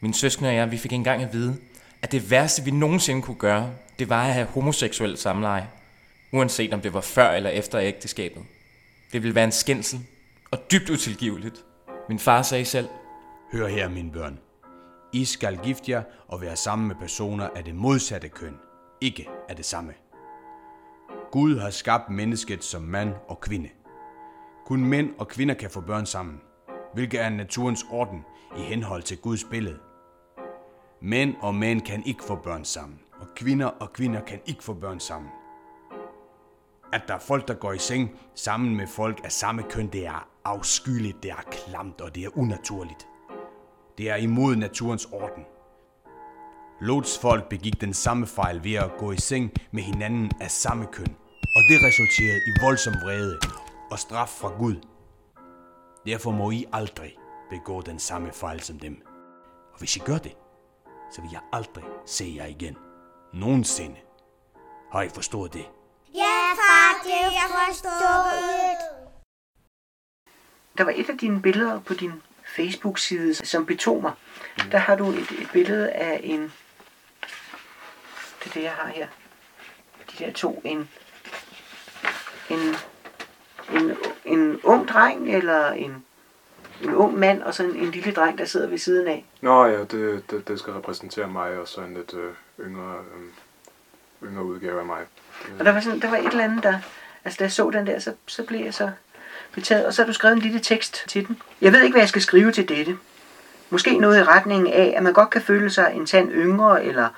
Min 0.00 0.14
søskende 0.14 0.50
og 0.50 0.54
jeg, 0.54 0.70
vi 0.70 0.78
fik 0.78 0.92
engang 0.92 1.22
at 1.22 1.32
vide, 1.32 1.56
at 2.02 2.12
det 2.12 2.30
værste, 2.30 2.64
vi 2.64 2.70
nogensinde 2.70 3.22
kunne 3.22 3.36
gøre, 3.36 3.70
det 3.98 4.08
var 4.08 4.26
at 4.26 4.34
have 4.34 4.46
homoseksuel 4.46 5.16
samleje. 5.16 5.68
Uanset 6.36 6.74
om 6.74 6.80
det 6.80 6.94
var 6.94 7.00
før 7.00 7.30
eller 7.30 7.50
efter 7.50 7.80
ægteskabet. 7.80 8.42
Det 9.12 9.22
ville 9.22 9.34
være 9.34 9.44
en 9.44 9.52
skændsel 9.52 10.00
og 10.50 10.58
dybt 10.72 10.90
utilgiveligt. 10.90 11.64
Min 12.08 12.18
far 12.18 12.42
sagde 12.42 12.64
selv, 12.64 12.88
Hør 13.52 13.66
her, 13.66 13.88
mine 13.88 14.12
børn. 14.12 14.38
I 15.12 15.24
skal 15.24 15.58
gifte 15.58 15.90
jer 15.90 16.02
og 16.28 16.40
være 16.40 16.56
sammen 16.56 16.88
med 16.88 16.96
personer 16.96 17.48
af 17.56 17.64
det 17.64 17.74
modsatte 17.74 18.28
køn, 18.28 18.54
ikke 19.00 19.28
af 19.48 19.56
det 19.56 19.64
samme. 19.64 19.92
Gud 21.32 21.58
har 21.58 21.70
skabt 21.70 22.10
mennesket 22.10 22.64
som 22.64 22.82
mand 22.82 23.14
og 23.28 23.40
kvinde. 23.40 23.68
Kun 24.66 24.84
mænd 24.84 25.10
og 25.18 25.28
kvinder 25.28 25.54
kan 25.54 25.70
få 25.70 25.80
børn 25.80 26.06
sammen, 26.06 26.40
hvilket 26.94 27.20
er 27.20 27.28
naturens 27.28 27.86
orden 27.90 28.24
i 28.58 28.60
henhold 28.60 29.02
til 29.02 29.18
Guds 29.18 29.44
billede. 29.44 29.78
Mænd 31.02 31.34
og 31.40 31.54
mænd 31.54 31.80
kan 31.80 32.02
ikke 32.06 32.24
få 32.24 32.36
børn 32.36 32.64
sammen, 32.64 33.00
og 33.20 33.26
kvinder 33.36 33.66
og 33.66 33.92
kvinder 33.92 34.20
kan 34.20 34.40
ikke 34.46 34.64
få 34.64 34.74
børn 34.74 35.00
sammen. 35.00 35.30
At 36.92 37.02
der 37.08 37.14
er 37.14 37.18
folk, 37.18 37.48
der 37.48 37.54
går 37.54 37.72
i 37.72 37.78
seng 37.78 38.10
sammen 38.34 38.76
med 38.76 38.86
folk 38.86 39.20
af 39.24 39.32
samme 39.32 39.62
køn, 39.62 39.86
det 39.86 40.06
er 40.06 40.28
afskyeligt, 40.44 41.22
det 41.22 41.30
er 41.30 41.42
klamt 41.50 42.00
og 42.00 42.14
det 42.14 42.24
er 42.24 42.38
unaturligt. 42.38 43.08
Det 43.98 44.10
er 44.10 44.16
imod 44.16 44.56
naturens 44.56 45.04
orden. 45.04 45.44
Lots 46.80 47.18
folk 47.18 47.48
begik 47.48 47.80
den 47.80 47.94
samme 47.94 48.26
fejl 48.26 48.64
ved 48.64 48.74
at 48.74 48.90
gå 48.98 49.12
i 49.12 49.16
seng 49.16 49.52
med 49.70 49.82
hinanden 49.82 50.30
af 50.40 50.50
samme 50.50 50.86
køn, 50.92 51.16
og 51.56 51.62
det 51.68 51.82
resulterede 51.82 52.40
i 52.46 52.52
voldsom 52.64 52.94
vrede 53.02 53.38
og 53.90 53.98
straf 53.98 54.28
fra 54.28 54.48
Gud. 54.58 54.76
Derfor 56.06 56.30
må 56.30 56.50
I 56.50 56.64
aldrig 56.72 57.16
begå 57.50 57.80
den 57.80 57.98
samme 57.98 58.32
fejl 58.32 58.60
som 58.60 58.78
dem. 58.78 59.02
Og 59.72 59.78
hvis 59.78 59.96
I 59.96 59.98
gør 59.98 60.18
det, 60.18 60.36
så 61.12 61.20
vil 61.20 61.30
jeg 61.32 61.40
aldrig 61.52 61.84
se 62.06 62.34
jer 62.36 62.46
igen. 62.46 62.76
Nogensinde. 63.34 63.96
Har 64.92 65.02
I 65.02 65.08
forstået 65.08 65.54
det? 65.54 65.66
Det 67.06 67.14
er 67.14 67.48
forstået. 67.48 68.78
Der 70.78 70.84
var 70.84 70.92
et 70.96 71.10
af 71.10 71.18
dine 71.18 71.42
billeder 71.42 71.80
på 71.80 71.94
din 71.94 72.22
Facebook-side, 72.56 73.34
som 73.34 73.66
betog 73.66 74.02
mig. 74.02 74.12
Der 74.72 74.78
har 74.78 74.96
du 74.96 75.10
et, 75.10 75.30
et 75.30 75.48
billede 75.52 75.90
af 75.90 76.20
en... 76.24 76.52
Det 78.40 78.46
er 78.46 78.50
det, 78.54 78.62
jeg 78.62 78.72
har 78.72 78.88
her. 78.88 79.06
De 80.10 80.24
der 80.24 80.32
to. 80.32 80.62
En, 80.64 80.88
en, 82.50 82.76
en, 83.72 83.96
en 84.24 84.60
ung 84.62 84.88
dreng, 84.88 85.34
eller 85.34 85.70
en, 85.70 86.04
en 86.82 86.94
ung 86.94 87.18
mand, 87.18 87.42
og 87.42 87.54
så 87.54 87.62
en, 87.62 87.76
en 87.76 87.90
lille 87.90 88.12
dreng, 88.12 88.38
der 88.38 88.44
sidder 88.44 88.68
ved 88.68 88.78
siden 88.78 89.08
af. 89.08 89.24
Nå 89.40 89.64
ja, 89.64 89.80
det, 89.84 90.30
det, 90.30 90.48
det 90.48 90.58
skal 90.58 90.72
repræsentere 90.72 91.28
mig, 91.28 91.58
og 91.58 91.68
så 91.68 91.80
en 91.80 91.94
lidt 91.94 92.14
øh, 92.14 92.34
yngre, 92.60 92.98
øh, 92.98 94.28
yngre 94.28 94.44
udgave 94.44 94.80
af 94.80 94.86
mig. 94.86 95.06
Og 95.58 95.64
der 95.64 95.72
var, 95.72 95.80
sådan, 95.80 96.00
der 96.00 96.10
var 96.10 96.16
et 96.16 96.26
eller 96.26 96.44
andet, 96.44 96.62
der... 96.62 96.78
Altså, 97.24 97.38
da 97.38 97.44
jeg 97.44 97.52
så 97.52 97.70
den 97.70 97.86
der, 97.86 97.98
så, 97.98 98.12
så 98.26 98.42
blev 98.42 98.64
jeg 98.64 98.74
så 98.74 98.90
betaget. 99.52 99.86
Og 99.86 99.94
så 99.94 100.02
har 100.02 100.06
du 100.06 100.12
skrevet 100.12 100.36
en 100.36 100.42
lille 100.42 100.60
tekst 100.60 101.04
til 101.08 101.28
den. 101.28 101.42
Jeg 101.60 101.72
ved 101.72 101.82
ikke, 101.82 101.92
hvad 101.92 102.02
jeg 102.02 102.08
skal 102.08 102.22
skrive 102.22 102.52
til 102.52 102.68
dette. 102.68 102.98
Måske 103.70 103.98
noget 103.98 104.18
i 104.18 104.24
retningen 104.24 104.72
af, 104.72 104.94
at 104.96 105.02
man 105.02 105.12
godt 105.12 105.30
kan 105.30 105.42
føle 105.42 105.70
sig 105.70 105.92
en 105.94 106.06
tand 106.06 106.32
yngre, 106.32 106.84
eller 106.84 107.08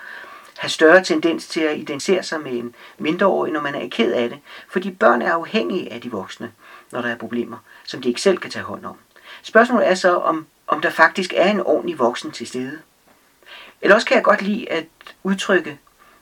have 0.59 0.71
større 0.71 1.05
tendens 1.05 1.49
til 1.49 1.61
at 1.61 1.79
identificere 1.79 2.23
sig 2.23 2.41
med 2.41 2.53
en 2.53 2.75
mindreårig, 2.99 3.53
når 3.53 3.61
man 3.61 3.75
er 3.75 3.89
ked 3.89 4.13
af 4.13 4.29
det. 4.29 4.39
Fordi 4.69 4.91
børn 4.91 5.23
er 5.23 5.33
afhængige 5.33 5.93
af 5.93 6.01
de 6.01 6.11
voksne, 6.11 6.53
når 6.93 7.03
der 7.03 7.09
er 7.09 7.17
problemer, 7.17 7.57
som 7.85 8.03
de 8.03 8.09
ikke 8.09 8.21
selv 8.21 8.39
kan 8.39 8.51
tage 8.51 8.65
hånd 8.65 8.85
om. 8.85 8.97
Spørgsmålet 9.43 9.89
er 9.89 9.95
så, 9.95 10.17
om, 10.17 10.47
om 10.67 10.81
der 10.81 10.91
faktisk 10.91 11.33
er 11.37 11.51
en 11.51 11.61
ordentlig 11.61 11.99
voksen 11.99 12.31
til 12.31 12.47
stede. 12.47 12.79
Eller 13.83 13.95
også 13.95 14.07
kan 14.07 14.15
jeg 14.15 14.25
godt 14.25 14.43
lide 14.43 14.73
at 14.73 14.87
udtrykke, 15.23 15.79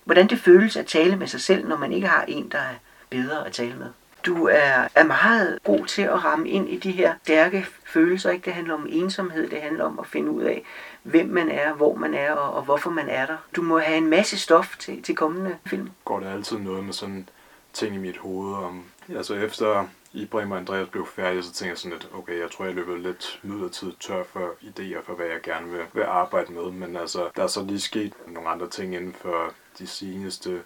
hvordan 0.07 0.27
det 0.27 0.39
føles 0.39 0.77
at 0.77 0.87
tale 0.87 1.17
med 1.17 1.27
sig 1.27 1.41
selv, 1.41 1.69
når 1.69 1.77
man 1.77 1.93
ikke 1.93 2.07
har 2.07 2.25
en, 2.29 2.49
der 2.49 2.59
er 2.59 2.75
bedre 3.11 3.47
at 3.47 3.53
tale 3.53 3.75
med. 3.77 3.87
Du 4.27 4.47
er, 4.47 4.89
er 4.95 5.05
meget 5.05 5.59
god 5.65 5.87
til 5.87 6.03
at 6.03 6.25
ramme 6.25 6.49
ind 6.49 6.69
i 6.69 6.77
de 6.77 6.91
her 6.91 7.15
stærke 7.23 7.67
følelser. 7.85 8.31
Ikke? 8.31 8.45
Det 8.45 8.53
handler 8.53 8.75
om 8.75 8.87
ensomhed, 8.91 9.51
det 9.51 9.61
handler 9.63 9.85
om 9.85 9.99
at 9.99 10.07
finde 10.07 10.31
ud 10.31 10.43
af, 10.43 10.63
hvem 11.03 11.29
man 11.29 11.51
er, 11.51 11.73
hvor 11.73 11.95
man 11.95 12.15
er 12.15 12.33
og, 12.33 12.55
og 12.55 12.63
hvorfor 12.63 12.91
man 12.91 13.09
er 13.09 13.27
der. 13.27 13.37
Du 13.57 13.63
må 13.63 13.79
have 13.79 13.99
en 13.99 14.07
masse 14.07 14.39
stof 14.39 14.77
til, 14.79 15.03
til 15.03 15.17
kommende 15.17 15.57
film. 15.67 15.91
Går 16.05 16.21
der 16.21 16.33
altid 16.33 16.59
noget 16.59 16.85
med 16.85 16.93
sådan 16.93 17.29
ting 17.73 17.95
i 17.95 17.99
mit 17.99 18.17
hoved 18.17 18.55
om... 18.55 18.83
Altså 19.17 19.35
efter 19.35 19.89
Ibrahim 20.17 20.51
og 20.51 20.59
Andreas 20.59 20.89
blev 20.89 21.07
færdige, 21.07 21.43
så 21.43 21.53
tænkte 21.53 21.71
jeg 21.71 21.79
sådan 21.79 21.99
lidt, 21.99 22.11
okay, 22.15 22.41
jeg 22.41 22.51
tror, 22.51 22.65
jeg 22.65 22.75
løber 22.75 22.97
lidt 22.97 23.41
midlertidigt 23.43 24.01
tør 24.01 24.23
for 24.23 24.51
idéer 24.63 25.03
for, 25.03 25.15
hvad 25.15 25.27
jeg 25.27 25.41
gerne 25.43 25.71
vil, 25.71 25.81
vil 25.93 26.03
arbejde 26.03 26.53
med. 26.53 26.71
Men 26.71 26.97
altså, 26.97 27.29
der 27.37 27.43
er 27.43 27.47
så 27.47 27.65
lige 27.65 27.81
sket 27.81 28.13
nogle 28.27 28.49
andre 28.49 28.69
ting 28.69 28.95
inden 28.95 29.13
for 29.13 29.53
de 29.79 29.87
seneste 29.87 30.63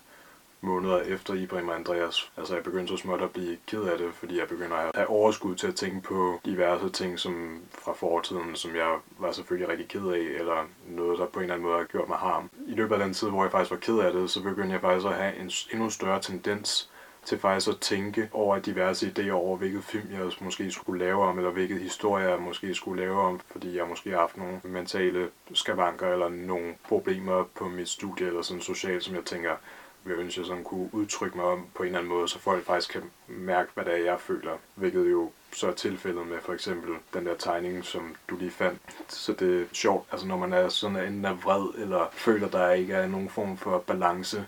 måneder 0.61 1.01
efter 1.01 1.35
Ibrahim 1.35 1.69
og 1.69 1.75
Andreas. 1.75 2.31
Altså 2.37 2.55
jeg 2.55 2.65
begyndte 2.65 2.89
så 2.89 2.97
småt 2.97 3.23
at 3.23 3.31
blive 3.31 3.57
ked 3.67 3.83
af 3.83 3.99
det, 3.99 4.15
fordi 4.15 4.39
jeg 4.39 4.49
begynder 4.49 4.77
at 4.77 4.91
have 4.95 5.07
overskud 5.07 5.55
til 5.55 5.67
at 5.67 5.75
tænke 5.75 6.01
på 6.01 6.41
diverse 6.45 6.91
ting 6.91 7.19
som 7.19 7.61
fra 7.85 7.93
fortiden, 7.93 8.57
som 8.57 8.77
jeg 8.77 8.99
var 9.19 9.33
selvfølgelig 9.33 9.69
rigtig 9.69 9.89
ked 9.89 10.09
af, 10.09 10.41
eller 10.41 10.69
noget, 10.89 11.19
der 11.19 11.27
på 11.27 11.39
en 11.39 11.43
eller 11.43 11.55
anden 11.55 11.69
måde 11.69 11.79
har 11.79 11.85
gjort 11.85 12.09
mig 12.09 12.19
harm. 12.19 12.51
I 12.67 12.73
løbet 12.73 12.95
af 12.95 13.01
den 13.01 13.15
tid, 13.15 13.29
hvor 13.29 13.45
jeg 13.45 13.53
faktisk 13.53 13.71
var 13.71 13.77
ked 13.77 13.99
af 13.99 14.13
det, 14.13 14.31
så 14.31 14.43
begyndte 14.43 14.73
jeg 14.73 14.81
faktisk 14.81 15.07
at 15.07 15.15
have 15.15 15.37
en 15.37 15.51
endnu 15.73 15.91
større 15.91 16.21
tendens 16.21 16.91
til 17.25 17.39
faktisk 17.39 17.69
at 17.69 17.81
tænke 17.81 18.29
over 18.33 18.59
diverse 18.59 19.13
idéer 19.17 19.31
over, 19.31 19.57
hvilket 19.57 19.85
film 19.85 20.09
jeg 20.13 20.33
måske 20.41 20.71
skulle 20.71 21.05
lave 21.05 21.23
om, 21.23 21.39
eller 21.39 21.51
hvilket 21.51 21.81
historie 21.81 22.31
jeg 22.31 22.41
måske 22.41 22.75
skulle 22.75 23.03
lave 23.03 23.21
om, 23.21 23.41
fordi 23.53 23.77
jeg 23.77 23.87
måske 23.89 24.11
har 24.11 24.19
haft 24.19 24.37
nogle 24.37 24.61
mentale 24.65 25.29
skavanker 25.55 26.13
eller 26.13 26.29
nogle 26.29 26.75
problemer 26.89 27.45
på 27.55 27.69
mit 27.69 27.89
studie 27.89 28.27
eller 28.27 28.43
sådan 28.43 28.63
socialt, 28.63 29.05
som 29.05 29.15
jeg 29.15 29.25
tænker, 29.25 29.57
vil 30.05 30.17
ønske, 30.17 30.41
jeg 30.41 30.47
sådan 30.47 30.65
kunne 30.65 30.91
udtrykke 30.93 31.37
mig 31.37 31.47
om 31.47 31.67
på 31.75 31.83
en 31.83 31.87
eller 31.87 31.99
anden 31.99 32.13
måde, 32.13 32.29
så 32.29 32.39
folk 32.39 32.65
faktisk 32.65 32.93
kan 32.93 33.03
mærke, 33.27 33.71
hvad 33.75 33.85
det 33.85 33.93
er, 33.93 34.05
jeg 34.05 34.21
føler. 34.21 34.53
Hvilket 34.75 35.11
jo 35.11 35.31
så 35.53 35.69
er 35.69 35.73
tilfældet 35.73 36.27
med 36.27 36.39
for 36.41 36.53
eksempel 36.53 36.95
den 37.15 37.27
der 37.27 37.35
tegning, 37.35 37.85
som 37.85 38.17
du 38.31 38.37
lige 38.37 38.51
fandt. 38.51 38.81
Så 39.09 39.33
det 39.33 39.63
er 39.63 39.67
sjovt, 39.73 40.09
altså 40.13 40.27
når 40.27 40.37
man 40.37 40.53
er 40.53 40.69
sådan 40.69 40.97
enten 40.97 41.25
er 41.25 41.35
vred, 41.35 41.83
eller 41.83 42.09
føler, 42.13 42.49
der 42.49 42.71
ikke 42.71 42.95
er 42.95 43.07
nogen 43.07 43.29
form 43.29 43.57
for 43.57 43.79
balance 43.79 44.47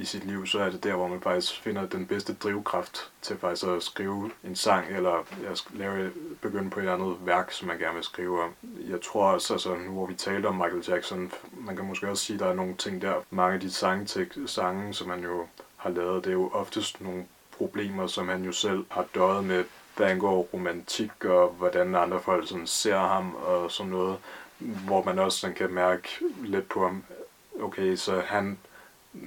i 0.00 0.04
sit 0.04 0.24
liv, 0.24 0.46
så 0.46 0.58
er 0.58 0.70
det 0.70 0.84
der, 0.84 0.94
hvor 0.94 1.08
man 1.08 1.20
faktisk 1.20 1.62
finder 1.62 1.86
den 1.86 2.06
bedste 2.06 2.34
drivkraft 2.34 3.10
til 3.22 3.38
faktisk 3.38 3.66
at 3.66 3.82
skrive 3.82 4.30
en 4.44 4.56
sang, 4.56 4.96
eller 4.96 5.10
at 5.50 5.64
lave, 5.72 6.10
begynde 6.40 6.70
på 6.70 6.80
et 6.80 6.82
eller 6.82 6.94
andet 6.94 7.16
værk, 7.26 7.52
som 7.52 7.68
man 7.68 7.78
gerne 7.78 7.94
vil 7.94 8.04
skrive 8.04 8.42
om. 8.42 8.54
Jeg 8.88 9.00
tror 9.00 9.26
også, 9.26 9.52
altså, 9.52 9.74
nu 9.74 9.92
hvor 9.92 10.06
vi 10.06 10.14
talte 10.14 10.46
om 10.46 10.54
Michael 10.54 10.84
Jackson, 10.88 11.32
man 11.52 11.76
kan 11.76 11.84
måske 11.84 12.08
også 12.08 12.24
sige, 12.24 12.34
at 12.34 12.40
der 12.40 12.46
er 12.46 12.54
nogle 12.54 12.74
ting 12.74 13.02
der. 13.02 13.14
Mange 13.30 13.54
af 13.54 13.60
de 13.60 13.70
sange, 13.70 14.26
sange 14.46 14.94
som 14.94 15.10
han 15.10 15.22
jo 15.22 15.46
har 15.76 15.90
lavet, 15.90 16.24
det 16.24 16.30
er 16.30 16.34
jo 16.34 16.50
oftest 16.52 17.00
nogle 17.00 17.24
problemer, 17.58 18.06
som 18.06 18.28
han 18.28 18.44
jo 18.44 18.52
selv 18.52 18.84
har 18.90 19.06
døjet 19.14 19.44
med, 19.44 19.64
hvad 19.96 20.06
angår 20.06 20.48
romantik 20.52 21.24
og 21.24 21.48
hvordan 21.48 21.94
andre 21.94 22.20
folk 22.20 22.48
sådan 22.48 22.66
ser 22.66 22.98
ham 22.98 23.34
og 23.34 23.70
sådan 23.70 23.92
noget, 23.92 24.16
hvor 24.58 25.04
man 25.04 25.18
også 25.18 25.38
sådan 25.38 25.56
kan 25.56 25.70
mærke 25.70 26.08
lidt 26.44 26.68
på 26.68 26.86
ham, 26.86 27.04
okay, 27.62 27.96
så 27.96 28.22
han 28.26 28.58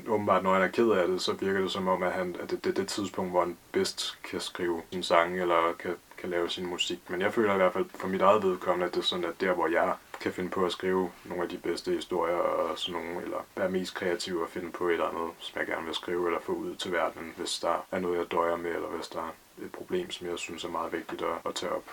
åbenbart, 0.08 0.43
når 0.43 0.54
han 0.54 0.62
er 0.62 0.67
ked 0.67 0.89
af 0.89 1.08
det, 1.08 1.22
så 1.22 1.34
virker 1.34 1.62
det 1.62 1.72
som 1.72 1.88
om, 1.88 2.04
at, 2.04 2.12
han, 2.12 2.36
at 2.39 2.52
det, 2.52 2.63
det 2.63 2.69
er 2.69 2.74
det 2.74 2.88
tidspunkt, 2.88 3.32
hvor 3.32 3.39
han 3.39 3.58
bedst 3.72 4.17
kan 4.24 4.39
skrive 4.39 4.82
sin 4.91 5.04
sang, 5.04 5.41
eller 5.41 5.74
kan, 5.80 5.96
kan 6.17 6.30
lave 6.30 6.50
sin 6.50 6.65
musik. 6.65 7.10
Men 7.10 7.22
jeg 7.22 7.34
føler 7.34 7.54
i 7.54 7.58
hvert 7.58 7.74
fald 7.74 7.86
for 7.96 8.08
mit 8.08 8.22
eget 8.22 8.43
vedkommende, 8.43 8.86
at 8.86 8.93
det 8.93 9.00
er 9.00 9.06
sådan, 9.06 9.26
at 9.26 9.41
der, 9.41 9.54
hvor 9.54 9.67
jeg 9.67 9.93
kan 10.22 10.34
finde 10.34 10.50
på 10.50 10.65
at 10.65 10.72
skrive 10.72 11.12
nogle 11.26 11.43
af 11.43 11.50
de 11.50 11.58
bedste 11.58 11.91
historier, 11.91 12.36
og 12.36 12.80
sådan 12.80 13.02
nogle, 13.02 13.22
eller 13.22 13.38
være 13.56 13.69
mest 13.69 13.96
kreativ 13.96 14.39
og 14.39 14.50
finde 14.50 14.72
på 14.72 14.88
et 14.88 14.93
eller 14.93 15.08
andet, 15.08 15.32
som 15.39 15.60
jeg 15.60 15.67
gerne 15.67 15.86
vil 15.86 15.96
skrive, 15.96 16.28
eller 16.28 16.39
få 16.39 16.52
ud 16.52 16.76
til 16.76 16.91
verden, 16.91 17.34
hvis 17.38 17.60
der 17.60 17.86
er 17.91 18.00
noget, 18.00 18.17
jeg 18.17 18.32
døjer 18.32 18.56
med, 18.56 18.72
eller 18.72 18.88
hvis 18.88 19.08
der 19.08 19.19
er 19.19 19.63
et 19.65 19.72
problem, 19.72 20.12
som 20.12 20.28
jeg 20.28 20.39
synes 20.39 20.63
er 20.63 20.69
meget 20.69 20.93
vigtigt 20.93 21.22
at, 21.22 21.38
at 21.46 21.56
tage 21.56 21.72
op. 21.72 21.84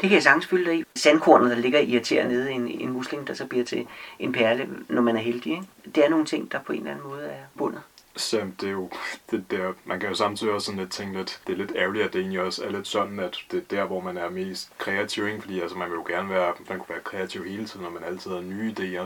Det 0.00 0.08
kan 0.08 0.12
jeg 0.12 0.22
sagtens 0.22 0.46
fylde 0.46 0.70
dig 0.70 0.78
i. 0.78 0.84
Sandkornet, 0.96 1.50
der 1.50 1.56
ligger 1.56 1.80
irriteret 1.80 2.30
nede 2.30 2.52
i 2.52 2.54
en, 2.54 2.68
en 2.68 2.92
musling, 2.92 3.26
der 3.26 3.34
så 3.34 3.46
bliver 3.46 3.64
til 3.64 3.86
en 4.18 4.32
perle, 4.32 4.68
når 4.88 5.02
man 5.02 5.16
er 5.16 5.20
heldig. 5.20 5.52
Ikke? 5.52 5.66
Det 5.94 6.04
er 6.04 6.08
nogle 6.08 6.24
ting, 6.24 6.52
der 6.52 6.58
på 6.58 6.72
en 6.72 6.78
eller 6.78 6.90
anden 6.90 7.08
måde 7.08 7.26
er 7.26 7.42
bundet. 7.58 7.82
Sam, 8.16 8.52
det 8.60 8.68
er 8.68 8.72
jo, 8.72 8.90
det 9.30 9.50
der, 9.50 9.72
man 9.84 10.00
kan 10.00 10.08
jo 10.08 10.14
samtidig 10.14 10.52
også 10.52 10.66
sådan 10.66 10.80
lidt 10.80 10.90
tænke 10.90 11.16
lidt, 11.16 11.40
det 11.46 11.52
er 11.52 11.56
lidt 11.56 11.72
ærgerligt, 11.76 12.04
at 12.04 12.12
det 12.12 12.20
egentlig 12.20 12.40
også 12.40 12.64
er 12.64 12.70
lidt 12.70 12.86
sådan, 12.88 13.20
at 13.20 13.38
det 13.50 13.58
er 13.58 13.76
der, 13.76 13.84
hvor 13.84 14.00
man 14.00 14.16
er 14.16 14.30
mest 14.30 14.70
kreativ, 14.78 15.26
ikke? 15.26 15.40
fordi 15.40 15.60
altså, 15.60 15.78
man 15.78 15.90
vil 15.90 15.96
jo 15.96 16.04
gerne 16.08 16.28
være, 16.28 16.52
man 16.68 16.78
kunne 16.78 16.88
være 16.88 17.04
kreativ 17.04 17.44
hele 17.44 17.66
tiden, 17.66 17.82
når 17.82 17.90
man 17.90 18.04
altid 18.04 18.30
har 18.30 18.40
nye 18.40 18.74
idéer, 18.78 19.04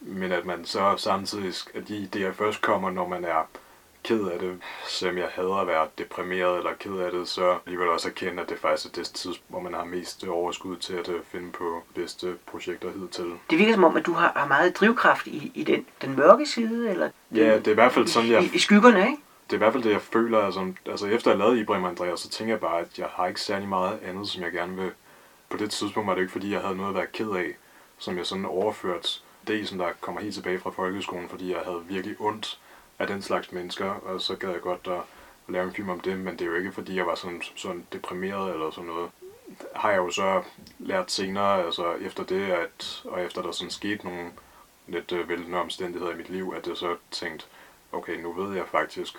men 0.00 0.32
at 0.32 0.44
man 0.44 0.64
så 0.64 0.94
samtidig, 0.96 1.54
at 1.74 1.88
de 1.88 2.08
idéer 2.14 2.32
først 2.32 2.60
kommer, 2.60 2.90
når 2.90 3.08
man 3.08 3.24
er 3.24 3.48
ked 4.04 4.26
af 4.28 4.38
det, 4.38 4.58
selvom 4.88 5.18
jeg 5.18 5.28
hader 5.34 5.54
at 5.54 5.66
være 5.66 5.88
deprimeret 5.98 6.58
eller 6.58 6.70
ked 6.80 6.96
af 6.96 7.12
det, 7.12 7.28
så 7.28 7.58
alligevel 7.66 7.88
også 7.88 8.08
erkende, 8.08 8.42
at 8.42 8.48
det 8.48 8.58
faktisk 8.58 8.88
er 8.88 8.92
det 8.92 9.06
tidspunkt, 9.06 9.42
hvor 9.48 9.60
man 9.60 9.74
har 9.74 9.84
mest 9.84 10.24
overskud 10.24 10.76
til 10.76 10.94
at 10.94 11.08
øh, 11.08 11.20
finde 11.32 11.52
på 11.52 11.82
bedste 11.94 12.34
projekter 12.46 12.92
hidtil. 12.92 13.32
Det 13.50 13.58
virker 13.58 13.72
som 13.74 13.84
om, 13.84 13.96
at 13.96 14.06
du 14.06 14.12
har, 14.12 14.32
har 14.36 14.46
meget 14.46 14.76
drivkraft 14.76 15.26
i, 15.26 15.52
i 15.54 15.64
den, 15.64 15.86
den 16.02 16.16
mørke 16.16 16.46
side, 16.46 16.90
eller 16.90 17.10
Ja, 17.34 17.56
det 17.56 17.66
er 17.66 17.70
i 17.70 17.74
hvert 17.74 17.92
fald 17.92 18.06
sådan, 18.06 18.30
jeg... 18.30 18.42
i, 18.42 18.50
i 18.54 18.58
skyggerne, 18.58 19.00
ikke? 19.00 19.22
Det 19.46 19.52
er 19.52 19.54
i 19.54 19.58
hvert 19.58 19.72
fald 19.72 19.82
det, 19.82 19.90
jeg 19.90 20.02
føler. 20.02 20.38
Altså, 20.38 20.72
altså 20.86 21.06
efter 21.06 21.30
jeg 21.30 21.38
lavede 21.38 21.60
Ibrahim 21.60 21.84
Andreas, 21.84 22.20
så 22.20 22.28
tænker 22.28 22.54
jeg 22.54 22.60
bare, 22.60 22.80
at 22.80 22.98
jeg 22.98 23.06
har 23.10 23.26
ikke 23.26 23.40
særlig 23.40 23.68
meget 23.68 23.98
andet, 24.04 24.28
som 24.28 24.42
jeg 24.42 24.52
gerne 24.52 24.76
vil... 24.76 24.90
På 25.48 25.56
det 25.56 25.70
tidspunkt 25.70 26.06
var 26.06 26.14
det 26.14 26.20
ikke, 26.20 26.32
fordi 26.32 26.52
jeg 26.52 26.60
havde 26.60 26.76
noget 26.76 26.88
at 26.90 26.96
være 26.96 27.06
ked 27.06 27.30
af, 27.30 27.56
som 27.98 28.18
jeg 28.18 28.26
sådan 28.26 28.44
overført. 28.44 29.22
Det, 29.46 29.68
som 29.68 29.78
der 29.78 29.88
kommer 30.00 30.20
helt 30.20 30.34
tilbage 30.34 30.58
fra 30.58 30.70
folkeskolen, 30.70 31.28
fordi 31.28 31.52
jeg 31.52 31.60
havde 31.64 31.82
virkelig 31.88 32.16
ondt 32.18 32.58
af 32.98 33.06
den 33.06 33.22
slags 33.22 33.52
mennesker, 33.52 33.90
og 33.90 34.20
så 34.20 34.36
gad 34.36 34.50
jeg 34.50 34.60
godt 34.60 34.88
at 34.88 35.00
lave 35.48 35.64
en 35.64 35.74
film 35.74 35.88
om 35.88 36.00
det, 36.00 36.18
men 36.18 36.32
det 36.32 36.42
er 36.42 36.46
jo 36.46 36.54
ikke 36.54 36.72
fordi, 36.72 36.96
jeg 36.96 37.06
var 37.06 37.14
sådan, 37.14 37.42
sådan 37.56 37.86
deprimeret 37.92 38.52
eller 38.52 38.70
sådan 38.70 38.90
noget. 38.90 39.10
Har 39.76 39.90
jeg 39.90 39.98
jo 39.98 40.10
så 40.10 40.42
lært 40.78 41.10
senere, 41.10 41.64
altså 41.64 41.92
efter 41.92 42.24
det, 42.24 42.50
at, 42.50 43.02
og 43.04 43.22
efter 43.22 43.42
der 43.42 43.52
sådan 43.52 43.70
skete 43.70 44.04
nogle 44.04 44.30
lidt 44.86 45.12
øh, 45.12 45.28
væltende 45.28 45.58
omstændigheder 45.58 46.12
i 46.12 46.16
mit 46.16 46.30
liv, 46.30 46.54
at 46.56 46.66
jeg 46.66 46.76
så 46.76 46.96
tænkte, 47.10 47.46
okay, 47.92 48.16
nu 48.16 48.32
ved 48.32 48.56
jeg 48.56 48.68
faktisk, 48.68 49.14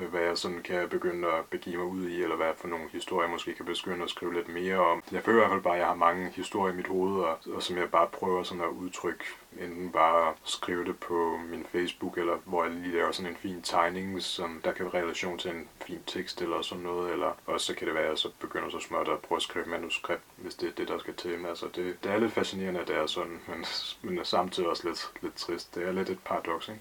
øh, 0.00 0.08
hvad 0.08 0.20
jeg 0.20 0.38
sådan 0.38 0.62
kan 0.62 0.88
begynde 0.88 1.28
at 1.28 1.44
begive 1.50 1.76
mig 1.76 1.86
ud 1.86 2.08
i, 2.08 2.22
eller 2.22 2.36
hvad 2.36 2.52
for 2.56 2.68
nogle 2.68 2.88
historier 2.92 3.26
jeg 3.26 3.32
måske 3.32 3.54
kan 3.54 3.64
begynde 3.64 4.04
at 4.04 4.10
skrive 4.10 4.34
lidt 4.34 4.48
mere 4.48 4.78
om. 4.78 5.02
Jeg 5.12 5.22
føler 5.22 5.38
i 5.38 5.40
hvert 5.40 5.50
fald 5.50 5.62
bare, 5.62 5.74
at 5.74 5.80
jeg 5.80 5.86
har 5.86 5.94
mange 5.94 6.30
historier 6.30 6.72
i 6.72 6.76
mit 6.76 6.86
hoved, 6.86 7.24
og, 7.24 7.38
og 7.54 7.62
som 7.62 7.76
jeg 7.76 7.90
bare 7.90 8.06
prøver 8.06 8.42
sådan 8.42 8.62
at 8.62 8.68
udtrykke, 8.68 9.24
enten 9.60 9.90
bare 9.92 10.34
skrive 10.44 10.84
det 10.84 10.98
på 10.98 11.38
min 11.50 11.66
Facebook, 11.72 12.18
eller 12.18 12.36
hvor 12.44 12.64
jeg 12.64 12.72
lige 12.72 12.96
laver 12.96 13.12
sådan 13.12 13.30
en 13.30 13.36
fin 13.36 13.62
tegning, 13.62 14.22
som 14.22 14.60
der 14.64 14.72
kan 14.72 14.92
være 14.92 15.02
relation 15.02 15.38
til 15.38 15.50
en 15.50 15.68
fin 15.86 16.00
tekst 16.06 16.42
eller 16.42 16.62
sådan 16.62 16.84
noget, 16.84 17.12
eller 17.12 17.32
også 17.46 17.66
så 17.66 17.74
kan 17.74 17.86
det 17.86 17.94
være, 17.94 18.04
at 18.04 18.10
jeg 18.10 18.18
så 18.18 18.30
begynder 18.40 18.70
så 18.70 18.80
småt 18.80 19.08
at 19.08 19.18
prøve 19.18 19.36
at 19.36 19.42
skrive 19.42 19.66
manuskript, 19.66 20.22
hvis 20.36 20.54
det 20.54 20.68
er 20.68 20.72
det, 20.72 20.88
der 20.88 20.98
skal 20.98 21.14
til. 21.14 21.38
Men 21.38 21.46
altså, 21.46 21.66
det, 21.74 21.96
det 22.04 22.12
er 22.12 22.18
lidt 22.18 22.32
fascinerende, 22.32 22.80
at 22.80 22.88
det 22.88 22.96
er 22.96 23.06
sådan, 23.06 23.40
men, 23.48 23.64
men 24.02 24.24
samtidig 24.24 24.68
også 24.68 24.88
lidt, 24.88 25.10
lidt 25.22 25.34
trist. 25.34 25.74
Det 25.74 25.88
er 25.88 25.92
lidt 25.92 26.10
et 26.10 26.18
paradoks, 26.24 26.68
ikke? 26.68 26.80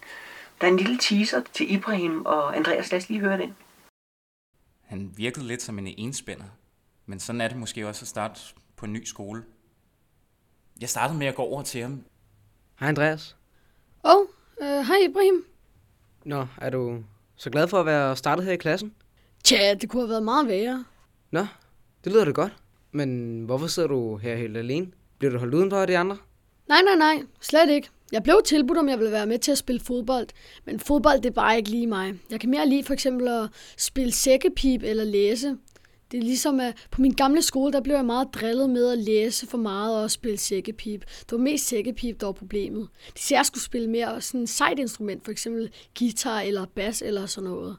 Der 0.61 0.67
er 0.67 0.71
en 0.71 0.77
lille 0.77 0.97
teaser 0.97 1.41
til 1.53 1.73
Ibrahim 1.73 2.25
og 2.25 2.55
Andreas. 2.57 2.91
Lad 2.91 2.99
os 2.99 3.09
lige 3.09 3.19
høre 3.19 3.37
den. 3.37 3.55
Han 4.81 5.13
virkede 5.17 5.47
lidt 5.47 5.61
som 5.61 5.79
en 5.79 5.87
enspænder, 5.87 6.45
men 7.05 7.19
sådan 7.19 7.41
er 7.41 7.47
det 7.47 7.57
måske 7.57 7.87
også 7.87 8.03
at 8.03 8.07
starte 8.07 8.41
på 8.75 8.85
en 8.85 8.93
ny 8.93 9.03
skole. 9.03 9.43
Jeg 10.81 10.89
startede 10.89 11.19
med 11.19 11.27
at 11.27 11.35
gå 11.35 11.41
over 11.41 11.63
til 11.63 11.81
ham. 11.81 12.03
Hej 12.79 12.89
Andreas. 12.89 13.35
Åh, 14.03 14.11
oh, 14.11 14.25
øh, 14.61 14.85
hej 14.85 14.97
Ibrahim. 15.09 15.45
Nå, 16.23 16.47
er 16.57 16.69
du 16.69 17.03
så 17.35 17.49
glad 17.49 17.67
for 17.67 17.79
at 17.79 17.85
være 17.85 18.15
startet 18.15 18.45
her 18.45 18.51
i 18.51 18.57
klassen? 18.57 18.93
Tja, 19.43 19.73
det 19.73 19.89
kunne 19.89 20.01
have 20.01 20.09
været 20.09 20.23
meget 20.23 20.47
værre. 20.47 20.85
Nå, 21.31 21.47
det 22.03 22.11
lyder 22.11 22.25
det 22.25 22.35
godt. 22.35 22.55
Men 22.91 23.39
hvorfor 23.45 23.67
sidder 23.67 23.89
du 23.89 24.17
her 24.17 24.35
helt 24.35 24.57
alene? 24.57 24.91
Bliver 25.17 25.31
du 25.31 25.39
holdt 25.39 25.53
udenfor 25.53 25.77
af 25.77 25.87
de 25.87 25.97
andre? 25.97 26.17
Nej, 26.67 26.81
nej, 26.81 26.95
nej. 26.95 27.23
Slet 27.39 27.69
ikke. 27.69 27.89
Jeg 28.11 28.23
blev 28.23 28.41
tilbudt, 28.45 28.77
om 28.77 28.89
jeg 28.89 28.99
ville 28.99 29.11
være 29.11 29.25
med 29.25 29.39
til 29.39 29.51
at 29.51 29.57
spille 29.57 29.79
fodbold, 29.79 30.27
men 30.65 30.79
fodbold 30.79 31.21
det 31.21 31.29
er 31.29 31.33
bare 31.33 31.57
ikke 31.57 31.69
lige 31.69 31.87
mig. 31.87 32.13
Jeg 32.29 32.39
kan 32.39 32.49
mere 32.49 32.69
lide 32.69 32.83
for 32.83 32.93
eksempel 32.93 33.27
at 33.27 33.49
spille 33.77 34.11
sækkepip 34.11 34.83
eller 34.83 35.03
læse. 35.03 35.57
Det 36.11 36.17
er 36.17 36.21
ligesom, 36.21 36.59
at 36.59 36.87
på 36.91 37.01
min 37.01 37.11
gamle 37.11 37.41
skole, 37.41 37.73
der 37.73 37.81
blev 37.81 37.95
jeg 37.95 38.05
meget 38.05 38.27
drillet 38.33 38.69
med 38.69 38.91
at 38.91 38.97
læse 38.97 39.47
for 39.47 39.57
meget 39.57 40.03
og 40.03 40.11
spille 40.11 40.37
sækkepip. 40.37 41.01
Det 41.01 41.31
var 41.31 41.37
mest 41.37 41.67
sækkepip, 41.67 42.19
der 42.19 42.25
var 42.25 42.33
problemet. 42.33 42.87
De 43.17 43.21
siger, 43.21 43.39
jeg 43.39 43.45
skulle 43.45 43.63
spille 43.63 43.89
mere 43.89 44.21
sådan 44.21 44.41
et 44.41 44.49
sejt 44.49 44.79
instrument, 44.79 45.23
for 45.23 45.31
eksempel 45.31 45.71
guitar 45.99 46.39
eller 46.39 46.65
bas 46.65 47.01
eller 47.01 47.25
sådan 47.25 47.49
noget. 47.49 47.77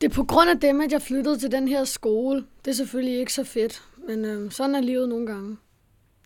Det 0.00 0.10
er 0.10 0.14
på 0.14 0.24
grund 0.24 0.50
af 0.50 0.60
dem, 0.60 0.80
at 0.80 0.92
jeg 0.92 1.02
flyttede 1.02 1.38
til 1.38 1.52
den 1.52 1.68
her 1.68 1.84
skole. 1.84 2.44
Det 2.64 2.70
er 2.70 2.74
selvfølgelig 2.74 3.18
ikke 3.18 3.32
så 3.32 3.44
fedt, 3.44 3.82
men 4.08 4.24
øh, 4.24 4.50
sådan 4.50 4.74
er 4.74 4.80
livet 4.80 5.08
nogle 5.08 5.26
gange. 5.26 5.56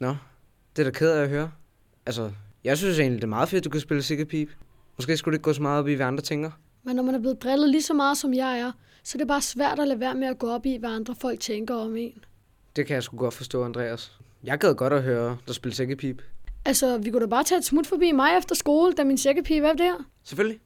Nå, 0.00 0.16
det 0.76 0.86
er 0.86 0.90
da 0.90 0.98
ked 0.98 1.10
af 1.10 1.22
at 1.22 1.28
høre. 1.28 1.52
Altså, 2.06 2.30
jeg 2.64 2.78
synes 2.78 2.98
egentlig, 2.98 3.22
det 3.22 3.26
er 3.26 3.28
meget 3.28 3.48
fedt, 3.48 3.60
at 3.60 3.64
du 3.64 3.70
kan 3.70 3.80
spille 3.80 4.02
sikkerpip. 4.02 4.50
Måske 4.96 5.16
skulle 5.16 5.32
det 5.32 5.38
ikke 5.38 5.44
gå 5.44 5.52
så 5.52 5.62
meget 5.62 5.78
op 5.78 5.88
i, 5.88 5.94
hvad 5.94 6.06
andre 6.06 6.22
tænker. 6.22 6.50
Men 6.82 6.96
når 6.96 7.02
man 7.02 7.14
er 7.14 7.18
blevet 7.18 7.42
drillet 7.42 7.68
lige 7.68 7.82
så 7.82 7.94
meget, 7.94 8.18
som 8.18 8.34
jeg 8.34 8.58
er, 8.58 8.72
så 9.02 9.16
er 9.16 9.18
det 9.18 9.28
bare 9.28 9.40
svært 9.40 9.78
at 9.78 9.88
lade 9.88 10.00
være 10.00 10.14
med 10.14 10.28
at 10.28 10.38
gå 10.38 10.50
op 10.50 10.66
i, 10.66 10.76
hvad 10.76 10.90
andre 10.90 11.14
folk 11.20 11.40
tænker 11.40 11.74
om 11.74 11.96
en. 11.96 12.24
Det 12.76 12.86
kan 12.86 12.94
jeg 12.94 13.02
sgu 13.02 13.16
godt 13.16 13.34
forstå, 13.34 13.64
Andreas. 13.64 14.12
Jeg 14.44 14.58
gad 14.58 14.74
godt 14.74 14.92
at 14.92 15.02
høre 15.02 15.38
dig 15.46 15.54
spille 15.54 15.74
sækkepip. 15.74 16.22
Altså, 16.64 16.98
vi 16.98 17.10
kunne 17.10 17.20
da 17.22 17.26
bare 17.26 17.44
tage 17.44 17.58
et 17.58 17.64
smut 17.64 17.86
forbi 17.86 18.12
mig 18.12 18.38
efter 18.38 18.54
skole, 18.54 18.92
da 18.92 19.04
min 19.04 19.18
sækkepip 19.18 19.62
er 19.62 19.72
der. 19.72 20.04
Selvfølgelig. 20.24 20.60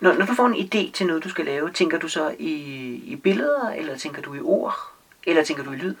Når, 0.00 0.12
når 0.12 0.26
du 0.26 0.34
får 0.34 0.46
en 0.46 0.54
idé 0.54 0.92
til 0.92 1.06
noget, 1.06 1.24
du 1.24 1.28
skal 1.28 1.44
lave, 1.44 1.70
tænker 1.72 1.98
du 1.98 2.08
så 2.08 2.34
i, 2.38 2.52
i 3.04 3.16
billeder, 3.16 3.70
eller 3.70 3.96
tænker 3.96 4.22
du 4.22 4.34
i 4.34 4.40
ord, 4.40 4.74
eller 5.26 5.44
tænker 5.44 5.64
du 5.64 5.72
i 5.72 5.76
lyd? 5.76 5.94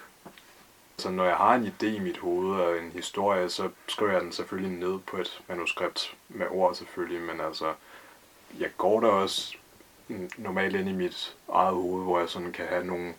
Så 0.98 1.10
når 1.10 1.24
jeg 1.24 1.36
har 1.36 1.54
en 1.54 1.66
idé 1.66 1.86
i 1.86 1.98
mit 1.98 2.18
hoved 2.18 2.60
og 2.60 2.78
en 2.78 2.92
historie, 2.92 3.50
så 3.50 3.70
skriver 3.88 4.12
jeg 4.12 4.20
den 4.20 4.32
selvfølgelig 4.32 4.78
ned 4.78 4.98
på 4.98 5.16
et 5.16 5.42
manuskript 5.48 6.16
med 6.28 6.46
ord 6.50 6.74
selvfølgelig, 6.74 7.20
men 7.20 7.40
altså, 7.40 7.74
jeg 8.58 8.70
går 8.76 9.00
der 9.00 9.08
også 9.08 9.56
normalt 10.36 10.76
ind 10.76 10.88
i 10.88 10.92
mit 10.92 11.36
eget 11.52 11.74
hoved, 11.74 12.04
hvor 12.04 12.18
jeg 12.18 12.28
sådan 12.28 12.52
kan 12.52 12.66
have 12.66 12.84
nogle 12.86 13.14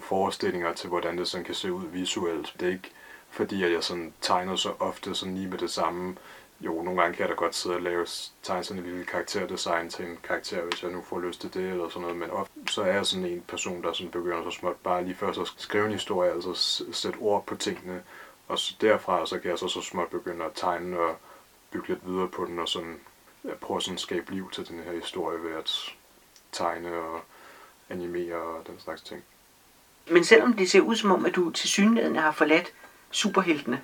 forestillinger 0.00 0.72
til, 0.72 0.88
hvordan 0.88 1.18
det 1.18 1.28
sådan 1.28 1.44
kan 1.44 1.54
se 1.54 1.72
ud 1.72 1.86
visuelt. 1.86 2.54
Det 2.60 2.68
er 2.68 2.72
ikke 2.72 2.90
fordi, 3.30 3.62
at 3.62 3.72
jeg 3.72 3.84
sådan 3.84 4.12
tegner 4.20 4.56
så 4.56 4.72
ofte 4.78 5.14
sådan 5.14 5.34
lige 5.34 5.48
med 5.48 5.58
det 5.58 5.70
samme. 5.70 6.16
Jo, 6.64 6.82
nogle 6.82 7.00
gange 7.00 7.16
kan 7.16 7.20
jeg 7.22 7.28
da 7.28 7.34
godt 7.34 7.54
sidde 7.54 7.76
og 7.76 7.82
lave, 7.82 8.06
tegne 8.42 8.64
sådan 8.64 8.82
en 8.82 8.88
lille 8.88 9.04
karakterdesign 9.04 9.90
til 9.90 10.04
en 10.04 10.18
karakter, 10.22 10.64
hvis 10.64 10.82
jeg 10.82 10.90
nu 10.90 11.02
får 11.02 11.20
lyst 11.20 11.40
til 11.40 11.54
det 11.54 11.70
eller 11.70 11.88
sådan 11.88 12.02
noget. 12.02 12.16
Men 12.16 12.30
ofte 12.30 12.52
så 12.68 12.82
er 12.82 12.92
jeg 12.92 13.06
sådan 13.06 13.26
en 13.26 13.44
person, 13.48 13.82
der 13.82 13.92
sådan 13.92 14.10
begynder 14.10 14.50
så 14.50 14.50
småt 14.50 14.76
bare 14.76 15.04
lige 15.04 15.14
først 15.14 15.40
at 15.40 15.52
skrive 15.56 15.86
en 15.86 15.92
historie, 15.92 16.32
altså 16.32 16.84
sætte 16.92 17.16
ord 17.16 17.46
på 17.46 17.56
tingene. 17.56 18.02
Og 18.48 18.58
så 18.58 18.74
derfra 18.80 19.26
så 19.26 19.38
kan 19.38 19.50
jeg 19.50 19.58
så, 19.58 19.68
så 19.68 19.82
småt 19.82 20.08
begynde 20.08 20.44
at 20.44 20.50
tegne 20.54 20.98
og 20.98 21.16
bygge 21.70 21.88
lidt 21.88 22.06
videre 22.06 22.28
på 22.28 22.44
den, 22.44 22.58
og 22.58 22.68
sådan 22.68 23.00
jeg 23.44 23.54
prøver 23.60 23.80
sådan 23.80 23.94
at 23.94 24.00
skabe 24.00 24.32
liv 24.32 24.50
til 24.50 24.68
den 24.68 24.78
her 24.78 24.92
historie 24.92 25.42
ved 25.42 25.52
at 25.52 25.94
tegne 26.52 26.92
og 26.92 27.20
animere 27.90 28.36
og 28.36 28.66
den 28.66 28.80
slags 28.80 29.02
ting. 29.02 29.24
Men 30.10 30.24
selvom 30.24 30.52
det 30.52 30.70
ser 30.70 30.80
ud 30.80 30.96
som 30.96 31.12
om, 31.12 31.26
at 31.26 31.34
du 31.34 31.50
til 31.50 31.68
synligheden 31.68 32.16
har 32.16 32.32
forladt 32.32 32.72
superheltene, 33.10 33.82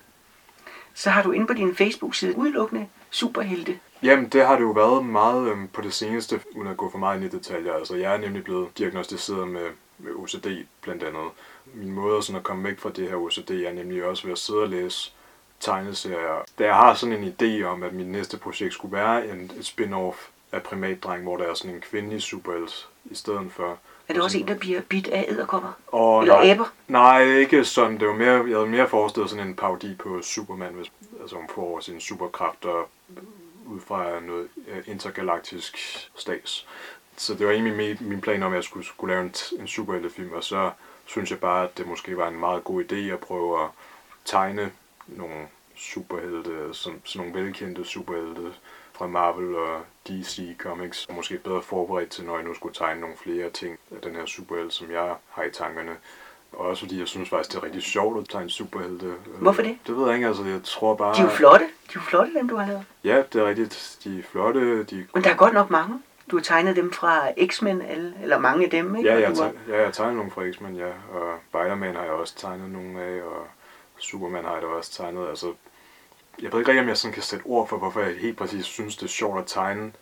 så 0.95 1.11
har 1.11 1.23
du 1.23 1.33
inde 1.33 1.47
på 1.47 1.53
din 1.53 1.77
Facebook-side 1.77 2.37
udelukkende 2.37 2.89
superhelte. 3.11 3.79
Jamen, 4.03 4.29
det 4.29 4.47
har 4.47 4.57
det 4.57 4.63
jo 4.63 4.71
været 4.71 5.07
meget 5.07 5.49
øhm, 5.49 5.69
på 5.69 5.81
det 5.81 5.93
seneste, 5.93 6.41
uden 6.57 6.69
at 6.69 6.77
gå 6.77 6.91
for 6.91 6.99
meget 6.99 7.23
ind 7.23 7.35
i 7.35 7.37
detaljer. 7.37 7.73
Altså, 7.73 7.97
jeg 7.97 8.15
er 8.15 8.19
nemlig 8.19 8.45
blevet 8.45 8.79
diagnostiseret 8.79 9.49
med, 9.49 9.67
med 9.99 10.13
OCD 10.13 10.47
blandt 10.83 11.03
andet. 11.03 11.31
Min 11.75 11.93
måde 11.93 12.23
sådan 12.23 12.39
at 12.39 12.43
komme 12.43 12.65
væk 12.65 12.79
fra 12.79 12.91
det 12.91 13.09
her 13.09 13.17
OCD 13.17 13.51
er 13.51 13.73
nemlig 13.73 14.05
også 14.05 14.23
ved 14.23 14.33
at 14.33 14.39
sidde 14.39 14.61
og 14.61 14.69
læse 14.69 15.13
tegneserier. 15.61 16.45
Da 16.59 16.65
jeg 16.65 16.75
har 16.75 16.95
sådan 16.95 17.25
en 17.25 17.35
idé 17.41 17.65
om, 17.65 17.83
at 17.83 17.93
mit 17.93 18.07
næste 18.07 18.39
projekt 18.39 18.75
skulle 18.75 18.97
være 18.97 19.29
en, 19.29 19.51
et 19.59 19.65
spin-off 19.67 20.31
af 20.53 20.63
Primatdreng, 20.63 21.23
hvor 21.23 21.37
der 21.37 21.45
er 21.45 21.55
sådan 21.55 21.75
en 21.75 21.81
kvindelig 21.81 22.23
superhelt 22.23 22.89
i 23.05 23.15
stedet 23.15 23.53
for. 23.53 23.79
Er 24.11 24.15
det 24.15 24.23
også 24.23 24.39
en, 24.39 24.49
der 24.49 24.55
bliver 24.55 24.81
bit 24.81 25.09
af 25.09 25.27
æderkopper? 25.29 25.73
Og 25.87 26.23
Eller 26.23 26.35
nej, 26.35 26.51
aber? 26.51 26.65
Nej, 26.89 27.23
ikke 27.23 27.65
sådan. 27.65 28.01
Det 28.01 28.09
var 28.09 28.15
mere, 28.15 28.33
jeg 28.33 28.57
havde 28.57 28.67
mere 28.67 28.89
forestillet 28.89 29.31
sådan 29.31 29.47
en 29.47 29.55
parodi 29.55 29.95
på 29.95 30.23
Superman, 30.23 30.73
hvis 30.73 30.93
altså, 31.21 31.37
hun 31.37 31.49
får 31.55 31.81
sine 31.81 32.01
superkræfter 32.01 32.89
ud 33.67 33.81
fra 33.81 34.21
noget 34.21 34.49
øh, 34.69 34.83
intergalaktisk 34.87 35.79
stats. 36.17 36.67
Så 37.17 37.35
det 37.35 37.47
var 37.47 37.53
egentlig 37.53 37.77
min, 37.77 37.97
min 38.01 38.21
plan 38.21 38.43
om, 38.43 38.53
at 38.53 38.57
jeg 38.57 38.65
skulle, 38.65 38.87
skulle 38.87 39.15
lave 39.15 39.25
en, 39.25 39.35
en 39.61 39.69
superheltefilm, 39.69 40.33
og 40.33 40.45
så 40.45 40.71
synes 41.07 41.31
jeg 41.31 41.39
bare, 41.39 41.65
at 41.65 41.79
det 41.79 41.87
måske 41.87 42.17
var 42.17 42.29
en 42.29 42.41
meget 42.41 42.65
god 42.65 42.85
idé 42.85 43.13
at 43.13 43.19
prøve 43.19 43.65
at 43.65 43.69
tegne 44.25 44.73
nogle 45.07 45.47
superhelte, 45.77 46.69
som, 46.73 47.01
sådan 47.05 47.27
nogle 47.27 47.45
velkendte 47.45 47.85
superhelte 47.85 48.53
fra 49.01 49.07
Marvel 49.07 49.57
og 49.57 49.81
DC 50.09 50.57
Comics, 50.59 51.07
og 51.07 51.15
måske 51.15 51.39
bedre 51.39 51.63
forberedt 51.63 52.11
til, 52.11 52.25
når 52.25 52.37
jeg 52.37 52.45
nu 52.45 52.55
skulle 52.55 52.75
tegne 52.75 53.01
nogle 53.01 53.17
flere 53.17 53.51
ting 53.51 53.79
af 53.97 54.01
den 54.03 54.15
her 54.15 54.27
superhelt, 54.27 54.73
som 54.73 54.91
jeg 54.91 55.15
har 55.31 55.43
i 55.43 55.51
tankerne. 55.51 55.97
Og 56.53 56.67
også 56.67 56.83
fordi 56.83 56.99
jeg 56.99 57.09
synes 57.09 57.31
faktisk, 57.31 57.53
det 57.53 57.59
er 57.59 57.65
rigtig 57.65 57.83
sjovt 57.83 58.19
at 58.19 58.29
tegne 58.29 58.51
superhelte. 58.51 59.15
Hvorfor 59.39 59.63
det? 59.63 59.79
Det 59.87 59.97
ved 59.97 60.07
jeg 60.07 60.15
ikke, 60.15 60.27
altså 60.27 60.45
jeg 60.45 60.61
tror 60.65 60.95
bare... 60.95 61.15
De 61.15 61.21
er 61.21 61.25
jo 61.25 61.31
flotte. 61.31 61.65
De 61.65 61.71
er 61.89 61.93
jo 61.95 62.01
flotte, 62.01 62.35
dem 62.35 62.49
du 62.49 62.57
har 62.57 62.67
lavet. 62.67 62.85
Ja, 63.05 63.23
det 63.33 63.41
er 63.41 63.47
rigtigt. 63.49 63.99
De 64.05 64.19
er 64.19 64.23
flotte. 64.23 64.85
De... 64.85 65.07
Men 65.15 65.25
der 65.25 65.31
er 65.31 65.37
godt 65.37 65.55
nok 65.55 65.71
mange. 65.71 66.03
Du 66.31 66.37
har 66.37 66.43
tegnet 66.43 66.77
dem 66.77 66.93
fra 66.93 67.29
X-Men, 67.47 67.83
eller 68.23 68.39
mange 68.39 68.65
af 68.65 68.71
dem, 68.71 68.97
ikke? 68.97 69.09
Ja, 69.09 69.21
jeg, 69.21 69.29
har... 69.29 69.53
ja, 69.69 69.77
jeg 69.77 69.85
har 69.85 69.93
tegnet 69.93 70.17
nogle 70.17 70.31
fra 70.31 70.51
X-Men, 70.53 70.77
ja. 70.77 70.89
Og 71.13 71.39
Spider-Man 71.49 71.95
har 71.95 72.03
jeg 72.03 72.13
også 72.13 72.35
tegnet 72.37 72.71
nogle 72.71 73.03
af, 73.03 73.23
og 73.23 73.47
Superman 73.99 74.45
har 74.45 74.53
jeg 74.53 74.63
da 74.63 74.67
også 74.67 74.93
tegnet. 74.93 75.29
Altså, 75.29 75.47
jeg 76.43 76.53
ved 76.53 76.59
ikke 76.59 76.71
rigtig, 76.71 76.83
om 76.83 76.89
jeg 76.89 76.97
sådan 76.97 77.15
kan 77.15 77.23
sætte 77.23 77.45
ord 77.45 77.69
for, 77.69 77.77
hvorfor 77.77 78.01
jeg 78.01 78.15
helt 78.19 78.37
præcis 78.37 78.65
synes, 78.65 78.97
det 78.97 79.03
er 79.03 79.09
sjovt 79.09 79.39
at 79.39 79.45
tegne. 79.47 79.93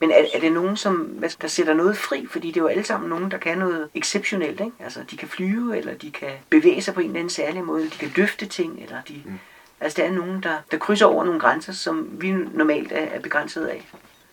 Men 0.00 0.10
er, 0.10 0.24
er 0.34 0.40
det 0.40 0.52
nogen, 0.52 0.76
som, 0.76 0.94
hvad, 0.94 1.30
der 1.42 1.48
sætter 1.48 1.74
noget 1.74 1.96
fri? 1.96 2.26
Fordi 2.26 2.48
det 2.48 2.56
er 2.56 2.60
jo 2.60 2.66
alle 2.66 2.84
sammen 2.84 3.10
nogen, 3.10 3.30
der 3.30 3.38
kan 3.38 3.58
noget 3.58 3.88
exceptionelt, 3.94 4.60
ikke? 4.60 4.72
Altså, 4.80 5.00
de 5.10 5.16
kan 5.16 5.28
flyve, 5.28 5.78
eller 5.78 5.94
de 5.94 6.10
kan 6.10 6.30
bevæge 6.50 6.82
sig 6.82 6.94
på 6.94 7.00
en 7.00 7.06
eller 7.06 7.18
anden 7.18 7.30
særlig 7.30 7.64
måde, 7.64 7.84
de 7.84 7.90
kan 7.90 8.12
løfte 8.16 8.46
ting, 8.46 8.82
eller 8.82 9.02
de... 9.08 9.22
Mm. 9.24 9.38
Altså, 9.80 10.02
der 10.02 10.08
er 10.08 10.12
nogen, 10.12 10.42
der, 10.42 10.58
der 10.70 10.78
krydser 10.78 11.06
over 11.06 11.24
nogle 11.24 11.40
grænser, 11.40 11.72
som 11.72 12.08
vi 12.12 12.32
normalt 12.32 12.92
er, 12.92 12.96
er 12.96 13.20
begrænset 13.20 13.66
af. 13.66 13.86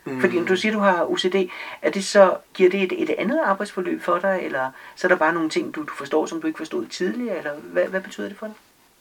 Mm. 0.06 0.22
Fordi 0.22 0.40
når 0.40 0.46
du 0.46 0.56
siger, 0.56 0.74
du 0.74 0.80
har 0.80 1.12
OCD, 1.12 1.36
er 1.82 1.90
det 1.90 2.06
så, 2.06 2.38
giver 2.54 2.70
det 2.70 2.84
et, 2.84 3.02
et 3.02 3.10
andet 3.18 3.40
arbejdsforløb 3.46 4.02
for 4.02 4.20
dig, 4.20 4.40
eller 4.44 4.72
så 4.96 5.08
er 5.08 5.10
der 5.10 5.16
bare 5.16 5.34
nogle 5.34 5.50
ting, 5.50 5.76
du, 5.76 5.82
du 5.82 5.94
forstår, 5.98 6.26
som 6.26 6.42
du 6.42 6.48
ikke 6.48 6.58
forstod 6.58 6.86
tidligere, 6.86 7.38
eller 7.38 7.54
hvad, 7.56 7.86
hvad 7.86 8.02
betyder 8.02 8.28
det 8.28 8.38
for 8.38 8.46
dig? 8.46 8.56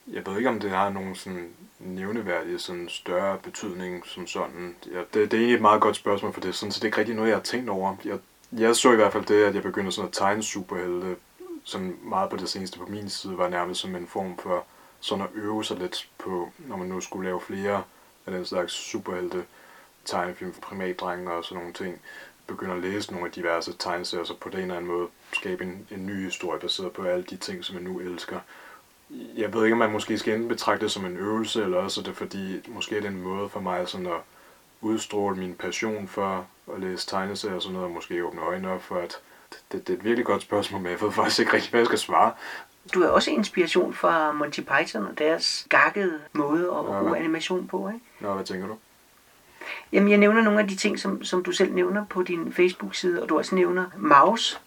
Jeg 0.07 0.27
ved 0.27 0.37
ikke, 0.37 0.49
om 0.49 0.61
det 0.61 0.71
har 0.71 0.91
nogen 0.91 1.15
sådan 1.15 1.49
nævneværdige 1.81 2.59
sådan 2.59 2.89
større 2.89 3.39
betydning 3.39 4.07
som 4.07 4.27
sådan. 4.27 4.77
Ja, 4.93 4.99
det, 4.99 5.15
det 5.15 5.33
er 5.33 5.39
egentlig 5.39 5.55
et 5.55 5.61
meget 5.61 5.81
godt 5.81 5.97
spørgsmål, 5.97 6.33
for 6.33 6.41
det 6.41 6.49
er 6.49 6.53
sådan, 6.53 6.73
så 6.73 6.79
det 6.79 6.85
er 6.85 6.87
ikke 6.89 6.99
rigtig 6.99 7.15
noget, 7.15 7.29
jeg 7.29 7.37
har 7.37 7.43
tænkt 7.43 7.71
over. 7.71 7.97
Jeg, 8.05 8.19
jeg 8.53 8.77
så 8.77 8.93
i 8.93 8.97
hvert 8.97 9.13
fald 9.13 9.25
det, 9.25 9.45
at 9.45 9.55
jeg 9.55 9.63
begyndte 9.63 9.93
sådan 9.93 10.09
at 10.09 10.15
tegne 10.15 10.43
superhelte, 10.43 11.17
sådan 11.65 11.97
meget 12.03 12.31
på 12.31 12.37
det 12.37 12.49
seneste 12.49 12.79
på 12.79 12.87
min 12.87 13.09
side, 13.09 13.39
var 13.39 13.49
nærmest 13.49 13.81
som 13.81 13.97
en 13.97 14.07
form 14.07 14.39
for 14.39 14.65
sådan 15.01 15.25
at 15.25 15.31
øve 15.35 15.65
sig 15.65 15.79
lidt 15.79 16.09
på, 16.19 16.53
når 16.59 16.77
man 16.77 16.89
nu 16.89 17.01
skulle 17.01 17.29
lave 17.29 17.41
flere 17.41 17.83
af 18.27 18.33
den 18.33 18.45
slags 18.45 18.73
superhelte 18.73 19.45
tegnefilm 20.05 20.53
for 20.53 20.61
primatdrenge 20.61 21.33
og 21.33 21.45
sådan 21.45 21.59
nogle 21.59 21.73
ting, 21.73 22.01
begynder 22.47 22.75
at 22.75 22.83
læse 22.83 23.13
nogle 23.13 23.27
af 23.27 23.33
diverse 23.33 23.73
tegneserier, 23.79 24.25
så 24.25 24.35
på 24.35 24.49
den 24.49 24.61
eller 24.61 24.77
anden 24.77 24.91
måde 24.91 25.09
skabe 25.33 25.65
en, 25.65 25.87
en 25.91 26.07
ny 26.07 26.25
historie 26.25 26.61
baseret 26.61 26.93
på 26.93 27.03
alle 27.03 27.25
de 27.25 27.37
ting, 27.37 27.65
som 27.65 27.77
jeg 27.77 27.85
nu 27.85 28.01
elsker. 28.01 28.41
Jeg 29.37 29.55
ved 29.55 29.65
ikke, 29.65 29.73
om 29.75 29.79
man 29.79 29.93
måske 29.93 30.19
skal 30.19 30.35
enten 30.35 30.49
betragte 30.49 30.85
det 30.85 30.93
som 30.93 31.05
en 31.05 31.17
øvelse, 31.17 31.63
eller 31.63 31.79
også 31.79 32.01
er 32.01 32.05
det 32.05 32.17
fordi, 32.17 32.61
måske 32.69 32.97
er 32.97 33.01
det 33.01 33.11
en 33.11 33.23
måde 33.23 33.49
for 33.49 33.61
mig 33.61 33.89
sådan 33.89 34.07
at 34.07 34.21
udstråle 34.81 35.37
min 35.37 35.55
passion 35.55 36.09
for 36.09 36.47
at 36.75 36.81
læse 36.81 37.07
tegneserier 37.07 37.57
og 37.57 37.63
sådan 37.63 37.73
noget, 37.73 37.89
og 37.89 37.95
måske 37.95 38.25
åbne 38.25 38.41
øjnene 38.41 38.71
op 38.73 38.83
for, 38.83 38.97
at 38.97 39.21
det, 39.73 39.87
det 39.89 39.93
er 39.93 39.99
et 39.99 40.05
virkelig 40.05 40.27
godt 40.27 40.43
spørgsmål, 40.43 40.81
men 40.81 40.93
jeg 40.93 41.01
ved 41.01 41.13
faktisk 41.13 41.41
ikke 41.41 41.53
rigtig, 41.53 41.71
hvad 41.71 41.81
jeg 41.81 41.87
skal 41.87 41.99
svare. 41.99 42.33
Du 42.95 43.03
er 43.03 43.09
også 43.09 43.31
inspiration 43.31 43.95
fra 43.95 44.33
Monty 44.33 44.61
Python 44.61 45.07
og 45.07 45.19
deres 45.19 45.67
gakkede 45.69 46.19
måde 46.33 46.65
at 46.65 46.95
Ja, 46.95 47.01
bruge 47.01 47.19
animation 47.19 47.67
på, 47.67 47.89
ikke? 47.89 48.01
Nå, 48.21 48.35
hvad 48.35 48.45
tænker 48.45 48.67
du? 48.67 48.77
Jamen, 49.93 50.11
jeg 50.11 50.19
nævner 50.19 50.43
nogle 50.43 50.61
af 50.61 50.69
de 50.69 50.77
ting, 50.77 50.99
som, 50.99 51.25
som 51.25 51.43
du 51.43 51.53
selv 51.53 51.73
nævner 51.75 52.05
på 52.07 52.23
din 52.23 52.53
Facebook-side, 52.53 53.23
og 53.23 53.29
du 53.29 53.39
også 53.39 53.55
nævner 53.55 53.85
Maus. 53.97 54.61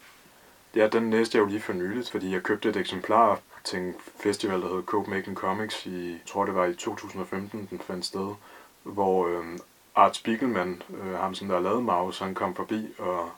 Ja, 0.75 0.87
den 0.87 1.11
læste 1.11 1.37
jeg 1.37 1.43
jo 1.43 1.47
lige 1.49 1.61
for 1.61 1.73
nyligt, 1.73 2.11
fordi 2.11 2.33
jeg 2.33 2.43
købte 2.43 2.69
et 2.69 2.75
eksemplar 2.75 3.39
til 3.63 3.79
en 3.79 3.95
festival, 4.19 4.61
der 4.61 4.67
hedder 4.67 4.81
Copenhagen 4.81 5.35
Comics 5.35 5.85
i, 5.85 6.11
jeg 6.11 6.19
tror 6.25 6.45
det 6.45 6.55
var 6.55 6.65
i 6.65 6.73
2015, 6.73 7.67
den 7.71 7.79
fandt 7.79 8.05
sted, 8.05 8.33
hvor 8.83 9.27
øh, 9.27 9.45
Art 9.95 10.15
Spiegelman, 10.15 10.81
øh, 10.89 11.13
ham 11.13 11.35
som 11.35 11.47
der 11.47 11.55
har 11.55 11.63
lavet 11.63 11.83
Maus, 11.83 12.19
han 12.19 12.33
kom 12.33 12.55
forbi 12.55 12.87
og 12.99 13.29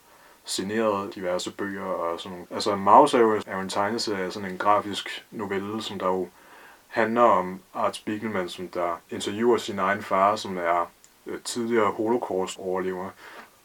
signerede 0.46 1.12
diverse 1.16 1.52
bøger 1.52 1.86
og 1.86 2.20
sådan 2.20 2.32
nogle. 2.32 2.48
Altså 2.52 2.76
Maus 2.76 3.14
er 3.14 3.20
jo, 3.20 3.42
er 3.48 3.56
jo 3.56 3.62
en 3.62 3.70
tegneserie, 3.70 4.32
sådan 4.32 4.52
en 4.52 4.58
grafisk 4.58 5.26
novelle, 5.32 5.82
som 5.82 6.00
der 6.00 6.08
jo 6.08 6.28
handler 6.88 7.22
om 7.22 7.60
Art 7.74 7.96
Spiegelman, 7.96 8.50
som 8.50 8.68
der 8.68 9.02
interviewer 9.10 9.58
sin 9.58 9.80
egen 9.80 10.02
far, 10.04 10.36
som 10.36 10.58
er 10.58 10.92
øh, 11.26 11.42
tidligere 11.42 11.92
holocaust-overlever. 11.92 13.10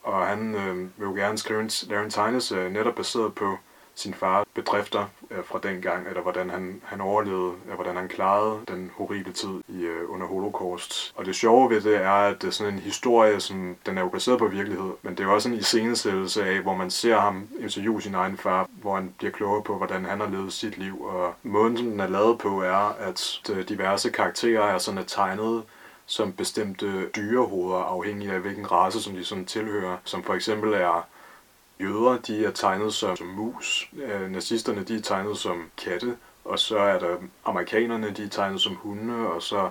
Og 0.03 0.27
han 0.27 0.55
øh, 0.55 0.77
vil 0.77 1.05
jo 1.05 1.13
gerne 1.13 1.37
skrive 1.37 1.61
en, 1.61 1.71
lave 1.87 2.03
en 2.03 2.09
tegneserie 2.09 2.69
netop 2.69 2.95
baseret 2.95 3.35
på 3.35 3.57
sin 4.01 4.13
far 4.13 4.45
bedrifter 4.53 5.05
øh, 5.31 5.43
fra 5.45 5.59
den 5.63 5.81
gang, 5.81 6.07
eller 6.07 6.21
hvordan 6.21 6.49
han, 6.49 6.81
han 6.85 7.01
overlevede, 7.01 7.53
eller 7.63 7.75
hvordan 7.75 7.95
han 7.95 8.07
klarede 8.07 8.59
den 8.67 8.91
horrible 8.97 9.33
tid 9.33 9.61
i, 9.67 9.81
øh, 9.81 10.13
under 10.13 10.27
holocaust. 10.27 11.13
Og 11.15 11.25
det 11.25 11.35
sjove 11.35 11.69
ved 11.69 11.81
det 11.81 11.95
er, 11.95 12.11
at 12.11 12.41
det 12.41 12.47
er 12.47 12.51
sådan 12.51 12.73
en 12.73 12.79
historie, 12.79 13.39
som 13.39 13.75
den 13.85 13.97
er 13.97 14.01
jo 14.01 14.09
baseret 14.09 14.39
på 14.39 14.47
virkelighed, 14.47 14.91
men 15.01 15.15
det 15.15 15.23
er 15.23 15.27
også 15.27 15.49
en 15.49 15.55
iscenesættelse 15.55 16.45
af, 16.45 16.59
hvor 16.59 16.75
man 16.75 16.91
ser 16.91 17.19
ham 17.19 17.47
interviewe 17.59 18.01
sin 18.01 18.15
egen 18.15 18.37
far, 18.37 18.69
hvor 18.81 18.95
han 18.95 19.13
bliver 19.17 19.31
klogere 19.31 19.63
på, 19.63 19.77
hvordan 19.77 20.05
han 20.05 20.19
har 20.19 20.29
levet 20.29 20.53
sit 20.53 20.77
liv. 20.77 21.01
Og 21.01 21.33
måden, 21.43 21.77
som 21.77 21.85
den 21.85 21.99
er 21.99 22.07
lavet 22.07 22.37
på, 22.39 22.61
er, 22.61 22.95
at 22.99 23.41
øh, 23.51 23.69
diverse 23.69 24.09
karakterer 24.09 24.63
er 24.63 24.77
sådan 24.77 24.97
er 24.97 25.03
tegnet 25.03 25.63
som 26.05 26.33
bestemte 26.33 27.09
dyrehoveder, 27.09 27.79
afhængig 27.79 28.31
af 28.31 28.39
hvilken 28.39 28.71
race, 28.71 29.01
som 29.01 29.13
de 29.13 29.25
sådan 29.25 29.45
tilhører. 29.45 29.97
Som 30.03 30.23
for 30.23 30.33
eksempel 30.33 30.73
er 30.73 31.07
jøder, 31.81 32.17
de 32.27 32.45
er 32.45 32.51
tegnet 32.51 32.93
som, 32.93 33.15
som 33.15 33.27
mus. 33.27 33.89
Øh, 34.03 34.31
nazisterne, 34.31 34.83
de 34.83 34.95
er 34.95 35.01
tegnet 35.01 35.37
som 35.37 35.69
katte. 35.83 36.17
Og 36.45 36.59
så 36.59 36.77
er 36.77 36.99
der 36.99 37.15
amerikanerne, 37.45 38.11
de 38.11 38.23
er 38.23 38.29
tegnet 38.29 38.61
som 38.61 38.75
hunde, 38.75 39.27
og 39.27 39.41
så 39.41 39.69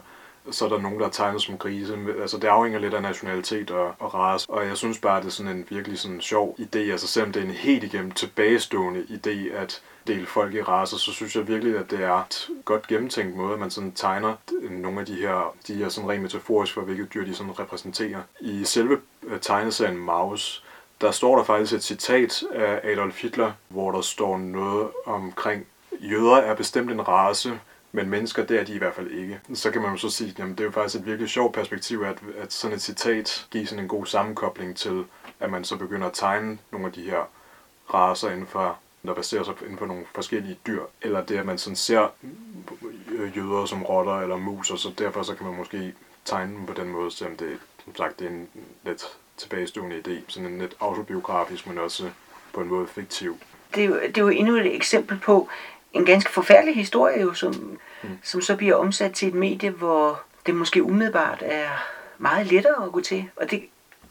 så 0.50 0.64
er 0.64 0.68
der 0.68 0.80
nogen, 0.80 1.00
der 1.00 1.06
er 1.06 1.10
tegnet 1.10 1.42
som 1.42 1.58
grise. 1.58 1.98
Altså, 2.20 2.36
det 2.36 2.48
afhænger 2.48 2.78
lidt 2.78 2.94
af 2.94 3.02
nationalitet 3.02 3.70
og, 3.70 3.94
og 3.98 4.14
race. 4.14 4.50
Og 4.50 4.66
jeg 4.66 4.76
synes 4.76 4.98
bare, 4.98 5.20
det 5.20 5.26
er 5.26 5.30
sådan 5.30 5.56
en 5.56 5.66
virkelig 5.68 5.98
sådan 5.98 6.20
sjov 6.20 6.56
idé. 6.58 6.78
Altså, 6.78 7.06
selvom 7.06 7.32
det 7.32 7.42
er 7.42 7.46
en 7.46 7.52
helt 7.52 7.84
igennem 7.84 8.10
tilbagestående 8.10 9.00
idé 9.00 9.54
at 9.54 9.82
dele 10.06 10.26
folk 10.26 10.54
i 10.54 10.62
racer, 10.62 10.96
så 10.96 11.12
synes 11.12 11.36
jeg 11.36 11.48
virkelig, 11.48 11.78
at 11.78 11.90
det 11.90 12.04
er 12.04 12.14
et 12.14 12.48
godt 12.64 12.86
gennemtænkt 12.86 13.36
måde, 13.36 13.52
at 13.52 13.58
man 13.58 13.70
sådan 13.70 13.92
tegner 13.92 14.34
nogle 14.70 15.00
af 15.00 15.06
de 15.06 15.14
her, 15.14 15.54
de 15.66 15.74
her 15.74 15.88
sådan 15.88 16.10
rent 16.10 16.22
metaforisk 16.22 16.74
for, 16.74 16.80
hvilket 16.80 17.14
dyr 17.14 17.24
de 17.24 17.34
sådan 17.34 17.58
repræsenterer. 17.58 18.20
I 18.40 18.64
selve 18.64 19.00
tegneserien 19.40 19.98
Maus, 19.98 20.64
der 21.00 21.10
står 21.10 21.36
der 21.36 21.44
faktisk 21.44 21.72
et 21.72 21.82
citat 21.82 22.42
af 22.52 22.80
Adolf 22.92 23.22
Hitler, 23.22 23.52
hvor 23.68 23.92
der 23.92 24.00
står 24.00 24.38
noget 24.38 24.88
omkring, 25.06 25.66
jøder 26.00 26.36
er 26.36 26.54
bestemt 26.54 26.90
en 26.90 27.08
race, 27.08 27.60
men 27.92 28.08
mennesker, 28.08 28.44
det 28.44 28.60
er 28.60 28.64
de 28.64 28.74
i 28.74 28.78
hvert 28.78 28.94
fald 28.94 29.10
ikke. 29.10 29.40
Så 29.54 29.70
kan 29.70 29.82
man 29.82 29.90
jo 29.90 29.96
så 29.96 30.10
sige, 30.10 30.30
at 30.30 30.48
det 30.48 30.60
er 30.60 30.64
jo 30.64 30.70
faktisk 30.70 31.00
et 31.00 31.06
virkelig 31.06 31.30
sjovt 31.30 31.54
perspektiv, 31.54 32.02
at, 32.02 32.18
at 32.38 32.52
sådan 32.52 32.76
et 32.76 32.82
citat 32.82 33.46
giver 33.50 33.66
sådan 33.66 33.84
en 33.84 33.88
god 33.88 34.06
sammenkobling 34.06 34.76
til, 34.76 35.04
at 35.40 35.50
man 35.50 35.64
så 35.64 35.76
begynder 35.76 36.06
at 36.06 36.12
tegne 36.14 36.58
nogle 36.70 36.86
af 36.86 36.92
de 36.92 37.02
her 37.02 37.28
raser 37.94 38.30
inden 38.30 38.46
for, 38.46 38.78
der 39.06 39.14
baserer 39.14 39.44
sig 39.44 39.54
inden 39.62 39.78
for 39.78 39.86
nogle 39.86 40.04
forskellige 40.14 40.58
dyr. 40.66 40.82
Eller 41.02 41.24
det, 41.24 41.36
at 41.36 41.46
man 41.46 41.58
sådan 41.58 41.76
ser 41.76 42.08
jøder 43.36 43.66
som 43.66 43.82
rotter 43.82 44.20
eller 44.20 44.36
mus, 44.36 44.70
og 44.70 44.78
så 44.78 44.92
derfor 44.98 45.22
så 45.22 45.34
kan 45.34 45.46
man 45.46 45.56
måske 45.56 45.94
tegne 46.24 46.56
dem 46.56 46.66
på 46.66 46.72
den 46.72 46.88
måde, 46.88 47.10
selvom 47.10 47.36
det, 47.36 47.58
som 47.84 47.96
sagt, 47.96 48.18
det 48.18 48.26
er 48.26 48.30
en 48.30 48.48
lidt 48.84 49.18
tilbagestående 49.40 50.02
idé. 50.06 50.20
Sådan 50.28 50.48
en 50.48 50.58
lidt 50.58 50.76
autobiografisk, 50.80 51.66
men 51.66 51.78
også 51.78 52.10
på 52.54 52.60
en 52.60 52.68
måde 52.68 52.86
fiktiv. 52.86 53.38
Det 53.74 53.84
er, 53.84 53.88
jo, 53.88 53.94
det 53.94 54.18
er 54.18 54.22
jo 54.22 54.28
endnu 54.28 54.56
et 54.56 54.74
eksempel 54.74 55.18
på 55.18 55.48
en 55.92 56.04
ganske 56.04 56.32
forfærdelig 56.32 56.74
historie, 56.74 57.20
jo, 57.20 57.32
som, 57.34 57.78
mm. 58.02 58.08
som 58.22 58.40
så 58.40 58.56
bliver 58.56 58.74
omsat 58.74 59.12
til 59.12 59.28
et 59.28 59.34
medie, 59.34 59.70
hvor 59.70 60.22
det 60.46 60.54
måske 60.54 60.82
umiddelbart 60.82 61.42
er 61.46 61.68
meget 62.18 62.46
lettere 62.46 62.84
at 62.84 62.92
gå 62.92 63.00
til. 63.00 63.30
Og 63.36 63.50
det 63.50 63.62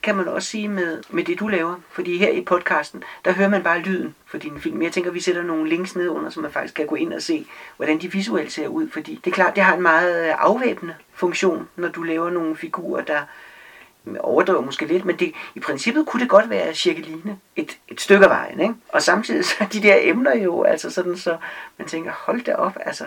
kan 0.03 0.15
man 0.15 0.27
også 0.27 0.49
sige 0.49 0.67
med, 0.67 1.03
med 1.09 1.23
det, 1.23 1.39
du 1.39 1.47
laver. 1.47 1.75
Fordi 1.91 2.17
her 2.17 2.29
i 2.29 2.41
podcasten, 2.41 3.03
der 3.25 3.31
hører 3.31 3.49
man 3.49 3.63
bare 3.63 3.79
lyden 3.79 4.15
for 4.25 4.37
din 4.37 4.61
film. 4.61 4.81
Jeg 4.81 4.91
tænker, 4.91 5.11
vi 5.11 5.19
sætter 5.19 5.43
nogle 5.43 5.69
links 5.69 5.95
ned 5.95 6.09
under, 6.09 6.29
så 6.29 6.39
man 6.39 6.51
faktisk 6.51 6.73
kan 6.73 6.87
gå 6.87 6.95
ind 6.95 7.13
og 7.13 7.21
se, 7.21 7.47
hvordan 7.77 8.01
de 8.01 8.11
visuelt 8.11 8.51
ser 8.51 8.67
ud. 8.67 8.89
Fordi 8.89 9.21
det 9.23 9.31
er 9.31 9.35
klart, 9.35 9.55
det 9.55 9.63
har 9.63 9.75
en 9.75 9.81
meget 9.81 10.29
afvæbnende 10.29 10.95
funktion, 11.13 11.69
når 11.75 11.87
du 11.87 12.03
laver 12.03 12.29
nogle 12.29 12.55
figurer, 12.55 13.03
der 13.03 13.21
overdriver 14.19 14.61
måske 14.61 14.85
lidt, 14.85 15.05
men 15.05 15.15
det, 15.15 15.33
i 15.55 15.59
princippet 15.59 16.05
kunne 16.05 16.21
det 16.21 16.29
godt 16.29 16.49
være 16.49 16.73
cirkeline 16.73 17.37
et, 17.55 17.77
et 17.87 18.01
stykke 18.01 18.25
af 18.25 18.29
vejen. 18.29 18.59
Ikke? 18.59 18.73
Og 18.89 19.01
samtidig 19.01 19.45
så 19.45 19.55
er 19.59 19.65
de 19.65 19.81
der 19.81 19.95
emner 19.99 20.35
jo, 20.35 20.63
altså 20.63 20.89
sådan, 20.89 21.17
så 21.17 21.37
man 21.77 21.87
tænker, 21.87 22.11
hold 22.11 22.41
da 22.41 22.55
op, 22.55 22.77
altså, 22.85 23.05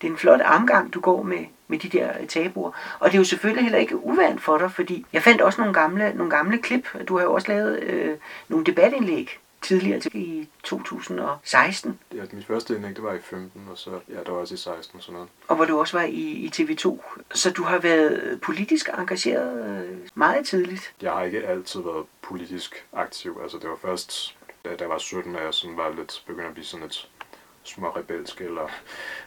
det 0.00 0.06
er 0.06 0.12
en 0.12 0.18
flot 0.18 0.40
armgang, 0.40 0.94
du 0.94 1.00
går 1.00 1.22
med, 1.22 1.44
med 1.68 1.78
de 1.78 1.88
der 1.88 2.10
øh, 2.20 2.26
tabuer. 2.26 2.70
Og 2.98 3.10
det 3.10 3.14
er 3.14 3.18
jo 3.18 3.24
selvfølgelig 3.24 3.64
heller 3.64 3.78
ikke 3.78 4.04
uvandt 4.04 4.42
for 4.42 4.58
dig, 4.58 4.72
fordi 4.72 5.06
jeg 5.12 5.22
fandt 5.22 5.40
også 5.40 5.60
nogle 5.60 5.74
gamle, 5.74 6.12
nogle 6.14 6.30
gamle 6.30 6.58
klip. 6.58 6.88
Du 7.08 7.16
har 7.16 7.24
jo 7.24 7.32
også 7.32 7.48
lavet 7.48 7.82
øh, 7.82 8.16
nogle 8.48 8.64
debatindlæg 8.64 9.38
tidligere 9.62 10.00
i 10.14 10.48
2016. 10.62 11.98
Ja, 12.14 12.22
mit 12.32 12.46
første 12.46 12.74
indlæg, 12.74 12.96
det 12.96 13.04
var 13.04 13.12
i 13.12 13.20
15, 13.20 13.68
og 13.70 13.78
så, 13.78 14.00
ja, 14.08 14.22
der 14.26 14.30
var 14.30 14.38
også 14.38 14.54
i 14.54 14.56
16 14.56 14.96
og 14.96 15.02
sådan 15.02 15.14
noget. 15.14 15.28
Og 15.48 15.56
hvor 15.56 15.64
du 15.64 15.78
også 15.78 15.98
var 15.98 16.04
i, 16.04 16.20
i 16.20 16.50
TV2. 16.56 17.00
Så 17.34 17.50
du 17.50 17.62
har 17.62 17.78
været 17.78 18.40
politisk 18.40 18.88
engageret 18.98 19.84
øh, 19.84 19.98
meget 20.14 20.46
tidligt. 20.46 20.94
Jeg 21.02 21.12
har 21.12 21.22
ikke 21.22 21.46
altid 21.46 21.80
været 21.80 22.06
politisk 22.22 22.86
aktiv. 22.92 23.38
Altså, 23.42 23.58
det 23.58 23.70
var 23.70 23.76
først, 23.76 24.36
da 24.64 24.70
jeg 24.80 24.88
var 24.88 24.98
17, 24.98 25.36
at 25.36 25.44
jeg 25.44 25.54
sådan 25.54 25.76
var 25.76 25.94
lidt 25.96 26.24
begyndt 26.26 26.46
at 26.46 26.52
blive 26.54 26.64
sådan 26.64 26.86
et 26.86 27.08
små 27.62 27.88
rebelske, 27.88 28.44
eller 28.44 28.68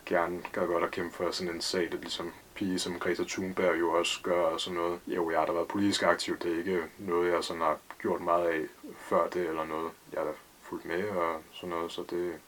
gerne 0.05 0.39
gør 0.51 0.65
godt 0.65 0.83
at 0.83 0.91
kæmpe 0.91 1.15
for 1.15 1.31
sådan 1.31 1.53
en 1.53 1.61
sag, 1.61 1.81
det 1.91 1.99
ligesom 2.01 2.33
pige 2.55 2.79
som 2.79 2.99
Greta 2.99 3.23
Thunberg 3.23 3.79
jo 3.79 3.91
også 3.91 4.19
gør 4.23 4.41
og 4.41 4.59
sådan 4.59 4.79
noget. 4.79 4.99
Jo, 5.07 5.31
jeg 5.31 5.39
har 5.39 5.45
da 5.45 5.51
været 5.51 5.67
politisk 5.67 6.03
aktiv, 6.03 6.37
det 6.37 6.53
er 6.53 6.57
ikke 6.57 6.83
noget, 6.97 7.33
jeg 7.33 7.43
sådan 7.43 7.61
har 7.61 7.77
gjort 7.99 8.21
meget 8.21 8.47
af 8.47 8.61
før 8.97 9.29
det, 9.29 9.47
eller 9.47 9.65
noget. 9.65 9.91
Jeg 10.13 10.21
har 10.21 10.33
fulgt 10.61 10.85
med 10.85 11.09
og 11.09 11.41
sådan 11.53 11.69
noget, 11.69 11.91
så 11.91 12.01
det, 12.01 12.39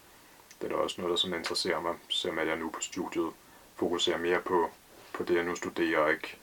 det 0.62 0.72
er 0.72 0.76
da 0.76 0.76
også 0.76 1.02
noget, 1.02 1.12
der 1.12 1.18
sådan 1.18 1.38
interesserer 1.38 1.80
mig, 1.80 1.96
selvom 2.10 2.40
at 2.40 2.48
jeg 2.48 2.58
nu 2.58 2.70
på 2.70 2.82
studiet 2.82 3.32
fokuserer 3.76 4.18
mere 4.18 4.42
på, 4.42 4.70
på 5.14 5.24
det, 5.24 5.36
jeg 5.36 5.44
nu 5.44 5.56
studerer, 5.56 6.00
og 6.00 6.12
ikke 6.12 6.38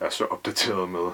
er 0.00 0.10
så 0.10 0.24
opdateret 0.24 0.88
med, 0.88 1.10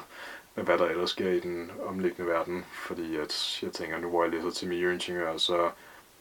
med, 0.55 0.65
hvad 0.65 0.79
der 0.79 0.87
ellers 0.87 1.11
sker 1.11 1.31
i 1.31 1.41
den 1.41 1.73
omliggende 1.87 2.31
verden. 2.31 2.67
Fordi 2.73 3.17
at 3.17 3.59
jeg 3.63 3.73
tænker, 3.73 3.99
nu 3.99 4.09
hvor 4.09 4.25
jeg 4.25 4.33
læser 4.33 4.51
til 4.51 4.69
miljøingeniør, 4.69 5.37
så 5.37 5.71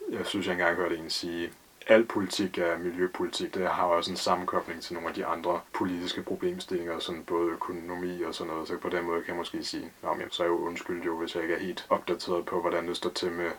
jeg 0.10 0.26
synes, 0.26 0.46
jeg 0.46 0.54
engang 0.54 0.76
hørte 0.76 0.98
en 0.98 1.10
sige, 1.10 1.54
al 1.90 2.06
politik 2.06 2.58
er 2.58 2.78
miljøpolitik. 2.78 3.54
Det 3.54 3.68
har 3.68 3.86
også 3.86 4.12
en 4.12 4.18
sammenkobling 4.18 4.82
til 4.82 4.94
nogle 4.94 5.10
af 5.10 5.16
de 5.16 5.26
andre 5.26 5.62
politiske 5.74 6.22
problemstillinger, 6.24 7.00
sådan 7.00 7.24
både 7.24 7.52
økonomi 7.52 8.22
og 8.22 8.36
sådan 8.36 8.54
noget. 8.54 8.68
Så 8.68 8.78
på 8.78 8.90
den 8.90 9.06
måde 9.06 9.22
kan 9.22 9.28
jeg 9.28 9.38
måske 9.38 9.64
sige, 9.64 9.92
at 10.04 10.34
så 10.34 10.44
er 10.44 10.48
jeg 10.48 10.52
jo 10.52 10.58
undskyld 10.58 11.04
jo, 11.04 11.18
hvis 11.18 11.36
jeg 11.36 11.44
ikke 11.44 11.56
er 11.56 11.60
helt 11.60 11.86
opdateret 11.90 12.46
på, 12.46 12.62
hvordan 12.62 12.88
det 12.88 12.98
står 12.98 13.10
til 13.10 13.32
med 13.32 13.52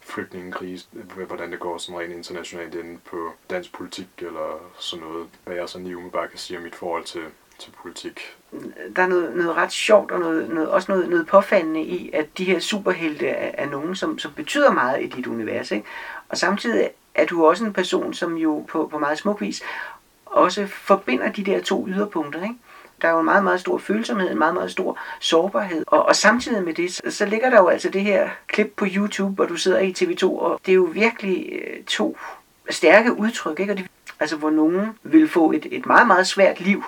flygtningekrise, 0.00 0.86
hvordan 1.26 1.52
det 1.52 1.60
går 1.60 1.78
sådan 1.78 2.00
rent 2.00 2.12
internationalt 2.12 2.74
inde 2.74 2.98
på 2.98 3.32
dansk 3.50 3.72
politik 3.72 4.08
eller 4.18 4.72
sådan 4.78 5.06
noget. 5.06 5.28
Hvad 5.44 5.56
jeg 5.56 5.68
så 5.68 5.78
lige 5.78 5.96
umiddelbart 5.96 6.30
kan 6.30 6.38
sige 6.38 6.56
om 6.56 6.62
mit 6.62 6.74
forhold 6.74 7.04
til, 7.04 7.22
til 7.58 7.72
politik. 7.82 8.20
Der 8.96 9.02
er 9.02 9.06
noget, 9.06 9.36
noget 9.36 9.56
ret 9.56 9.72
sjovt 9.72 10.10
og 10.10 10.20
noget, 10.20 10.48
noget, 10.50 10.68
også 10.68 10.92
noget, 10.92 11.08
noget 11.08 11.26
påfaldende 11.26 11.82
i, 11.82 12.10
at 12.12 12.38
de 12.38 12.44
her 12.44 12.58
superhelte 12.58 13.28
er, 13.28 13.64
er 13.64 13.70
nogen, 13.70 13.96
som, 13.96 14.18
som 14.18 14.32
betyder 14.32 14.72
meget 14.72 15.02
i 15.02 15.06
dit 15.06 15.26
univers. 15.26 15.70
Ikke? 15.70 15.86
Og 16.28 16.38
samtidig 16.38 16.90
er 17.14 17.26
du 17.26 17.46
også 17.46 17.64
en 17.64 17.72
person, 17.72 18.14
som 18.14 18.36
jo 18.36 18.64
på, 18.68 18.88
på 18.92 18.98
meget 18.98 19.18
smuk 19.18 19.40
vis 19.40 19.62
også 20.26 20.66
forbinder 20.66 21.32
de 21.32 21.44
der 21.44 21.60
to 21.60 21.88
yderpunkter. 21.88 22.42
Ikke? 22.42 22.54
Der 23.02 23.08
er 23.08 23.12
jo 23.12 23.18
en 23.18 23.24
meget, 23.24 23.44
meget 23.44 23.60
stor 23.60 23.78
følsomhed, 23.78 24.30
en 24.30 24.38
meget, 24.38 24.54
meget 24.54 24.70
stor 24.70 24.98
sårbarhed. 25.20 25.84
Og, 25.86 26.06
og 26.06 26.16
samtidig 26.16 26.64
med 26.64 26.74
det, 26.74 26.94
så, 26.94 27.02
så 27.08 27.26
ligger 27.26 27.50
der 27.50 27.56
jo 27.56 27.68
altså 27.68 27.88
det 27.88 28.02
her 28.02 28.28
klip 28.46 28.72
på 28.76 28.86
YouTube, 28.88 29.34
hvor 29.34 29.46
du 29.46 29.56
sidder 29.56 29.78
i 29.78 29.94
TV2, 29.98 30.24
og 30.24 30.60
det 30.66 30.72
er 30.72 30.76
jo 30.76 30.88
virkelig 30.92 31.48
øh, 31.52 31.84
to 31.84 32.18
stærke 32.70 33.12
udtryk, 33.12 33.60
ikke? 33.60 33.72
Og 33.72 33.78
det, 33.78 33.86
altså 34.20 34.36
hvor 34.36 34.50
nogen 34.50 34.98
vil 35.02 35.28
få 35.28 35.52
et, 35.52 35.66
et 35.70 35.86
meget, 35.86 36.06
meget 36.06 36.26
svært 36.26 36.60
liv 36.60 36.84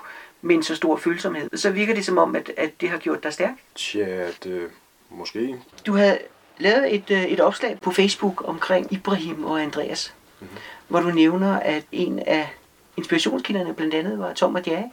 med 0.47 0.57
en 0.57 0.63
så 0.63 0.75
stor 0.75 0.97
følsomhed. 0.97 1.57
Så 1.57 1.71
virker 1.71 1.95
det 1.95 2.05
som 2.05 2.19
om, 2.19 2.37
at, 2.37 2.53
at 2.57 2.81
det 2.81 2.89
har 2.89 2.99
gjort 2.99 3.23
dig 3.23 3.33
stærk. 3.33 3.55
Tja, 3.75 4.27
det 4.45 4.71
måske. 5.11 5.57
Du 5.87 5.93
havde 5.93 6.19
lavet 6.59 6.95
et, 6.95 7.11
øh, 7.11 7.25
et 7.25 7.41
opslag 7.41 7.79
på 7.83 7.91
Facebook 7.91 8.49
omkring 8.49 8.93
Ibrahim 8.93 9.45
og 9.45 9.63
Andreas, 9.63 10.15
mm-hmm. 10.41 10.59
hvor 10.89 11.01
du 11.01 11.11
nævner, 11.11 11.61
at 11.61 11.85
en 11.93 12.19
af 12.19 12.49
inspirationskilderne 12.97 13.75
blandt 13.75 13.95
andet 13.95 14.19
var 14.19 14.33
Tom 14.33 14.55
og 14.55 14.63
Jerry. 14.67 14.89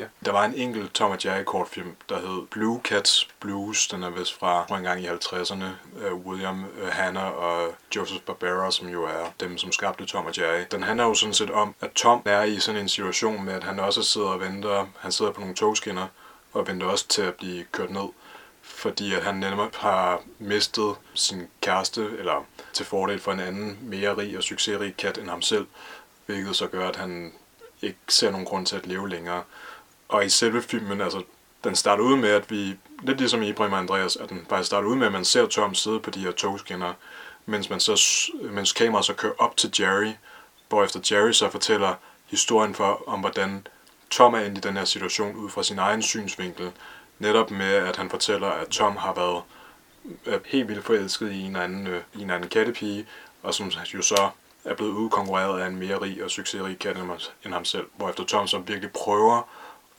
Ja. 0.00 0.04
Der 0.24 0.32
var 0.32 0.44
en 0.44 0.54
enkelt 0.54 0.94
Tom 0.94 1.10
og 1.10 1.24
Jerry 1.24 1.44
kortfilm, 1.44 1.96
der 2.08 2.18
hed 2.18 2.46
Blue 2.46 2.80
Cats 2.84 3.28
Blues. 3.40 3.88
Den 3.88 4.02
er 4.02 4.10
vist 4.10 4.38
fra 4.38 4.76
en 4.78 4.84
gang 4.84 5.00
i 5.00 5.08
50'erne. 5.08 5.64
Uh, 5.96 6.04
øh, 6.04 6.14
William 6.14 6.64
øh, 6.64 6.82
uh, 6.82 6.88
Hanna 6.88 7.20
og 7.20 7.74
Joseph 7.96 8.20
Barbera, 8.20 8.70
som 8.70 8.88
jo 8.88 9.04
er 9.04 9.32
dem, 9.40 9.58
som 9.58 9.72
skabte 9.72 10.06
Tom 10.06 10.26
og 10.26 10.38
Jerry. 10.38 10.64
Den 10.70 10.82
handler 10.82 11.04
jo 11.04 11.14
sådan 11.14 11.34
set 11.34 11.50
om, 11.50 11.74
at 11.80 11.90
Tom 11.92 12.22
er 12.24 12.42
i 12.42 12.60
sådan 12.60 12.80
en 12.80 12.88
situation 12.88 13.44
med, 13.44 13.54
at 13.54 13.64
han 13.64 13.80
også 13.80 14.02
sidder 14.02 14.28
og 14.28 14.40
venter. 14.40 14.86
Han 14.98 15.12
sidder 15.12 15.32
på 15.32 15.40
nogle 15.40 15.54
togskinner 15.54 16.06
og 16.52 16.68
venter 16.68 16.86
også 16.86 17.08
til 17.08 17.22
at 17.22 17.34
blive 17.34 17.64
kørt 17.64 17.90
ned 17.90 18.08
fordi 18.68 19.14
at 19.14 19.22
han 19.22 19.34
netop 19.34 19.74
har 19.74 20.22
mistet 20.38 20.94
sin 21.14 21.48
kæreste, 21.60 22.10
eller 22.18 22.46
til 22.72 22.86
fordel 22.86 23.20
for 23.20 23.32
en 23.32 23.40
anden 23.40 23.78
mere 23.82 24.16
rig 24.16 24.36
og 24.36 24.42
succesrig 24.42 24.96
kat 24.96 25.18
end 25.18 25.28
ham 25.28 25.42
selv, 25.42 25.66
hvilket 26.26 26.56
så 26.56 26.66
gør, 26.66 26.88
at 26.88 26.96
han 26.96 27.32
ikke 27.82 27.98
ser 28.08 28.30
nogen 28.30 28.46
grund 28.46 28.66
til 28.66 28.76
at 28.76 28.86
leve 28.86 29.08
længere. 29.08 29.42
Og 30.08 30.24
i 30.24 30.28
selve 30.28 30.62
filmen, 30.62 31.00
altså, 31.00 31.22
den 31.64 31.76
starter 31.76 32.04
ud 32.04 32.16
med, 32.16 32.28
at 32.28 32.50
vi, 32.50 32.76
lidt 33.02 33.18
ligesom 33.18 33.42
Ibrahim 33.42 33.72
og 33.72 33.78
Andreas, 33.78 34.16
at 34.16 34.28
den 34.28 34.46
bare 34.48 34.64
starter 34.64 34.88
ud 34.88 34.96
med, 34.96 35.06
at 35.06 35.12
man 35.12 35.24
ser 35.24 35.46
Tom 35.46 35.74
sidde 35.74 36.00
på 36.00 36.10
de 36.10 36.20
her 36.20 36.30
togskinner, 36.30 36.92
mens, 37.46 37.70
man 37.70 37.80
så, 37.80 38.02
mens 38.42 38.72
kameraet 38.72 39.06
så 39.06 39.14
kører 39.14 39.32
op 39.38 39.56
til 39.56 39.72
Jerry, 39.80 40.12
hvorefter 40.68 41.00
Jerry 41.10 41.32
så 41.32 41.50
fortæller 41.50 41.94
historien 42.26 42.74
for, 42.74 43.02
om 43.06 43.20
hvordan 43.20 43.66
Tom 44.10 44.34
er 44.34 44.38
inde 44.38 44.56
i 44.56 44.60
den 44.60 44.76
her 44.76 44.84
situation 44.84 45.36
ud 45.36 45.50
fra 45.50 45.62
sin 45.62 45.78
egen 45.78 46.02
synsvinkel, 46.02 46.72
Netop 47.18 47.50
med, 47.50 47.74
at 47.74 47.96
han 47.96 48.10
fortæller, 48.10 48.48
at 48.48 48.68
Tom 48.68 48.96
har 48.96 49.14
været 49.14 49.42
helt 50.46 50.68
vildt 50.68 50.84
forelsket 50.84 51.32
i 51.32 51.42
en 51.42 51.56
anden, 51.56 51.86
øh, 51.86 52.02
i 52.14 52.22
en 52.22 52.30
anden 52.30 52.48
kattepige, 52.48 53.06
og 53.42 53.54
som 53.54 53.70
jo 53.94 54.02
så 54.02 54.30
er 54.64 54.74
blevet 54.74 54.92
udkonkurreret 54.92 55.60
af 55.60 55.66
en 55.66 55.76
mere 55.76 56.00
rig 56.00 56.24
og 56.24 56.30
succesrig 56.30 56.78
kat 56.78 56.96
end 57.44 57.52
ham 57.52 57.64
selv. 57.64 57.86
Hvorefter 57.96 58.24
Tom 58.24 58.46
så 58.46 58.58
virkelig 58.58 58.92
prøver 58.92 59.42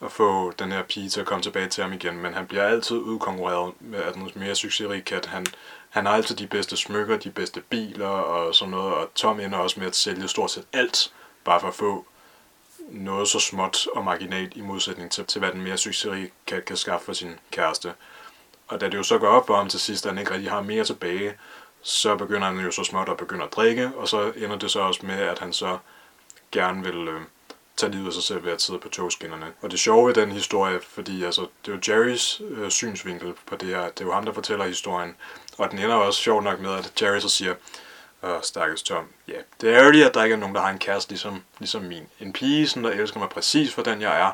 at 0.01 0.11
få 0.11 0.51
den 0.51 0.71
her 0.71 0.83
pige 0.83 1.09
til 1.09 1.21
at 1.21 1.25
komme 1.25 1.43
tilbage 1.43 1.67
til 1.67 1.83
ham 1.83 1.93
igen, 1.93 2.17
men 2.17 2.33
han 2.33 2.47
bliver 2.47 2.63
altid 2.63 2.97
udkonkurreret 2.97 3.73
af 3.93 4.13
den 4.13 4.31
mere 4.35 4.55
succesrige 4.55 5.01
kat. 5.01 5.25
Han, 5.25 5.45
han 5.89 6.05
har 6.05 6.13
altid 6.13 6.35
de 6.35 6.47
bedste 6.47 6.77
smykker, 6.77 7.17
de 7.17 7.31
bedste 7.31 7.61
biler 7.61 8.07
og 8.07 8.55
sådan 8.55 8.71
noget, 8.71 8.93
og 8.93 9.09
Tom 9.15 9.39
ender 9.39 9.57
også 9.57 9.79
med 9.79 9.87
at 9.87 9.95
sælge 9.95 10.27
stort 10.27 10.51
set 10.51 10.65
alt, 10.73 11.13
bare 11.43 11.59
for 11.59 11.67
at 11.67 11.73
få 11.73 12.05
noget 12.91 13.27
så 13.27 13.39
småt 13.39 13.87
og 13.95 14.03
marginalt 14.03 14.57
i 14.57 14.61
modsætning 14.61 15.11
til, 15.11 15.25
til 15.25 15.39
hvad 15.39 15.51
den 15.51 15.61
mere 15.61 15.77
succesrige 15.77 16.31
kan, 16.47 16.61
kan 16.67 16.77
skaffe 16.77 17.05
for 17.05 17.13
sin 17.13 17.39
kæreste. 17.51 17.93
Og 18.67 18.81
da 18.81 18.85
det 18.85 18.97
jo 18.97 19.03
så 19.03 19.17
går 19.17 19.27
op 19.27 19.47
for 19.47 19.55
ham 19.55 19.69
til 19.69 19.79
sidst, 19.79 20.05
at 20.05 20.11
han 20.11 20.19
ikke 20.19 20.33
rigtig 20.33 20.51
har 20.51 20.61
mere 20.61 20.83
tilbage, 20.83 21.33
så 21.81 22.15
begynder 22.15 22.47
han 22.47 22.59
jo 22.59 22.71
så 22.71 22.83
småt 22.83 23.09
at 23.09 23.17
begynde 23.17 23.43
at 23.43 23.53
drikke, 23.53 23.91
og 23.95 24.07
så 24.07 24.31
ender 24.35 24.57
det 24.57 24.71
så 24.71 24.79
også 24.79 25.05
med, 25.05 25.15
at 25.15 25.39
han 25.39 25.53
så 25.53 25.77
gerne 26.51 26.83
vil 26.83 27.07
øh, 27.07 27.21
tage 27.79 27.91
livet 27.91 28.07
af 28.07 28.13
sig 28.13 28.23
selv 28.23 28.45
ved 28.45 28.51
at 28.51 28.61
sidde 28.61 28.79
på 28.79 28.89
togskinnerne. 28.89 29.45
Og 29.61 29.71
det 29.71 29.79
sjove 29.79 30.07
ved 30.07 30.13
den 30.13 30.31
historie, 30.31 30.79
fordi 30.89 31.23
altså, 31.23 31.41
det 31.65 31.71
er 31.71 31.75
jo 31.75 31.93
Jerrys 31.93 32.41
øh, 32.49 32.69
synsvinkel 32.69 33.33
på 33.45 33.55
det 33.55 33.67
her, 33.67 33.83
det 33.83 34.01
er 34.01 34.05
jo 34.05 34.13
ham, 34.13 34.25
der 34.25 34.33
fortæller 34.33 34.65
historien, 34.65 35.15
og 35.57 35.71
den 35.71 35.79
ender 35.79 35.95
også 35.95 36.21
sjovt 36.21 36.43
nok 36.43 36.59
med, 36.59 36.73
at 36.73 37.01
Jerry 37.01 37.19
så 37.19 37.29
siger, 37.29 37.55
og 38.21 38.39
stakkels 38.43 38.83
Tom. 38.83 39.05
Ja, 39.27 39.37
det 39.61 39.69
er 39.69 39.79
ærgerligt, 39.79 40.05
at 40.05 40.13
der 40.13 40.23
ikke 40.23 40.33
er 40.33 40.37
nogen, 40.37 40.55
der 40.55 40.61
har 40.61 40.69
en 40.69 40.79
kæreste 40.79 41.11
ligesom, 41.11 41.43
ligesom 41.59 41.81
min. 41.81 42.03
En 42.19 42.33
pige, 42.33 42.67
som 42.67 42.83
der 42.83 42.89
elsker 42.89 43.19
mig 43.19 43.29
præcis 43.29 43.73
for 43.73 43.81
den, 43.81 44.01
jeg 44.01 44.21
er. 44.21 44.31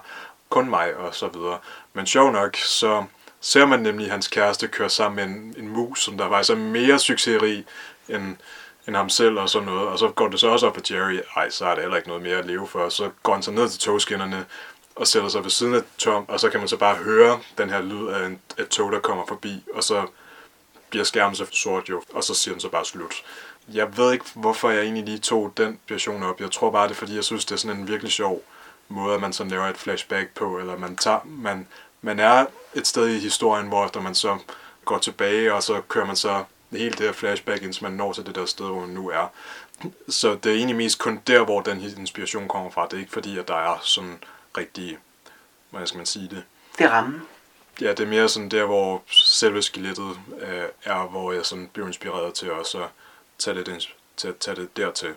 Kun 0.50 0.70
mig, 0.70 0.96
og 0.96 1.16
så 1.16 1.28
videre. 1.28 1.58
Men 1.94 2.06
sjov 2.06 2.32
nok, 2.32 2.56
så 2.56 3.04
ser 3.42 3.66
man 3.66 3.80
nemlig 3.80 4.12
hans 4.12 4.28
kæreste 4.28 4.68
køre 4.68 4.90
sammen 4.90 5.16
med 5.16 5.36
en, 5.36 5.56
en 5.58 5.70
mus, 5.70 6.04
som 6.04 6.18
der 6.18 6.30
faktisk 6.30 6.52
er 6.52 6.56
mere 6.56 7.00
succesrig 7.00 7.66
end, 8.10 8.36
end 8.88 8.96
ham 8.96 9.10
selv 9.10 9.40
og 9.40 9.50
sådan 9.50 9.68
noget. 9.68 9.88
Og 9.88 10.00
så 10.00 10.10
går 10.10 10.28
det 10.28 10.40
så 10.40 10.48
også 10.48 10.68
op 10.68 10.74
på 10.74 10.82
Jerry, 10.92 11.20
ej, 11.36 11.50
så 11.50 11.66
er 11.66 11.76
der 11.76 11.82
heller 11.82 11.98
ikke 11.98 12.08
noget 12.08 12.24
mere 12.24 12.38
at 12.38 12.46
leve 12.46 12.68
for. 12.68 12.90
Så 12.90 13.10
går 13.24 13.34
han 13.34 13.44
så 13.44 13.52
ned 13.52 13.70
til 13.70 13.80
togskinnerne 13.80 14.46
og 14.96 15.08
sætter 15.08 15.30
sig 15.30 15.44
ved 15.44 15.50
siden 15.50 15.74
af 15.74 15.82
Tom, 15.98 16.26
og 16.30 16.40
så 16.40 16.50
kan 16.50 16.60
man 16.60 16.70
så 16.70 16.78
bare 16.78 16.96
høre 16.96 17.40
den 17.58 17.70
her 17.70 17.82
lyd 17.82 18.08
af 18.08 18.26
en, 18.26 18.40
et 18.60 18.70
tog, 18.70 18.92
der 18.92 19.00
kommer 19.00 19.26
forbi, 19.28 19.64
og 19.74 19.84
så 19.84 20.06
bliver 20.90 21.06
skærmen 21.06 21.36
så 21.36 21.46
sort 21.52 21.90
jo, 21.90 22.02
og 22.14 22.24
så 22.24 22.34
siger 22.34 22.54
den 22.54 22.62
så 22.62 22.70
bare 22.70 22.86
slut. 22.86 23.24
Jeg 23.74 23.98
ved 23.98 24.14
ikke, 24.14 24.26
hvorfor 24.36 24.70
jeg 24.70 24.84
egentlig 24.84 25.06
lige 25.06 25.18
tog 25.18 25.54
den 25.58 25.80
version 25.90 26.24
op. 26.24 26.42
Jeg 26.42 26.52
tror 26.52 26.72
bare, 26.72 26.88
det 26.88 26.92
er, 26.92 26.96
fordi 26.96 27.16
jeg 27.16 27.24
synes, 27.24 27.46
det 27.46 27.56
er 27.56 27.60
sådan 27.60 27.80
en 27.80 27.88
virkelig 27.88 28.12
sjov 28.12 28.44
måde, 28.88 29.16
at 29.16 29.22
man 29.22 29.34
sådan 29.34 29.52
laver 29.52 29.68
et 29.68 29.78
flashback 29.78 30.30
på, 30.36 30.58
eller 30.58 30.78
man, 30.78 30.98
tager, 30.98 31.20
man, 31.26 31.68
man 32.02 32.20
er 32.20 32.46
et 32.74 32.88
sted 32.88 33.08
i 33.08 33.20
historien, 33.20 33.68
hvor 33.68 33.86
efter 33.86 34.02
man 34.02 34.16
så 34.16 34.38
går 34.86 34.98
tilbage, 34.98 35.54
og 35.54 35.64
så 35.64 35.82
kører 35.82 36.06
man 36.06 36.16
så 36.16 36.44
hele 36.78 36.92
det 36.92 37.06
her 37.06 37.12
flashback, 37.12 37.64
indtil 37.64 37.84
man 37.84 37.94
når 37.94 38.14
til 38.14 38.26
det 38.26 38.36
der 38.36 38.46
sted, 38.46 38.66
hvor 38.66 38.80
man 38.80 38.90
nu 38.90 39.10
er. 39.10 39.28
Så 40.10 40.36
det 40.44 40.52
er 40.52 40.56
egentlig 40.56 40.76
mest 40.76 41.00
kun 41.00 41.22
der, 41.28 41.46
hvor 41.46 41.62
den 41.62 41.82
inspiration 41.98 42.48
kommer 42.48 42.72
fra. 42.72 42.86
Det 42.86 42.94
er 42.94 43.00
ikke 43.00 43.12
fordi, 43.12 43.38
at 43.38 43.48
der 43.48 43.56
er 43.56 43.80
sådan 43.84 44.24
rigtig, 44.58 44.98
hvordan 45.70 45.88
skal 45.88 45.98
man 45.98 46.06
sige 46.06 46.30
det? 46.30 46.44
Det 46.80 46.92
rammer. 46.92 47.20
Ja, 47.82 47.90
det 47.90 48.00
er 48.00 48.08
mere 48.08 48.30
sådan 48.30 48.50
der, 48.50 48.66
hvor 48.66 49.04
selve 49.12 49.62
skelettet 49.62 50.20
øh, 50.42 50.64
er, 50.84 51.08
hvor 51.08 51.32
jeg 51.32 51.46
sådan 51.46 51.70
bliver 51.74 51.88
inspireret 51.88 52.34
til 52.34 52.52
også 52.52 52.84
at 52.84 52.90
tage 53.38 53.58
det, 53.58 53.94
tage, 54.18 54.34
tage 54.34 54.56
det 54.56 54.78
dertil. 54.78 55.14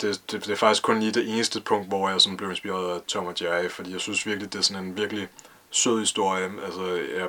Det, 0.00 0.22
det, 0.30 0.44
det, 0.44 0.52
er 0.52 0.56
faktisk 0.56 0.82
kun 0.82 1.00
lige 1.00 1.12
det 1.12 1.28
eneste 1.28 1.60
punkt, 1.60 1.88
hvor 1.88 2.08
jeg 2.08 2.20
sådan 2.20 2.36
blev 2.36 2.50
inspireret 2.50 2.94
af 2.94 3.00
Tom 3.06 3.26
og 3.26 3.34
Jerry, 3.40 3.68
fordi 3.68 3.92
jeg 3.92 4.00
synes 4.00 4.26
virkelig, 4.26 4.52
det 4.52 4.58
er 4.58 4.62
sådan 4.62 4.84
en 4.84 4.96
virkelig 4.96 5.28
sød 5.70 6.00
historie. 6.00 6.52
Altså, 6.64 6.84
jeg 7.16 7.28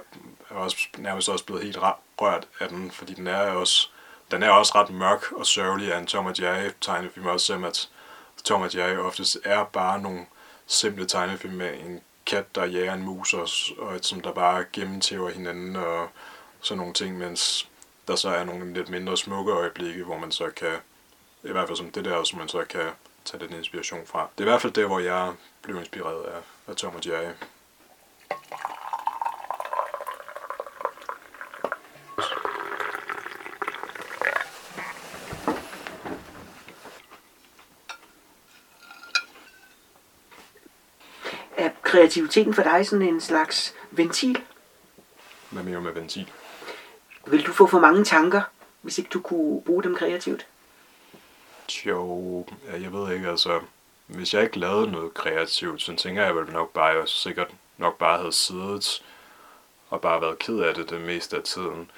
er 0.55 0.59
også 0.59 0.77
nærmest 0.97 1.29
også 1.29 1.45
blevet 1.45 1.63
helt 1.63 1.77
rørt 2.21 2.47
af 2.59 2.69
den, 2.69 2.91
fordi 2.91 3.13
den 3.13 3.27
er 3.27 3.51
også, 3.51 3.89
den 4.31 4.43
er 4.43 4.49
også 4.49 4.71
ret 4.75 4.89
mørk 4.89 5.31
og 5.31 5.45
sørgelig 5.45 5.93
af 5.93 5.97
en 5.99 6.07
Tom 6.07 6.25
og 6.25 6.41
Jerry 6.41 6.69
tegnefilm, 6.81 7.25
også 7.25 7.45
selvom 7.45 7.63
at 7.63 7.89
Tom 8.43 8.61
og 8.61 8.75
Jerry 8.75 8.97
oftest 8.97 9.37
er 9.43 9.63
bare 9.63 10.01
nogle 10.01 10.25
simple 10.67 11.05
tegnefilm 11.05 11.53
med 11.53 11.73
en 11.73 12.01
kat, 12.25 12.55
der 12.55 12.65
jager 12.65 12.93
en 12.93 13.03
mus, 13.03 13.33
og, 13.33 13.47
og 13.77 13.99
som 14.01 14.21
der 14.21 14.33
bare 14.33 14.65
gennemtæver 14.73 15.29
hinanden 15.29 15.75
og 15.75 16.09
sådan 16.61 16.77
nogle 16.77 16.93
ting, 16.93 17.17
mens 17.17 17.69
der 18.07 18.15
så 18.15 18.29
er 18.29 18.43
nogle 18.43 18.73
lidt 18.73 18.89
mindre 18.89 19.17
smukke 19.17 19.51
øjeblikke, 19.51 20.03
hvor 20.03 20.17
man 20.17 20.31
så 20.31 20.49
kan, 20.55 20.73
i 21.43 21.51
hvert 21.51 21.67
fald 21.67 21.77
som 21.77 21.91
det 21.91 22.05
der, 22.05 22.23
som 22.23 22.39
man 22.39 22.47
så 22.47 22.65
kan 22.69 22.89
tage 23.25 23.47
den 23.47 23.57
inspiration 23.57 24.07
fra. 24.07 24.29
Det 24.37 24.43
er 24.43 24.47
i 24.47 24.51
hvert 24.51 24.61
fald 24.61 24.73
det, 24.73 24.85
hvor 24.85 24.99
jeg 24.99 25.33
blev 25.61 25.79
inspireret 25.79 26.23
af, 26.23 26.39
af 26.67 26.75
Tom 26.75 26.95
og 26.95 27.05
Jerry. 27.05 27.33
Kreativiteten 41.95 42.53
for 42.53 42.63
dig 42.63 42.87
sådan 42.87 43.07
en 43.07 43.21
slags 43.21 43.73
ventil? 43.91 44.41
Hvad 45.49 45.63
mener 45.63 45.77
du 45.77 45.83
med 45.83 45.91
ventil? 45.91 46.31
Vil 47.27 47.45
du 47.45 47.51
få 47.51 47.67
for 47.67 47.79
mange 47.79 48.03
tanker, 48.03 48.41
hvis 48.81 48.97
ikke 48.97 49.09
du 49.09 49.21
kunne 49.21 49.61
bruge 49.61 49.83
dem 49.83 49.95
kreativt? 49.95 50.47
Jo, 51.85 52.45
jeg 52.81 52.93
ved 52.93 53.13
ikke, 53.13 53.29
altså... 53.29 53.59
Hvis 54.07 54.33
jeg 54.33 54.43
ikke 54.43 54.59
lavede 54.59 54.91
noget 54.91 55.13
kreativt, 55.13 55.81
så 55.81 55.95
tænker 55.95 56.25
jeg 56.25 56.35
vel 56.35 56.51
nok 56.51 56.73
bare, 56.73 56.91
at 56.91 56.97
jeg 56.97 57.07
sikkert 57.07 57.47
nok 57.77 57.97
bare 57.97 58.17
havde 58.17 58.31
siddet 58.31 59.03
og 59.89 60.01
bare 60.01 60.21
været 60.21 60.39
ked 60.39 60.59
af 60.59 60.75
det 60.75 60.89
det 60.89 61.01
meste 61.01 61.37
af 61.37 61.43
tiden. 61.43 61.91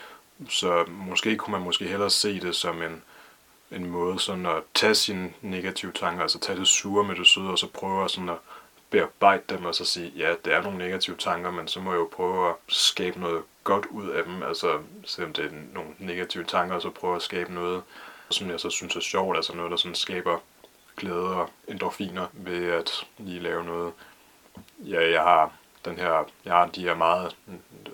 Så 0.49 0.85
måske 0.87 1.35
kunne 1.35 1.51
man 1.51 1.61
måske 1.61 1.87
hellere 1.87 2.09
se 2.09 2.39
det 2.39 2.55
som 2.55 2.81
en, 2.81 3.03
en 3.71 3.89
måde 3.89 4.19
sådan 4.19 4.45
at 4.45 4.63
tage 4.73 4.95
sine 4.95 5.33
negative 5.41 5.91
tanker, 5.91 6.21
altså 6.21 6.39
tage 6.39 6.59
det 6.59 6.67
sure 6.67 7.03
med 7.03 7.15
det 7.15 7.27
søde, 7.27 7.49
og 7.49 7.59
så 7.59 7.67
prøve 7.67 8.09
sådan 8.09 8.29
at 8.29 8.37
bearbejde 8.89 9.43
dem, 9.49 9.65
og 9.65 9.75
så 9.75 9.85
sige, 9.85 10.11
ja, 10.15 10.35
det 10.45 10.53
er 10.53 10.61
nogle 10.61 10.77
negative 10.77 11.15
tanker, 11.15 11.51
men 11.51 11.67
så 11.67 11.79
må 11.79 11.91
jeg 11.91 11.99
jo 11.99 12.09
prøve 12.11 12.49
at 12.49 12.55
skabe 12.67 13.19
noget 13.19 13.43
godt 13.63 13.85
ud 13.85 14.09
af 14.09 14.23
dem, 14.23 14.43
altså 14.43 14.79
selvom 15.05 15.33
det 15.33 15.45
er 15.45 15.49
nogle 15.73 15.89
negative 15.99 16.43
tanker, 16.43 16.79
så 16.79 16.89
prøve 16.89 17.15
at 17.15 17.21
skabe 17.21 17.53
noget, 17.53 17.83
som 18.29 18.49
jeg 18.49 18.59
så 18.59 18.69
synes 18.69 18.95
er 18.95 18.99
sjovt, 18.99 19.35
altså 19.35 19.55
noget, 19.55 19.71
der 19.71 19.77
sådan 19.77 19.95
skaber 19.95 20.39
glæde 20.97 21.35
og 21.35 21.49
endorfiner 21.67 22.27
ved 22.33 22.71
at 22.71 22.91
lige 23.17 23.39
lave 23.39 23.63
noget. 23.63 23.93
Ja, 24.79 25.11
jeg 25.11 25.21
har 25.21 25.51
den 25.85 25.97
her, 25.97 26.23
jeg 26.45 26.53
har 26.53 26.65
de 26.65 26.81
her 26.81 26.95
meget 26.95 27.35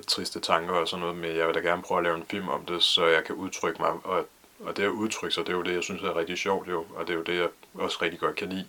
triste 0.08 0.40
tanker 0.40 0.74
og 0.74 0.88
sådan 0.88 1.02
noget, 1.02 1.16
men 1.16 1.36
jeg 1.36 1.48
vil 1.48 1.56
da 1.56 1.60
gerne 1.60 1.82
prøve 1.82 1.98
at 1.98 2.04
lave 2.04 2.18
en 2.18 2.26
film 2.30 2.50
om 2.50 2.66
det, 2.66 2.84
så 2.84 3.06
jeg 3.06 3.24
kan 3.24 3.36
udtrykke 3.36 3.82
mig, 3.82 3.92
og, 4.04 4.28
og 4.60 4.78
det 4.78 4.84
at 4.84 4.90
udtrykke 4.90 5.34
sig, 5.34 5.46
det 5.46 5.54
er 5.54 5.58
jo 5.58 5.64
det, 5.64 5.74
jeg 5.74 5.84
synes 5.84 6.02
er 6.02 6.16
rigtig 6.16 6.38
sjovt 6.38 6.68
jo, 6.68 6.86
og 6.96 7.08
det 7.08 7.14
er 7.14 7.18
jo 7.18 7.24
det, 7.24 7.38
jeg 7.38 7.50
også 7.74 7.98
rigtig 8.02 8.20
godt 8.20 8.36
kan 8.36 8.50
lide. 8.50 8.68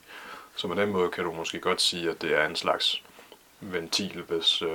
Så 0.57 0.69
på 0.69 0.75
den 0.75 0.91
måde 0.93 1.11
kan 1.11 1.25
du 1.25 1.33
måske 1.33 1.59
godt 1.59 1.81
sige, 1.81 2.11
at 2.11 2.23
det 2.23 2.39
er 2.41 2.47
en 2.47 2.57
slags 2.57 3.03
ventil, 3.61 4.23
hvis, 4.29 4.63
øh, 4.63 4.69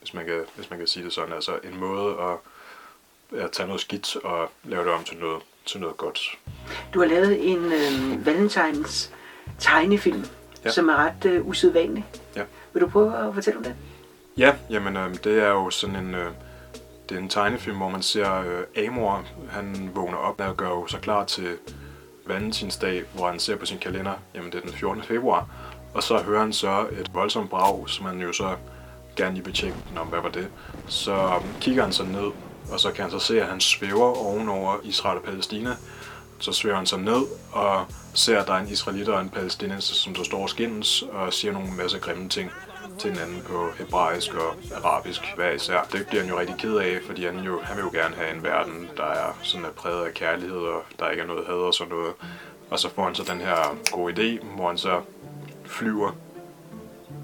hvis, 0.00 0.14
man, 0.14 0.26
kan, 0.26 0.40
hvis 0.56 0.70
man 0.70 0.78
kan 0.78 0.88
sige 0.88 1.04
det 1.04 1.12
sådan. 1.12 1.32
Altså 1.34 1.58
en 1.64 1.76
måde 1.76 2.16
at, 2.20 3.40
at 3.40 3.52
tage 3.52 3.66
noget 3.66 3.80
skidt 3.80 4.16
og 4.16 4.50
lave 4.64 4.84
det 4.84 4.92
om 4.92 5.04
til 5.04 5.16
noget, 5.16 5.42
til 5.66 5.80
noget 5.80 5.96
godt. 5.96 6.38
Du 6.94 7.00
har 7.00 7.06
lavet 7.06 7.50
en 7.52 7.64
øh, 7.72 8.26
Valentines 8.26 9.12
tegnefilm, 9.58 10.24
Ja. 10.64 10.70
som 10.70 10.88
er 10.88 10.96
ret 10.96 11.24
øh, 11.24 11.46
usædvanlig. 11.46 12.06
Ja. 12.36 12.44
Vil 12.72 12.82
du 12.82 12.88
prøve 12.88 13.28
at 13.28 13.34
fortælle 13.34 13.58
om 13.58 13.64
det? 13.64 13.76
Ja, 14.36 14.56
jamen 14.70 14.96
øh, 14.96 15.14
det 15.24 15.38
er 15.42 15.48
jo 15.48 15.70
sådan 15.70 15.96
en, 15.96 16.14
øh, 16.14 16.30
det 17.08 17.14
er 17.14 17.18
en 17.20 17.28
tegnefilm, 17.28 17.76
hvor 17.76 17.88
man 17.88 18.02
ser 18.02 18.34
øh, 18.76 18.86
Amor, 18.86 19.24
han 19.50 19.90
vågner 19.94 20.18
op 20.18 20.40
og 20.40 20.56
gør 20.56 20.68
jo 20.68 20.86
sig 20.86 21.00
klar 21.00 21.24
til 21.24 21.58
valentinsdag, 22.26 23.02
hvor 23.14 23.28
han 23.28 23.38
ser 23.38 23.56
på 23.56 23.66
sin 23.66 23.78
kalender, 23.78 24.12
jamen 24.34 24.52
det 24.52 24.58
er 24.58 24.62
den 24.62 24.72
14. 24.72 25.02
februar, 25.02 25.48
og 25.94 26.02
så 26.02 26.18
hører 26.18 26.40
han 26.40 26.52
så 26.52 26.86
et 27.00 27.10
voldsomt 27.14 27.50
brag, 27.50 27.88
som 27.88 28.06
han 28.06 28.20
jo 28.20 28.32
så 28.32 28.56
gerne 29.16 29.34
lige 29.34 29.44
vil 29.44 29.54
tjekke, 29.54 29.76
om 29.96 30.06
hvad 30.06 30.20
var 30.20 30.28
det. 30.28 30.48
Så 30.86 31.12
øhm, 31.12 31.60
kigger 31.60 31.82
han 31.82 31.92
så 31.92 32.04
ned, 32.04 32.30
og 32.72 32.80
så 32.80 32.90
kan 32.92 33.02
han 33.02 33.10
så 33.10 33.18
se, 33.18 33.42
at 33.42 33.48
han 33.48 33.60
svæver 33.60 34.26
ovenover 34.26 34.76
Israel 34.82 35.18
og 35.18 35.24
Palæstina. 35.24 35.76
Så 36.38 36.52
svæver 36.52 36.76
han 36.76 36.86
så 36.86 36.96
ned 36.96 37.22
og 37.52 37.86
ser, 38.14 38.40
at 38.40 38.46
der 38.46 38.54
er 38.54 38.58
en 38.58 38.68
israelitter 38.68 39.12
og 39.12 39.20
en 39.20 39.28
palæstinenser, 39.28 39.94
som 39.94 40.14
så 40.14 40.24
står 40.24 40.42
og 40.42 40.50
skændes 40.50 41.02
og 41.12 41.32
siger 41.32 41.52
nogle 41.52 41.72
masse 41.72 41.98
grimme 41.98 42.28
ting 42.28 42.50
til 42.98 43.10
hinanden 43.10 43.42
på 43.42 43.70
hebraisk 43.78 44.34
og 44.34 44.56
arabisk 44.74 45.20
hver 45.36 45.50
især. 45.50 45.88
Det 45.92 46.06
bliver 46.06 46.22
han 46.22 46.30
jo 46.30 46.38
rigtig 46.38 46.56
ked 46.58 46.76
af, 46.76 46.98
fordi 47.06 47.24
han, 47.24 47.38
jo, 47.38 47.60
han 47.62 47.76
vil 47.76 47.82
jo 47.82 47.90
gerne 47.90 48.14
have 48.14 48.36
en 48.36 48.42
verden, 48.42 48.88
der 48.96 49.04
er 49.04 49.38
sådan 49.42 49.64
er 49.66 49.70
præget 49.70 50.06
af 50.06 50.14
kærlighed, 50.14 50.56
og 50.56 50.82
der 50.98 51.10
ikke 51.10 51.22
er 51.22 51.26
noget 51.26 51.46
had 51.46 51.54
og 51.54 51.74
sådan 51.74 51.92
noget. 51.92 52.12
Og 52.70 52.78
så 52.78 52.90
får 52.94 53.04
han 53.04 53.14
så 53.14 53.22
den 53.32 53.40
her 53.40 53.76
gode 53.92 54.12
idé, 54.12 54.44
hvor 54.56 54.68
han 54.68 54.78
så 54.78 55.00
flyver 55.64 56.12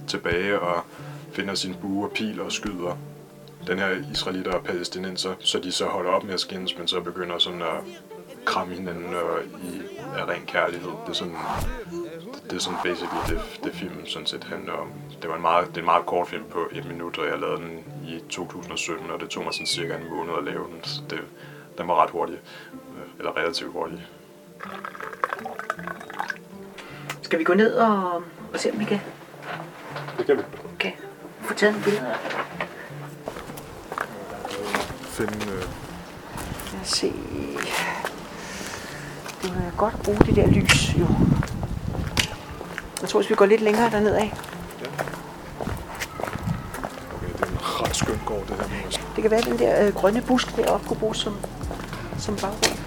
tilbage 0.09 0.61
og 0.61 0.83
finder 1.33 1.55
sin 1.55 1.75
bue 1.75 2.05
og 2.05 2.13
pil 2.13 2.41
og 2.41 2.53
skyder 2.53 2.97
den 3.67 3.79
her 3.79 4.11
israelitter 4.13 4.53
og 4.53 4.65
palæstinenser, 4.65 5.35
så 5.41 5.59
de 5.59 5.73
så 5.73 5.87
holder 5.87 6.11
op 6.11 6.25
med 6.25 6.35
at 6.35 6.41
skændes, 6.41 6.79
men 6.79 6.89
så 6.89 7.01
begynder 7.01 7.39
sådan 7.39 7.63
at 7.63 7.85
kramme 8.45 8.75
hinanden 8.75 9.15
og 9.15 9.39
i, 9.63 9.83
af 10.19 10.25
ren 10.25 10.47
kærlighed. 10.47 10.91
Det 10.91 11.09
er 11.09 11.13
sådan, 11.13 11.37
det 12.51 12.57
er 12.57 12.61
sådan 12.61 12.79
basically 12.85 13.21
det, 13.29 13.61
det 13.65 13.75
film 13.75 14.07
sådan 14.07 14.27
set 14.27 14.45
handler 14.45 14.73
om. 14.73 14.89
Det 15.23 15.31
var 15.31 15.37
en 15.37 15.43
meget, 15.43 15.67
det 15.69 15.75
er 15.77 15.81
en 15.81 15.85
meget 15.85 16.07
kort 16.07 16.29
film 16.29 16.45
på 16.51 16.69
et 16.73 16.85
minut, 16.87 17.19
og 17.19 17.27
jeg 17.27 17.39
lavede 17.39 17.57
den 17.63 17.85
i 18.09 18.21
2017, 18.29 19.11
og 19.11 19.21
det 19.21 19.29
tog 19.29 19.45
mig 19.45 19.55
sådan 19.55 19.67
cirka 19.67 19.95
en 19.97 20.11
måned 20.11 20.33
at 20.39 20.45
lave 20.45 20.65
den. 20.65 20.79
Så 20.85 21.01
det, 21.11 21.21
den 21.79 21.89
var 21.89 22.03
ret 22.03 22.11
hurtig, 22.11 22.39
øh, 22.73 23.09
eller 23.19 23.37
relativt 23.37 23.73
hurtig. 23.73 24.07
Skal 27.23 27.39
vi 27.39 27.45
gå 27.45 27.55
ned 27.55 27.75
og, 27.75 28.15
og 28.53 28.61
se, 28.61 28.71
om 28.73 28.81
vi 28.81 28.85
kan 28.85 29.01
Det 30.19 30.27
kan 30.27 30.37
vi. 30.37 30.43
okay. 30.75 30.93
få 31.41 31.55
taget 31.55 31.77
en 31.77 31.83
billede? 31.83 32.15
Finde, 35.01 35.33
øh, 35.53 35.63
Lad 36.73 36.81
os 36.83 36.89
se. 36.89 37.13
Det 39.43 39.55
vil 39.55 39.73
godt 39.77 39.95
bruge 40.05 40.19
det 40.19 40.37
der 40.37 40.47
lys, 40.47 40.95
jo. 40.99 41.07
Jeg 43.01 43.09
tror, 43.09 43.21
hvis 43.21 43.31
vi 43.31 43.35
går 43.35 43.47
lidt 43.47 43.61
længere 43.61 43.91
derned 43.91 44.15
af. 44.15 44.33
ret 47.91 47.97
skønt 47.97 48.25
gård, 48.27 48.47
det 48.47 48.57
her. 48.57 48.65
Det 49.15 49.23
kan 49.23 49.31
være, 49.31 49.41
at 49.41 49.47
den 49.47 49.59
der 49.59 49.87
øh, 49.87 49.95
grønne 49.95 50.23
busk 50.23 50.57
deroppe 50.57 50.89
kunne 50.89 50.99
bruges 51.01 51.19
som, 51.19 51.37
som 52.19 52.37
baggrund. 52.37 52.81